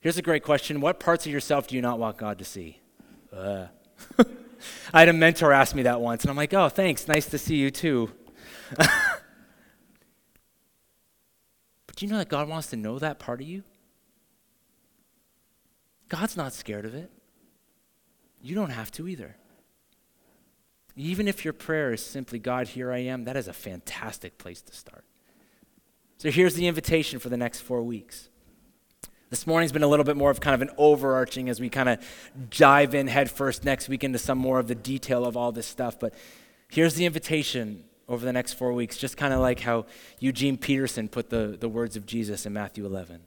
Here's 0.02 0.18
a 0.18 0.22
great 0.22 0.42
question 0.42 0.80
What 0.80 0.98
parts 0.98 1.26
of 1.26 1.32
yourself 1.32 1.68
do 1.68 1.76
you 1.76 1.80
not 1.80 1.98
want 1.98 2.18
God 2.18 2.38
to 2.40 2.44
see? 2.44 2.80
Uh. 3.32 3.66
I 4.92 5.00
had 5.00 5.08
a 5.08 5.12
mentor 5.12 5.52
ask 5.52 5.74
me 5.74 5.84
that 5.84 6.00
once, 6.00 6.22
and 6.22 6.30
I'm 6.30 6.36
like, 6.36 6.52
oh, 6.54 6.68
thanks. 6.68 7.08
Nice 7.08 7.26
to 7.26 7.38
see 7.38 7.56
you 7.56 7.70
too. 7.70 8.10
do 12.02 12.06
you 12.06 12.12
know 12.12 12.18
that 12.18 12.28
God 12.28 12.48
wants 12.48 12.66
to 12.70 12.76
know 12.76 12.98
that 12.98 13.20
part 13.20 13.40
of 13.40 13.46
you? 13.46 13.62
God's 16.08 16.36
not 16.36 16.52
scared 16.52 16.84
of 16.84 16.96
it. 16.96 17.12
You 18.42 18.56
don't 18.56 18.70
have 18.70 18.90
to 18.92 19.06
either. 19.06 19.36
Even 20.96 21.28
if 21.28 21.44
your 21.44 21.52
prayer 21.52 21.92
is 21.92 22.04
simply, 22.04 22.40
God, 22.40 22.66
here 22.66 22.90
I 22.90 22.98
am, 22.98 23.22
that 23.26 23.36
is 23.36 23.46
a 23.46 23.52
fantastic 23.52 24.36
place 24.36 24.60
to 24.62 24.74
start. 24.74 25.04
So 26.18 26.28
here's 26.32 26.54
the 26.54 26.66
invitation 26.66 27.20
for 27.20 27.28
the 27.28 27.36
next 27.36 27.60
four 27.60 27.84
weeks. 27.84 28.30
This 29.30 29.46
morning's 29.46 29.70
been 29.70 29.84
a 29.84 29.88
little 29.88 30.04
bit 30.04 30.16
more 30.16 30.32
of 30.32 30.40
kind 30.40 30.56
of 30.56 30.60
an 30.62 30.74
overarching 30.76 31.48
as 31.48 31.60
we 31.60 31.68
kind 31.68 31.88
of 31.88 32.04
dive 32.50 32.96
in 32.96 33.06
headfirst 33.06 33.64
next 33.64 33.88
week 33.88 34.02
into 34.02 34.18
some 34.18 34.38
more 34.38 34.58
of 34.58 34.66
the 34.66 34.74
detail 34.74 35.24
of 35.24 35.36
all 35.36 35.52
this 35.52 35.68
stuff. 35.68 36.00
But 36.00 36.14
here's 36.68 36.94
the 36.94 37.06
invitation 37.06 37.84
over 38.08 38.24
the 38.24 38.32
next 38.32 38.54
four 38.54 38.72
weeks, 38.72 38.96
just 38.96 39.16
kind 39.16 39.32
of 39.32 39.40
like 39.40 39.60
how 39.60 39.86
Eugene 40.18 40.56
Peterson 40.56 41.08
put 41.08 41.30
the, 41.30 41.56
the 41.58 41.68
words 41.68 41.96
of 41.96 42.06
Jesus 42.06 42.46
in 42.46 42.52
Matthew 42.52 42.84
11 42.84 43.22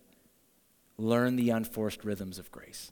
learn 0.98 1.36
the 1.36 1.50
unforced 1.50 2.04
rhythms 2.04 2.40
of 2.40 2.52
grace. 2.52 2.92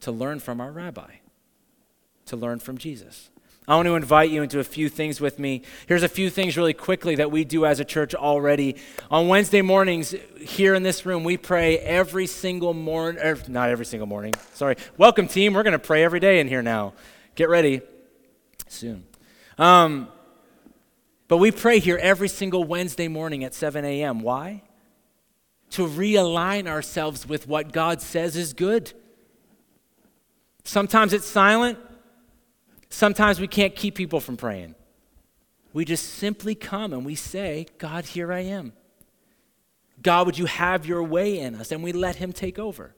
To 0.00 0.12
learn 0.12 0.40
from 0.40 0.60
our 0.60 0.72
rabbi, 0.72 1.16
to 2.26 2.36
learn 2.36 2.58
from 2.58 2.78
Jesus. 2.78 3.30
I 3.68 3.76
want 3.76 3.86
to 3.86 3.94
invite 3.94 4.30
you 4.30 4.42
into 4.42 4.58
a 4.58 4.64
few 4.64 4.88
things 4.88 5.20
with 5.20 5.38
me. 5.38 5.62
Here's 5.86 6.02
a 6.02 6.08
few 6.08 6.30
things 6.30 6.56
really 6.56 6.72
quickly 6.72 7.16
that 7.16 7.30
we 7.30 7.44
do 7.44 7.66
as 7.66 7.78
a 7.78 7.84
church 7.84 8.14
already. 8.14 8.76
On 9.10 9.28
Wednesday 9.28 9.62
mornings 9.62 10.14
here 10.40 10.74
in 10.74 10.82
this 10.82 11.04
room, 11.04 11.22
we 11.22 11.36
pray 11.36 11.78
every 11.78 12.26
single 12.26 12.74
morning, 12.74 13.22
er, 13.22 13.38
not 13.46 13.68
every 13.68 13.86
single 13.86 14.08
morning, 14.08 14.32
sorry. 14.54 14.76
Welcome, 14.96 15.28
team. 15.28 15.52
We're 15.52 15.62
going 15.62 15.72
to 15.72 15.78
pray 15.78 16.02
every 16.02 16.18
day 16.18 16.40
in 16.40 16.48
here 16.48 16.62
now. 16.62 16.94
Get 17.36 17.48
ready 17.48 17.82
soon. 18.66 19.09
Um, 19.60 20.08
but 21.28 21.36
we 21.36 21.52
pray 21.52 21.78
here 21.78 21.98
every 22.02 22.28
single 22.28 22.64
Wednesday 22.64 23.06
morning 23.06 23.44
at 23.44 23.54
7 23.54 23.84
a.m. 23.84 24.20
Why? 24.20 24.62
To 25.70 25.86
realign 25.86 26.66
ourselves 26.66 27.28
with 27.28 27.46
what 27.46 27.72
God 27.72 28.02
says 28.02 28.34
is 28.34 28.52
good. 28.52 28.92
Sometimes 30.64 31.12
it's 31.12 31.26
silent, 31.26 31.78
Sometimes 32.90 33.40
we 33.40 33.46
can't 33.46 33.74
keep 33.74 33.94
people 33.94 34.18
from 34.20 34.36
praying. 34.36 34.74
We 35.72 35.84
just 35.84 36.14
simply 36.14 36.56
come 36.56 36.92
and 36.92 37.06
we 37.06 37.14
say, 37.14 37.66
God, 37.78 38.04
here 38.04 38.32
I 38.32 38.40
am. 38.40 38.72
God, 40.02 40.26
would 40.26 40.38
you 40.38 40.46
have 40.46 40.84
your 40.84 41.02
way 41.04 41.38
in 41.38 41.54
us? 41.54 41.70
And 41.70 41.84
we 41.84 41.92
let 41.92 42.16
Him 42.16 42.32
take 42.32 42.58
over. 42.58 42.94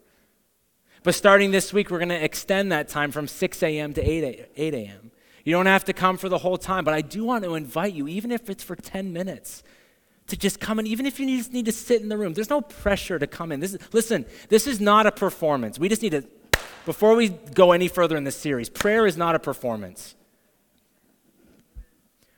But 1.02 1.14
starting 1.14 1.50
this 1.50 1.72
week, 1.72 1.90
we're 1.90 1.98
going 1.98 2.08
to 2.08 2.24
extend 2.24 2.72
that 2.72 2.88
time 2.88 3.10
from 3.10 3.28
6 3.28 3.62
a.m. 3.62 3.92
to 3.92 4.02
8 4.02 4.74
a.m. 4.74 5.11
You 5.44 5.52
don't 5.52 5.66
have 5.66 5.84
to 5.86 5.92
come 5.92 6.16
for 6.16 6.28
the 6.28 6.38
whole 6.38 6.58
time, 6.58 6.84
but 6.84 6.94
I 6.94 7.00
do 7.00 7.24
want 7.24 7.44
to 7.44 7.54
invite 7.54 7.94
you, 7.94 8.06
even 8.08 8.30
if 8.30 8.48
it's 8.48 8.62
for 8.62 8.76
10 8.76 9.12
minutes, 9.12 9.62
to 10.28 10.36
just 10.36 10.60
come 10.60 10.78
in, 10.78 10.86
even 10.86 11.04
if 11.04 11.18
you 11.18 11.36
just 11.36 11.52
need 11.52 11.64
to 11.64 11.72
sit 11.72 12.00
in 12.00 12.08
the 12.08 12.16
room. 12.16 12.32
There's 12.32 12.50
no 12.50 12.60
pressure 12.60 13.18
to 13.18 13.26
come 13.26 13.50
in. 13.50 13.60
This 13.60 13.74
is, 13.74 13.80
listen, 13.92 14.24
this 14.48 14.66
is 14.66 14.80
not 14.80 15.06
a 15.06 15.12
performance. 15.12 15.78
We 15.78 15.88
just 15.88 16.02
need 16.02 16.12
to 16.12 16.24
before 16.84 17.14
we 17.14 17.28
go 17.28 17.72
any 17.72 17.88
further 17.88 18.16
in 18.16 18.24
this 18.24 18.36
series, 18.36 18.68
prayer 18.68 19.06
is 19.06 19.16
not 19.16 19.34
a 19.34 19.38
performance. 19.38 20.14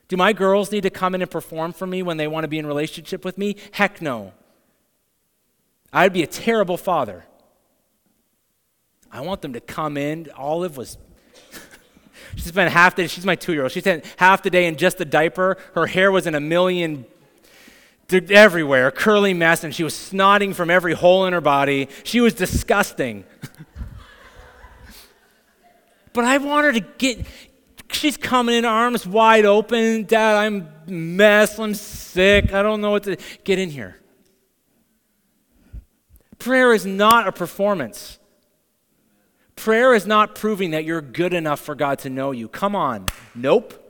Do 0.08 0.16
my 0.16 0.32
girls 0.32 0.70
need 0.70 0.82
to 0.82 0.90
come 0.90 1.14
in 1.14 1.22
and 1.22 1.30
perform 1.30 1.72
for 1.72 1.86
me 1.86 2.02
when 2.02 2.18
they 2.18 2.28
want 2.28 2.44
to 2.44 2.48
be 2.48 2.58
in 2.58 2.66
relationship 2.66 3.24
with 3.24 3.38
me? 3.38 3.56
Heck 3.72 4.02
no. 4.02 4.32
I'd 5.92 6.12
be 6.12 6.22
a 6.22 6.26
terrible 6.26 6.76
father. 6.76 7.24
I 9.10 9.22
want 9.22 9.42
them 9.42 9.54
to 9.54 9.60
come 9.60 9.96
in. 9.96 10.28
Olive 10.36 10.76
was 10.76 10.98
she 12.37 12.42
spent 12.42 12.73
half 12.73 12.97
the 12.97 13.03
day, 13.03 13.09
she's 13.09 13.25
my 13.25 13.37
two-year-old. 13.37 13.73
She 13.73 13.81
spent 13.81 14.05
half 14.16 14.42
the 14.42 14.51
day 14.51 14.66
in 14.66 14.77
just 14.77 15.01
a 15.01 15.05
diaper. 15.05 15.57
Her 15.75 15.87
hair 15.87 16.11
was 16.11 16.27
in 16.27 16.35
a 16.35 16.40
million 16.40 17.07
everywhere, 18.11 18.90
curly 18.90 19.35
mess, 19.35 19.64
and 19.64 19.75
she 19.75 19.83
was 19.83 19.94
snotting 19.94 20.55
from 20.55 20.70
every 20.70 20.92
hole 20.92 21.27
in 21.27 21.33
her 21.33 21.40
body. 21.40 21.88
She 22.05 22.20
was 22.20 22.35
disgusting. 22.35 23.25
But 26.14 26.25
I 26.25 26.38
want 26.38 26.64
her 26.64 26.73
to 26.73 26.81
get, 26.81 27.27
she's 27.90 28.16
coming 28.16 28.55
in 28.55 28.64
arms 28.64 29.05
wide 29.05 29.44
open. 29.44 30.05
Dad, 30.05 30.37
I'm 30.37 30.68
mess. 30.87 31.59
I'm 31.59 31.74
sick. 31.74 32.55
I 32.55 32.62
don't 32.62 32.80
know 32.80 32.93
what 32.93 33.03
to 33.03 33.16
get 33.43 33.59
in 33.59 33.68
here. 33.68 33.97
Prayer 36.39 36.72
is 36.72 36.87
not 36.87 37.26
a 37.26 37.32
performance. 37.32 38.20
Prayer 39.57 39.94
is 39.94 40.07
not 40.07 40.34
proving 40.34 40.70
that 40.72 40.84
you're 40.84 41.00
good 41.00 41.32
enough 41.32 41.61
for 41.61 41.74
God 41.74 41.98
to 42.00 42.11
know 42.11 42.32
you. 42.32 42.48
Come 42.48 42.74
on. 42.74 43.07
Nope. 43.34 43.80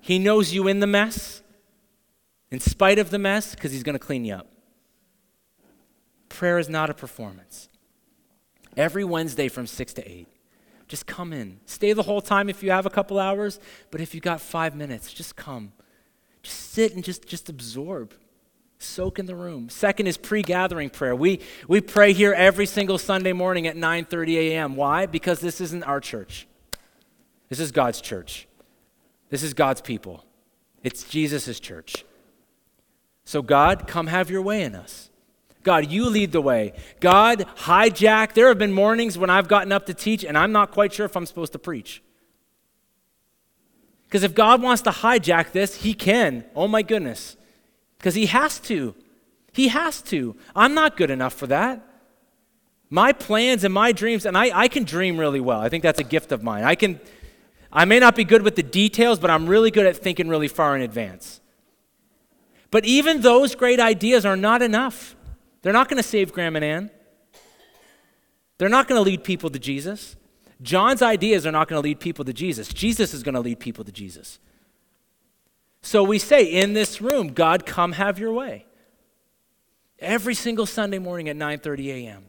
He 0.00 0.18
knows 0.18 0.52
you 0.52 0.68
in 0.68 0.80
the 0.80 0.86
mess, 0.86 1.42
in 2.50 2.60
spite 2.60 2.98
of 2.98 3.10
the 3.10 3.18
mess, 3.18 3.54
because 3.54 3.72
He's 3.72 3.82
going 3.82 3.94
to 3.94 3.98
clean 3.98 4.24
you 4.24 4.34
up. 4.34 4.46
Prayer 6.28 6.58
is 6.58 6.68
not 6.68 6.90
a 6.90 6.94
performance. 6.94 7.68
Every 8.76 9.04
Wednesday 9.04 9.48
from 9.48 9.66
6 9.66 9.92
to 9.94 10.10
8, 10.10 10.28
just 10.86 11.06
come 11.06 11.32
in. 11.32 11.60
Stay 11.66 11.92
the 11.92 12.04
whole 12.04 12.20
time 12.20 12.48
if 12.48 12.62
you 12.62 12.70
have 12.70 12.86
a 12.86 12.90
couple 12.90 13.18
hours, 13.18 13.58
but 13.90 14.00
if 14.00 14.14
you 14.14 14.20
got 14.20 14.40
five 14.40 14.74
minutes, 14.74 15.12
just 15.12 15.36
come. 15.36 15.72
Just 16.42 16.72
sit 16.72 16.94
and 16.94 17.02
just, 17.02 17.26
just 17.26 17.48
absorb. 17.48 18.14
Soak 18.78 19.18
in 19.18 19.26
the 19.26 19.34
room. 19.34 19.68
Second 19.68 20.06
is 20.06 20.16
pre-gathering 20.16 20.90
prayer. 20.90 21.14
We, 21.14 21.40
we 21.66 21.80
pray 21.80 22.12
here 22.12 22.32
every 22.32 22.66
single 22.66 22.96
Sunday 22.96 23.32
morning 23.32 23.66
at 23.66 23.76
9:30 23.76 24.36
a.m. 24.36 24.76
Why? 24.76 25.06
Because 25.06 25.40
this 25.40 25.60
isn't 25.60 25.82
our 25.82 26.00
church. 26.00 26.46
This 27.48 27.58
is 27.58 27.72
God's 27.72 28.00
church. 28.00 28.46
This 29.30 29.42
is 29.42 29.52
God's 29.52 29.80
people. 29.80 30.24
It's 30.84 31.02
Jesus' 31.02 31.58
church. 31.58 32.04
So 33.24 33.42
God, 33.42 33.86
come 33.86 34.06
have 34.06 34.30
your 34.30 34.42
way 34.42 34.62
in 34.62 34.74
us. 34.74 35.10
God, 35.64 35.90
you 35.90 36.08
lead 36.08 36.32
the 36.32 36.40
way. 36.40 36.72
God, 37.00 37.46
hijack. 37.58 38.32
There 38.32 38.48
have 38.48 38.58
been 38.58 38.72
mornings 38.72 39.18
when 39.18 39.28
I've 39.28 39.48
gotten 39.48 39.72
up 39.72 39.86
to 39.86 39.94
teach 39.94 40.24
and 40.24 40.38
I'm 40.38 40.52
not 40.52 40.70
quite 40.70 40.92
sure 40.92 41.04
if 41.04 41.16
I'm 41.16 41.26
supposed 41.26 41.52
to 41.52 41.58
preach. 41.58 42.02
Because 44.06 44.22
if 44.22 44.34
God 44.34 44.62
wants 44.62 44.82
to 44.82 44.90
hijack 44.90 45.52
this, 45.52 45.82
He 45.82 45.94
can. 45.94 46.44
Oh 46.54 46.68
my 46.68 46.82
goodness. 46.82 47.36
Because 47.98 48.14
He 48.14 48.26
has 48.26 48.58
to. 48.60 48.94
He 49.52 49.68
has 49.68 50.02
to. 50.02 50.36
I'm 50.54 50.74
not 50.74 50.96
good 50.96 51.10
enough 51.10 51.34
for 51.34 51.46
that. 51.48 51.84
My 52.90 53.12
plans 53.12 53.64
and 53.64 53.74
my 53.74 53.92
dreams, 53.92 54.24
and 54.24 54.36
I, 54.36 54.56
I 54.56 54.68
can 54.68 54.84
dream 54.84 55.18
really 55.18 55.40
well. 55.40 55.60
I 55.60 55.68
think 55.68 55.82
that's 55.82 56.00
a 56.00 56.04
gift 56.04 56.32
of 56.32 56.42
mine. 56.42 56.64
I 56.64 56.74
can, 56.74 57.00
I 57.72 57.84
may 57.84 57.98
not 57.98 58.16
be 58.16 58.24
good 58.24 58.42
with 58.42 58.56
the 58.56 58.62
details, 58.62 59.18
but 59.18 59.30
I'm 59.30 59.46
really 59.46 59.70
good 59.70 59.84
at 59.84 59.96
thinking 59.96 60.28
really 60.28 60.48
far 60.48 60.74
in 60.74 60.82
advance. 60.82 61.40
But 62.70 62.84
even 62.84 63.20
those 63.20 63.54
great 63.54 63.80
ideas 63.80 64.24
are 64.24 64.36
not 64.36 64.62
enough. 64.62 65.16
They're 65.62 65.72
not 65.72 65.88
going 65.88 65.96
to 65.98 66.08
save 66.08 66.32
Graham 66.32 66.56
and 66.56 66.64
Ann. 66.64 66.90
They're 68.58 68.68
not 68.68 68.88
going 68.88 68.98
to 68.98 69.02
lead 69.02 69.22
people 69.22 69.50
to 69.50 69.58
Jesus. 69.58 70.16
John's 70.60 71.02
ideas 71.02 71.46
are 71.46 71.52
not 71.52 71.68
going 71.68 71.80
to 71.80 71.86
lead 71.86 72.00
people 72.00 72.24
to 72.24 72.32
Jesus. 72.32 72.68
Jesus 72.68 73.14
is 73.14 73.22
going 73.22 73.34
to 73.34 73.40
lead 73.40 73.60
people 73.60 73.84
to 73.84 73.92
Jesus. 73.92 74.38
So 75.88 76.02
we 76.02 76.18
say 76.18 76.44
in 76.44 76.74
this 76.74 77.00
room, 77.00 77.28
God, 77.28 77.64
come 77.64 77.92
have 77.92 78.18
your 78.18 78.30
way. 78.34 78.66
Every 79.98 80.34
single 80.34 80.66
Sunday 80.66 80.98
morning 80.98 81.30
at 81.30 81.36
9:30 81.36 81.86
a.m. 82.04 82.24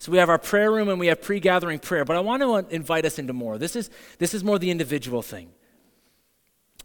So 0.00 0.10
we 0.10 0.18
have 0.18 0.28
our 0.28 0.40
prayer 0.40 0.72
room 0.72 0.88
and 0.88 0.98
we 0.98 1.06
have 1.06 1.22
pre-gathering 1.22 1.78
prayer, 1.78 2.04
but 2.04 2.16
I 2.16 2.18
want 2.18 2.42
to 2.42 2.74
invite 2.74 3.04
us 3.04 3.20
into 3.20 3.32
more. 3.32 3.56
This 3.56 3.76
is 3.76 3.88
this 4.18 4.34
is 4.34 4.42
more 4.42 4.58
the 4.58 4.72
individual 4.72 5.22
thing. 5.22 5.52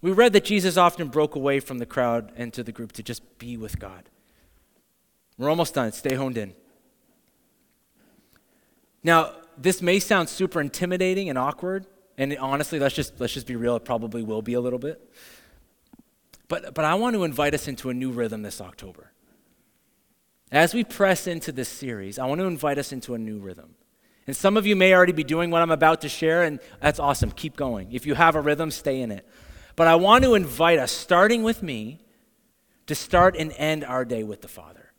We 0.03 0.11
read 0.11 0.33
that 0.33 0.45
Jesus 0.45 0.77
often 0.77 1.07
broke 1.07 1.33
away 1.33 1.59
from 1.59 1.79
the 1.79 1.87
crowd 1.87 2.31
and 2.35 2.53
to 2.53 2.61
the 2.61 2.71
group 2.71 2.91
to 2.91 3.01
just 3.01 3.39
be 3.39 3.57
with 3.57 3.79
God. 3.79 4.07
We're 5.39 5.49
almost 5.49 5.73
done. 5.73 5.91
Stay 5.93 6.13
honed 6.13 6.37
in. 6.37 6.53
Now, 9.03 9.33
this 9.57 9.81
may 9.81 9.97
sound 9.99 10.29
super 10.29 10.61
intimidating 10.61 11.27
and 11.27 11.39
awkward, 11.39 11.87
and 12.19 12.37
honestly, 12.37 12.77
let's 12.79 12.93
just 12.93 13.19
let's 13.19 13.33
just 13.33 13.47
be 13.47 13.55
real, 13.55 13.77
it 13.77 13.85
probably 13.85 14.21
will 14.21 14.43
be 14.43 14.53
a 14.53 14.61
little 14.61 14.77
bit. 14.77 15.01
But 16.49 16.75
but 16.75 16.83
I 16.85 16.93
want 16.95 17.15
to 17.15 17.23
invite 17.23 17.53
us 17.53 17.67
into 17.67 17.89
a 17.89 17.93
new 17.93 18.11
rhythm 18.11 18.43
this 18.43 18.59
October. 18.59 19.13
As 20.51 20.73
we 20.73 20.83
press 20.83 21.27
into 21.27 21.51
this 21.51 21.69
series, 21.69 22.19
I 22.19 22.25
want 22.25 22.41
to 22.41 22.45
invite 22.45 22.77
us 22.77 22.91
into 22.91 23.13
a 23.13 23.17
new 23.17 23.39
rhythm. 23.39 23.75
And 24.27 24.35
some 24.35 24.57
of 24.57 24.67
you 24.67 24.75
may 24.75 24.93
already 24.93 25.13
be 25.13 25.23
doing 25.23 25.49
what 25.49 25.61
I'm 25.61 25.71
about 25.71 26.01
to 26.01 26.09
share, 26.09 26.43
and 26.43 26.59
that's 26.81 26.99
awesome. 26.99 27.31
Keep 27.31 27.55
going. 27.55 27.93
If 27.93 28.05
you 28.05 28.15
have 28.15 28.35
a 28.35 28.41
rhythm, 28.41 28.69
stay 28.69 29.01
in 29.01 29.11
it. 29.11 29.27
But 29.75 29.87
I 29.87 29.95
want 29.95 30.23
to 30.25 30.35
invite 30.35 30.77
us, 30.77 30.91
starting 30.91 31.41
with 31.41 31.63
me, 31.63 31.99
to 32.87 32.95
start 32.95 33.35
and 33.37 33.53
end 33.53 33.85
our 33.85 34.03
day 34.03 34.23
with 34.23 34.41
the 34.41 34.47
Father, 34.47 34.91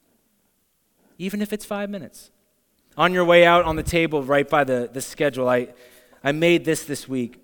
even 1.19 1.43
if 1.43 1.53
it's 1.53 1.65
five 1.65 1.91
minutes. 1.91 2.31
On 2.97 3.13
your 3.13 3.25
way 3.25 3.45
out 3.45 3.65
on 3.65 3.77
the 3.77 3.83
table, 3.83 4.23
right 4.23 4.49
by 4.49 4.65
the, 4.65 4.89
the 4.93 5.01
schedule, 5.01 5.49
I, 5.49 5.69
I 6.23 6.33
made 6.33 6.65
this 6.65 6.85
this 6.85 7.09
week. 7.09 7.41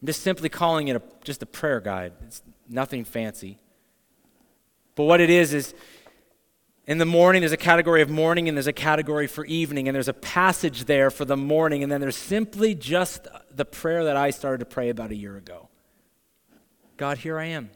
I'm 0.00 0.06
just 0.06 0.22
simply 0.22 0.48
calling 0.48 0.88
it 0.88 0.96
a, 0.96 1.02
just 1.22 1.42
a 1.42 1.46
prayer 1.46 1.80
guide. 1.80 2.12
It's 2.26 2.42
nothing 2.68 3.04
fancy. 3.04 3.58
But 4.94 5.04
what 5.04 5.20
it 5.20 5.30
is, 5.30 5.54
is 5.54 5.74
in 6.86 6.98
the 6.98 7.06
morning, 7.06 7.42
there's 7.42 7.52
a 7.52 7.56
category 7.56 8.02
of 8.02 8.10
morning 8.10 8.48
and 8.48 8.56
there's 8.56 8.66
a 8.66 8.72
category 8.72 9.26
for 9.26 9.44
evening, 9.46 9.88
and 9.88 9.94
there's 9.94 10.08
a 10.08 10.14
passage 10.14 10.86
there 10.86 11.10
for 11.10 11.24
the 11.24 11.36
morning, 11.36 11.82
and 11.82 11.92
then 11.92 12.00
there's 12.00 12.16
simply 12.16 12.74
just 12.74 13.28
the 13.54 13.64
prayer 13.64 14.04
that 14.04 14.16
I 14.16 14.30
started 14.30 14.58
to 14.58 14.66
pray 14.66 14.88
about 14.88 15.10
a 15.10 15.16
year 15.16 15.36
ago 15.36 15.68
God, 16.96 17.18
here 17.18 17.38
I 17.38 17.46
am. 17.46 17.70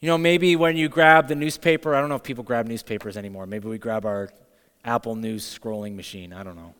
You 0.00 0.08
know, 0.08 0.18
maybe 0.18 0.54
when 0.54 0.76
you 0.76 0.88
grab 0.88 1.28
the 1.28 1.34
newspaper, 1.34 1.94
I 1.94 2.00
don't 2.00 2.08
know 2.08 2.16
if 2.16 2.22
people 2.22 2.44
grab 2.44 2.66
newspapers 2.66 3.16
anymore. 3.16 3.46
Maybe 3.46 3.68
we 3.68 3.78
grab 3.78 4.04
our 4.04 4.28
Apple 4.84 5.16
News 5.16 5.58
scrolling 5.58 5.96
machine. 5.96 6.32
I 6.32 6.42
don't 6.42 6.56
know. 6.56 6.74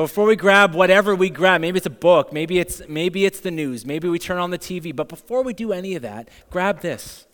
But 0.00 0.06
before 0.06 0.24
we 0.24 0.34
grab 0.34 0.74
whatever 0.74 1.14
we 1.14 1.28
grab, 1.28 1.60
maybe 1.60 1.76
it's 1.76 1.84
a 1.84 1.90
book, 1.90 2.32
maybe 2.32 2.58
it's, 2.58 2.80
maybe 2.88 3.26
it's 3.26 3.40
the 3.40 3.50
news, 3.50 3.84
maybe 3.84 4.08
we 4.08 4.18
turn 4.18 4.38
on 4.38 4.48
the 4.48 4.58
TV. 4.58 4.96
But 4.96 5.10
before 5.10 5.42
we 5.42 5.52
do 5.52 5.74
any 5.74 5.94
of 5.94 6.00
that, 6.00 6.30
grab 6.48 6.80
this. 6.80 7.26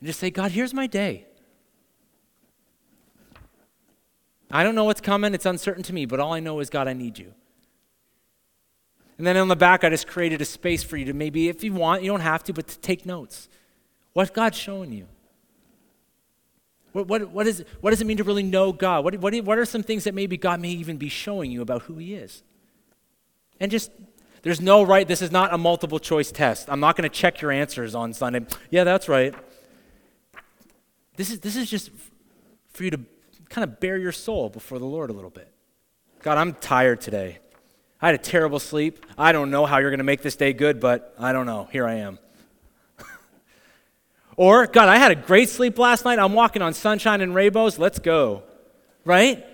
And 0.00 0.08
just 0.08 0.18
say, 0.18 0.28
God, 0.28 0.50
here's 0.50 0.74
my 0.74 0.88
day. 0.88 1.28
I 4.50 4.64
don't 4.64 4.74
know 4.74 4.82
what's 4.82 5.00
coming, 5.00 5.34
it's 5.34 5.46
uncertain 5.46 5.84
to 5.84 5.92
me, 5.92 6.04
but 6.04 6.18
all 6.18 6.32
I 6.32 6.40
know 6.40 6.58
is, 6.58 6.68
God, 6.68 6.88
I 6.88 6.94
need 6.94 7.16
you. 7.16 7.32
And 9.18 9.24
then 9.24 9.36
on 9.36 9.46
the 9.46 9.54
back, 9.54 9.84
I 9.84 9.90
just 9.90 10.08
created 10.08 10.40
a 10.40 10.44
space 10.44 10.82
for 10.82 10.96
you 10.96 11.04
to 11.04 11.12
maybe, 11.12 11.48
if 11.48 11.62
you 11.62 11.74
want, 11.74 12.02
you 12.02 12.10
don't 12.10 12.22
have 12.22 12.42
to, 12.42 12.52
but 12.52 12.66
to 12.66 12.78
take 12.80 13.06
notes. 13.06 13.48
What 14.14 14.34
God's 14.34 14.58
showing 14.58 14.92
you. 14.92 15.06
What, 16.92 17.06
what, 17.06 17.30
what, 17.30 17.46
is, 17.46 17.64
what 17.80 17.90
does 17.90 18.00
it 18.00 18.06
mean 18.06 18.16
to 18.16 18.24
really 18.24 18.42
know 18.42 18.72
God? 18.72 19.04
What, 19.04 19.16
what, 19.16 19.34
what 19.44 19.58
are 19.58 19.64
some 19.64 19.82
things 19.82 20.04
that 20.04 20.14
maybe 20.14 20.36
God 20.36 20.60
may 20.60 20.70
even 20.70 20.96
be 20.96 21.08
showing 21.08 21.50
you 21.50 21.62
about 21.62 21.82
who 21.82 21.96
He 21.96 22.14
is? 22.14 22.42
And 23.60 23.70
just, 23.70 23.90
there's 24.42 24.60
no 24.60 24.82
right, 24.82 25.06
this 25.06 25.22
is 25.22 25.30
not 25.30 25.52
a 25.52 25.58
multiple 25.58 25.98
choice 25.98 26.32
test. 26.32 26.68
I'm 26.68 26.80
not 26.80 26.96
going 26.96 27.08
to 27.08 27.14
check 27.14 27.40
your 27.40 27.52
answers 27.52 27.94
on 27.94 28.12
Sunday. 28.12 28.46
Yeah, 28.70 28.84
that's 28.84 29.08
right. 29.08 29.34
This 31.16 31.30
is, 31.30 31.40
this 31.40 31.56
is 31.56 31.68
just 31.68 31.90
for 32.72 32.84
you 32.84 32.90
to 32.90 33.00
kind 33.50 33.64
of 33.64 33.80
bare 33.80 33.98
your 33.98 34.12
soul 34.12 34.48
before 34.48 34.78
the 34.78 34.86
Lord 34.86 35.10
a 35.10 35.12
little 35.12 35.30
bit. 35.30 35.52
God, 36.22 36.38
I'm 36.38 36.54
tired 36.54 37.00
today. 37.00 37.38
I 38.00 38.06
had 38.06 38.14
a 38.14 38.18
terrible 38.18 38.58
sleep. 38.58 39.04
I 39.18 39.32
don't 39.32 39.50
know 39.50 39.66
how 39.66 39.78
you're 39.78 39.90
going 39.90 39.98
to 39.98 40.04
make 40.04 40.22
this 40.22 40.36
day 40.36 40.54
good, 40.54 40.80
but 40.80 41.14
I 41.18 41.32
don't 41.32 41.46
know. 41.46 41.68
Here 41.70 41.86
I 41.86 41.96
am. 41.96 42.18
Or, 44.40 44.66
God, 44.66 44.88
I 44.88 44.96
had 44.96 45.10
a 45.10 45.16
great 45.16 45.50
sleep 45.50 45.78
last 45.78 46.06
night. 46.06 46.18
I'm 46.18 46.32
walking 46.32 46.62
on 46.62 46.72
sunshine 46.72 47.20
and 47.20 47.34
rainbows. 47.34 47.78
Let's 47.78 47.98
go. 47.98 48.42
Right? 49.04 49.44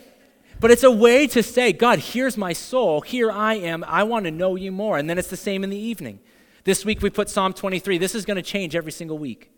But 0.61 0.70
it's 0.70 0.84
a 0.84 0.93
way 0.93 1.26
to 1.26 1.43
say, 1.43 1.72
God, 1.72 1.99
here's 1.99 2.37
my 2.37 2.53
soul. 2.53 3.01
Here 3.01 3.28
I 3.28 3.55
am. 3.55 3.82
I 3.82 4.05
want 4.05 4.26
to 4.26 4.30
know 4.30 4.55
you 4.55 4.70
more. 4.70 4.97
And 4.97 5.11
then 5.11 5.18
it's 5.18 5.26
the 5.26 5.37
same 5.37 5.64
in 5.64 5.70
the 5.70 5.76
evening. 5.76 6.20
This 6.62 6.84
week 6.84 7.03
we 7.03 7.11
put 7.11 7.28
Psalm 7.28 7.53
23. 7.53 7.99
This 7.99 8.14
is 8.14 8.24
going 8.24 8.37
to 8.37 8.45
change 8.45 8.76
every 8.76 8.93
single 8.93 9.18
week. 9.18 9.51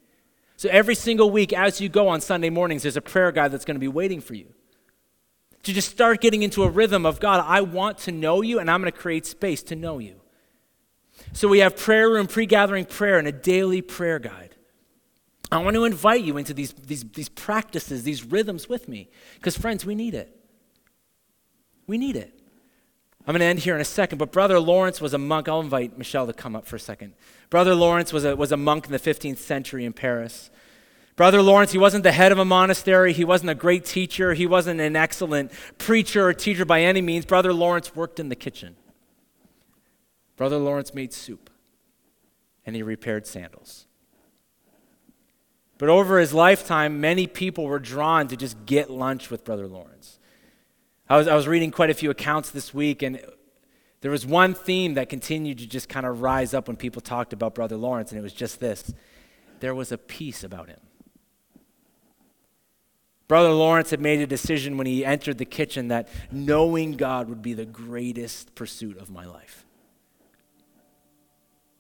So 0.56 0.70
every 0.70 0.94
single 0.94 1.30
week, 1.30 1.52
as 1.52 1.78
you 1.78 1.90
go 1.90 2.08
on 2.08 2.22
Sunday 2.22 2.48
mornings, 2.48 2.84
there's 2.84 2.96
a 2.96 3.02
prayer 3.02 3.30
guide 3.30 3.52
that's 3.52 3.66
going 3.66 3.74
to 3.74 3.80
be 3.80 3.86
waiting 3.86 4.22
for 4.22 4.32
you. 4.32 4.54
To 5.64 5.74
just 5.74 5.90
start 5.90 6.22
getting 6.22 6.42
into 6.42 6.62
a 6.62 6.70
rhythm 6.70 7.04
of 7.04 7.20
God, 7.20 7.44
I 7.46 7.60
want 7.60 7.98
to 7.98 8.12
know 8.12 8.40
you, 8.40 8.60
and 8.60 8.70
I'm 8.70 8.80
going 8.80 8.90
to 8.90 8.98
create 8.98 9.26
space 9.26 9.62
to 9.64 9.76
know 9.76 9.98
you. 9.98 10.22
So 11.34 11.48
we 11.48 11.58
have 11.58 11.76
prayer 11.76 12.08
room, 12.08 12.28
pre 12.28 12.46
gathering 12.46 12.86
prayer, 12.86 13.18
and 13.18 13.28
a 13.28 13.32
daily 13.32 13.82
prayer 13.82 14.18
guide. 14.18 14.54
I 15.50 15.58
want 15.58 15.74
to 15.74 15.84
invite 15.84 16.22
you 16.22 16.36
into 16.36 16.52
these, 16.52 16.72
these, 16.72 17.04
these 17.04 17.28
practices, 17.28 18.02
these 18.02 18.24
rhythms 18.24 18.68
with 18.68 18.88
me, 18.88 19.08
because, 19.34 19.56
friends, 19.56 19.84
we 19.86 19.94
need 19.94 20.14
it. 20.14 20.34
We 21.86 21.96
need 21.96 22.16
it. 22.16 22.38
I'm 23.26 23.32
going 23.32 23.40
to 23.40 23.46
end 23.46 23.58
here 23.58 23.74
in 23.74 23.80
a 23.80 23.84
second, 23.84 24.18
but 24.18 24.32
Brother 24.32 24.58
Lawrence 24.58 25.00
was 25.00 25.12
a 25.14 25.18
monk. 25.18 25.48
I'll 25.48 25.60
invite 25.60 25.98
Michelle 25.98 26.26
to 26.26 26.32
come 26.32 26.56
up 26.56 26.66
for 26.66 26.76
a 26.76 26.80
second. 26.80 27.14
Brother 27.50 27.74
Lawrence 27.74 28.12
was 28.12 28.24
a, 28.24 28.36
was 28.36 28.52
a 28.52 28.56
monk 28.56 28.86
in 28.86 28.92
the 28.92 28.98
15th 28.98 29.38
century 29.38 29.84
in 29.84 29.92
Paris. 29.92 30.50
Brother 31.16 31.42
Lawrence, 31.42 31.72
he 31.72 31.78
wasn't 31.78 32.04
the 32.04 32.12
head 32.12 32.30
of 32.30 32.38
a 32.38 32.44
monastery. 32.44 33.12
He 33.12 33.24
wasn't 33.24 33.50
a 33.50 33.54
great 33.54 33.84
teacher. 33.84 34.34
He 34.34 34.46
wasn't 34.46 34.80
an 34.80 34.96
excellent 34.96 35.50
preacher 35.76 36.28
or 36.28 36.32
teacher 36.32 36.64
by 36.64 36.82
any 36.82 37.02
means. 37.02 37.26
Brother 37.26 37.52
Lawrence 37.52 37.94
worked 37.96 38.20
in 38.20 38.28
the 38.28 38.36
kitchen. 38.36 38.76
Brother 40.36 40.58
Lawrence 40.58 40.94
made 40.94 41.12
soup 41.12 41.50
and 42.64 42.76
he 42.76 42.82
repaired 42.84 43.26
sandals. 43.26 43.87
But 45.78 45.88
over 45.88 46.18
his 46.18 46.34
lifetime, 46.34 47.00
many 47.00 47.26
people 47.26 47.64
were 47.64 47.78
drawn 47.78 48.28
to 48.28 48.36
just 48.36 48.66
get 48.66 48.90
lunch 48.90 49.30
with 49.30 49.44
Brother 49.44 49.68
Lawrence. 49.68 50.18
I 51.08 51.16
was, 51.16 51.28
I 51.28 51.34
was 51.34 51.46
reading 51.46 51.70
quite 51.70 51.88
a 51.88 51.94
few 51.94 52.10
accounts 52.10 52.50
this 52.50 52.74
week, 52.74 53.02
and 53.02 53.20
there 54.00 54.10
was 54.10 54.26
one 54.26 54.54
theme 54.54 54.94
that 54.94 55.08
continued 55.08 55.58
to 55.58 55.66
just 55.66 55.88
kind 55.88 56.04
of 56.04 56.20
rise 56.20 56.52
up 56.52 56.66
when 56.66 56.76
people 56.76 57.00
talked 57.00 57.32
about 57.32 57.54
Brother 57.54 57.76
Lawrence, 57.76 58.10
and 58.10 58.18
it 58.18 58.22
was 58.22 58.32
just 58.32 58.60
this 58.60 58.92
there 59.60 59.74
was 59.74 59.90
a 59.90 59.98
peace 59.98 60.44
about 60.44 60.68
him. 60.68 60.78
Brother 63.26 63.50
Lawrence 63.50 63.90
had 63.90 64.00
made 64.00 64.20
a 64.20 64.26
decision 64.26 64.78
when 64.78 64.86
he 64.86 65.04
entered 65.04 65.36
the 65.38 65.44
kitchen 65.44 65.88
that 65.88 66.08
knowing 66.30 66.92
God 66.92 67.28
would 67.28 67.42
be 67.42 67.52
the 67.52 67.66
greatest 67.66 68.54
pursuit 68.54 68.96
of 68.96 69.10
my 69.10 69.26
life. 69.26 69.66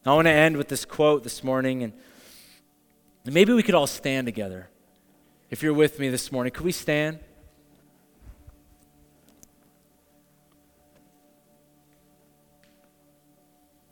I 0.04 0.14
want 0.14 0.26
to 0.26 0.32
end 0.32 0.56
with 0.56 0.68
this 0.68 0.84
quote 0.84 1.22
this 1.22 1.42
morning, 1.42 1.92
and 3.28 3.34
maybe 3.34 3.52
we 3.52 3.62
could 3.62 3.74
all 3.74 3.86
stand 3.86 4.26
together. 4.26 4.70
If 5.50 5.62
you're 5.62 5.74
with 5.74 5.98
me 5.98 6.08
this 6.08 6.32
morning, 6.32 6.50
could 6.50 6.64
we 6.64 6.72
stand? 6.72 7.18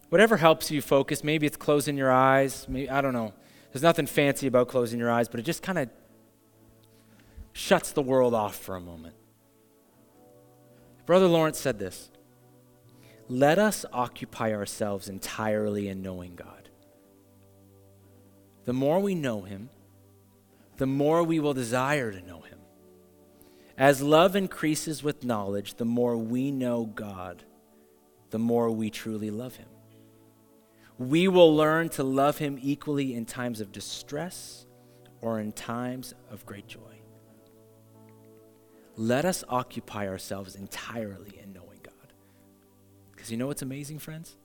Whatever 0.08 0.38
helps 0.38 0.70
you 0.70 0.80
focus, 0.80 1.22
maybe 1.22 1.46
it's 1.46 1.58
closing 1.58 1.98
your 1.98 2.10
eyes. 2.10 2.64
Maybe, 2.66 2.88
I 2.88 3.02
don't 3.02 3.12
know. 3.12 3.34
There's 3.74 3.82
nothing 3.82 4.06
fancy 4.06 4.46
about 4.46 4.68
closing 4.68 4.98
your 4.98 5.10
eyes, 5.10 5.28
but 5.28 5.38
it 5.38 5.42
just 5.42 5.62
kind 5.62 5.80
of 5.80 5.90
shuts 7.52 7.92
the 7.92 8.00
world 8.00 8.32
off 8.32 8.56
for 8.56 8.74
a 8.74 8.80
moment. 8.80 9.16
Brother 11.04 11.26
Lawrence 11.26 11.60
said 11.60 11.78
this 11.78 12.08
Let 13.28 13.58
us 13.58 13.84
occupy 13.92 14.54
ourselves 14.54 15.10
entirely 15.10 15.88
in 15.88 16.00
knowing 16.00 16.36
God. 16.36 16.55
The 18.66 18.72
more 18.72 19.00
we 19.00 19.14
know 19.14 19.42
him, 19.42 19.70
the 20.76 20.86
more 20.86 21.22
we 21.22 21.40
will 21.40 21.54
desire 21.54 22.12
to 22.12 22.20
know 22.20 22.40
him. 22.40 22.58
As 23.78 24.02
love 24.02 24.36
increases 24.36 25.02
with 25.02 25.24
knowledge, 25.24 25.74
the 25.74 25.84
more 25.84 26.16
we 26.16 26.50
know 26.50 26.84
God, 26.84 27.44
the 28.30 28.38
more 28.38 28.70
we 28.70 28.90
truly 28.90 29.30
love 29.30 29.56
him. 29.56 29.68
We 30.98 31.28
will 31.28 31.54
learn 31.54 31.90
to 31.90 32.02
love 32.02 32.38
him 32.38 32.58
equally 32.60 33.14
in 33.14 33.24
times 33.24 33.60
of 33.60 33.70
distress 33.70 34.66
or 35.20 35.40
in 35.40 35.52
times 35.52 36.14
of 36.30 36.44
great 36.44 36.66
joy. 36.66 36.80
Let 38.96 39.24
us 39.26 39.44
occupy 39.48 40.08
ourselves 40.08 40.56
entirely 40.56 41.38
in 41.42 41.52
knowing 41.52 41.80
God. 41.82 42.12
Because 43.14 43.30
you 43.30 43.36
know 43.36 43.46
what's 43.46 43.62
amazing, 43.62 43.98
friends? 43.98 44.36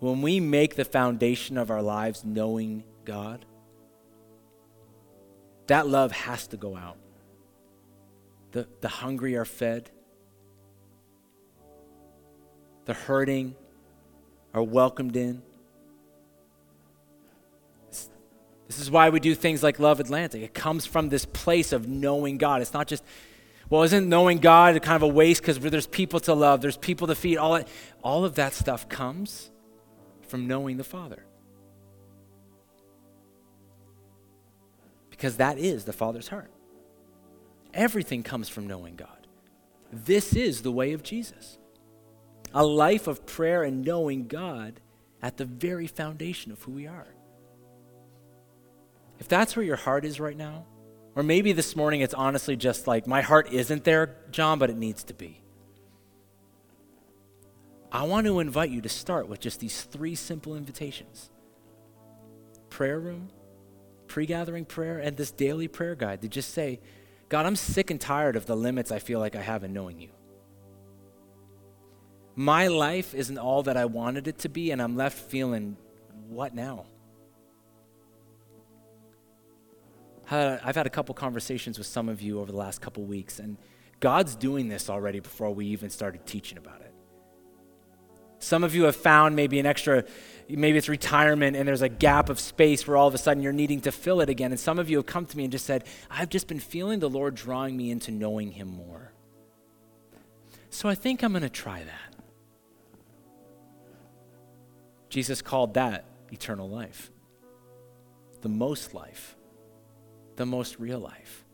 When 0.00 0.22
we 0.22 0.38
make 0.38 0.76
the 0.76 0.84
foundation 0.84 1.58
of 1.58 1.70
our 1.70 1.82
lives 1.82 2.24
knowing 2.24 2.84
God, 3.04 3.44
that 5.66 5.88
love 5.88 6.12
has 6.12 6.46
to 6.48 6.56
go 6.56 6.76
out. 6.76 6.96
The, 8.52 8.66
the 8.80 8.88
hungry 8.88 9.36
are 9.36 9.44
fed, 9.44 9.90
the 12.86 12.94
hurting 12.94 13.54
are 14.54 14.62
welcomed 14.62 15.16
in. 15.16 15.42
This 17.90 18.80
is 18.80 18.90
why 18.90 19.08
we 19.08 19.18
do 19.18 19.34
things 19.34 19.62
like 19.62 19.78
Love 19.78 19.98
Atlantic. 19.98 20.42
It 20.42 20.54
comes 20.54 20.86
from 20.86 21.08
this 21.08 21.24
place 21.24 21.72
of 21.72 21.88
knowing 21.88 22.36
God. 22.38 22.60
It's 22.60 22.74
not 22.74 22.86
just, 22.86 23.02
well, 23.70 23.82
isn't 23.82 24.08
knowing 24.08 24.38
God 24.38 24.80
kind 24.82 24.96
of 24.96 25.02
a 25.02 25.08
waste 25.08 25.40
because 25.40 25.58
there's 25.58 25.86
people 25.86 26.20
to 26.20 26.34
love, 26.34 26.60
there's 26.60 26.76
people 26.76 27.06
to 27.06 27.14
feed, 27.14 27.38
all, 27.38 27.54
that, 27.54 27.68
all 28.02 28.24
of 28.24 28.36
that 28.36 28.52
stuff 28.52 28.88
comes 28.88 29.50
from 30.28 30.46
knowing 30.46 30.76
the 30.76 30.84
Father. 30.84 31.24
Because 35.10 35.38
that 35.38 35.58
is 35.58 35.84
the 35.84 35.92
Father's 35.92 36.28
heart. 36.28 36.50
Everything 37.74 38.22
comes 38.22 38.48
from 38.48 38.66
knowing 38.66 38.96
God. 38.96 39.26
This 39.92 40.34
is 40.34 40.62
the 40.62 40.72
way 40.72 40.92
of 40.92 41.02
Jesus. 41.02 41.58
A 42.54 42.64
life 42.64 43.06
of 43.06 43.26
prayer 43.26 43.62
and 43.62 43.84
knowing 43.84 44.26
God 44.26 44.80
at 45.20 45.36
the 45.36 45.44
very 45.44 45.86
foundation 45.86 46.52
of 46.52 46.62
who 46.62 46.72
we 46.72 46.86
are. 46.86 47.06
If 49.18 49.28
that's 49.28 49.56
where 49.56 49.64
your 49.64 49.76
heart 49.76 50.04
is 50.04 50.20
right 50.20 50.36
now, 50.36 50.64
or 51.16 51.22
maybe 51.22 51.52
this 51.52 51.74
morning 51.74 52.00
it's 52.00 52.14
honestly 52.14 52.56
just 52.56 52.86
like, 52.86 53.06
my 53.06 53.20
heart 53.20 53.52
isn't 53.52 53.84
there, 53.84 54.16
John, 54.30 54.58
but 54.58 54.70
it 54.70 54.76
needs 54.76 55.02
to 55.04 55.14
be. 55.14 55.42
I 57.90 58.02
want 58.02 58.26
to 58.26 58.40
invite 58.40 58.70
you 58.70 58.82
to 58.82 58.88
start 58.88 59.28
with 59.28 59.40
just 59.40 59.60
these 59.60 59.82
three 59.82 60.14
simple 60.14 60.56
invitations 60.56 61.30
prayer 62.68 63.00
room, 63.00 63.30
pre 64.06 64.26
gathering 64.26 64.64
prayer, 64.64 64.98
and 64.98 65.16
this 65.16 65.30
daily 65.30 65.68
prayer 65.68 65.94
guide 65.94 66.22
to 66.22 66.28
just 66.28 66.52
say, 66.52 66.80
God, 67.28 67.46
I'm 67.46 67.56
sick 67.56 67.90
and 67.90 68.00
tired 68.00 68.36
of 68.36 68.46
the 68.46 68.56
limits 68.56 68.92
I 68.92 68.98
feel 68.98 69.20
like 69.20 69.36
I 69.36 69.42
have 69.42 69.64
in 69.64 69.72
knowing 69.72 70.00
you. 70.00 70.10
My 72.36 72.68
life 72.68 73.14
isn't 73.14 73.38
all 73.38 73.64
that 73.64 73.76
I 73.76 73.86
wanted 73.86 74.28
it 74.28 74.38
to 74.40 74.48
be, 74.48 74.70
and 74.70 74.80
I'm 74.80 74.96
left 74.96 75.18
feeling, 75.18 75.76
what 76.28 76.54
now? 76.54 76.86
I've 80.30 80.76
had 80.76 80.86
a 80.86 80.90
couple 80.90 81.14
conversations 81.14 81.78
with 81.78 81.86
some 81.86 82.08
of 82.08 82.20
you 82.20 82.38
over 82.40 82.52
the 82.52 82.58
last 82.58 82.80
couple 82.80 83.02
weeks, 83.04 83.38
and 83.38 83.56
God's 83.98 84.36
doing 84.36 84.68
this 84.68 84.90
already 84.90 85.20
before 85.20 85.50
we 85.50 85.66
even 85.66 85.90
started 85.90 86.26
teaching 86.26 86.58
about 86.58 86.82
it. 86.82 86.87
Some 88.38 88.64
of 88.64 88.74
you 88.74 88.84
have 88.84 88.96
found 88.96 89.36
maybe 89.36 89.58
an 89.58 89.66
extra, 89.66 90.04
maybe 90.48 90.78
it's 90.78 90.88
retirement 90.88 91.56
and 91.56 91.66
there's 91.66 91.82
a 91.82 91.88
gap 91.88 92.28
of 92.28 92.38
space 92.38 92.86
where 92.86 92.96
all 92.96 93.08
of 93.08 93.14
a 93.14 93.18
sudden 93.18 93.42
you're 93.42 93.52
needing 93.52 93.80
to 93.82 93.92
fill 93.92 94.20
it 94.20 94.28
again. 94.28 94.52
And 94.52 94.60
some 94.60 94.78
of 94.78 94.88
you 94.88 94.98
have 94.98 95.06
come 95.06 95.26
to 95.26 95.36
me 95.36 95.44
and 95.44 95.52
just 95.52 95.66
said, 95.66 95.84
I've 96.10 96.28
just 96.28 96.46
been 96.46 96.60
feeling 96.60 97.00
the 97.00 97.10
Lord 97.10 97.34
drawing 97.34 97.76
me 97.76 97.90
into 97.90 98.10
knowing 98.10 98.52
Him 98.52 98.68
more. 98.68 99.12
So 100.70 100.88
I 100.88 100.94
think 100.94 101.22
I'm 101.22 101.32
going 101.32 101.42
to 101.42 101.48
try 101.48 101.82
that. 101.82 102.14
Jesus 105.08 105.40
called 105.42 105.74
that 105.74 106.04
eternal 106.30 106.68
life, 106.68 107.10
the 108.42 108.48
most 108.48 108.94
life 108.94 109.36
the 110.38 110.46
most 110.46 110.78
real 110.80 111.00
life. 111.00 111.44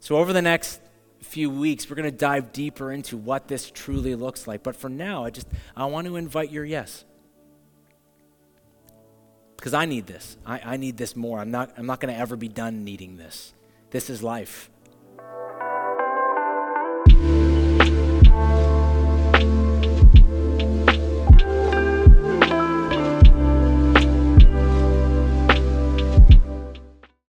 So, 0.00 0.16
over 0.16 0.34
the 0.34 0.42
next 0.42 0.80
few 1.22 1.50
weeks, 1.50 1.88
we're 1.88 1.96
going 1.96 2.10
to 2.10 2.16
dive 2.16 2.52
deeper 2.52 2.90
into 2.92 3.16
what 3.16 3.48
this 3.48 3.70
truly 3.70 4.14
looks 4.14 4.46
like. 4.46 4.62
But 4.62 4.76
for 4.76 4.88
now, 4.88 5.24
I 5.24 5.30
just 5.30 5.46
I 5.76 5.84
want 5.86 6.06
to 6.06 6.16
invite 6.16 6.50
your 6.50 6.64
yes. 6.64 7.04
Because 9.56 9.74
I 9.74 9.84
need 9.84 10.06
this. 10.06 10.38
I, 10.46 10.60
I 10.64 10.76
need 10.78 10.96
this 10.96 11.14
more. 11.14 11.38
I'm 11.38 11.50
not, 11.50 11.72
I'm 11.76 11.84
not 11.84 12.00
going 12.00 12.14
to 12.14 12.18
ever 12.18 12.34
be 12.34 12.48
done 12.48 12.82
needing 12.82 13.18
this. 13.18 13.52
This 13.90 14.08
is 14.08 14.22
life. 14.22 14.70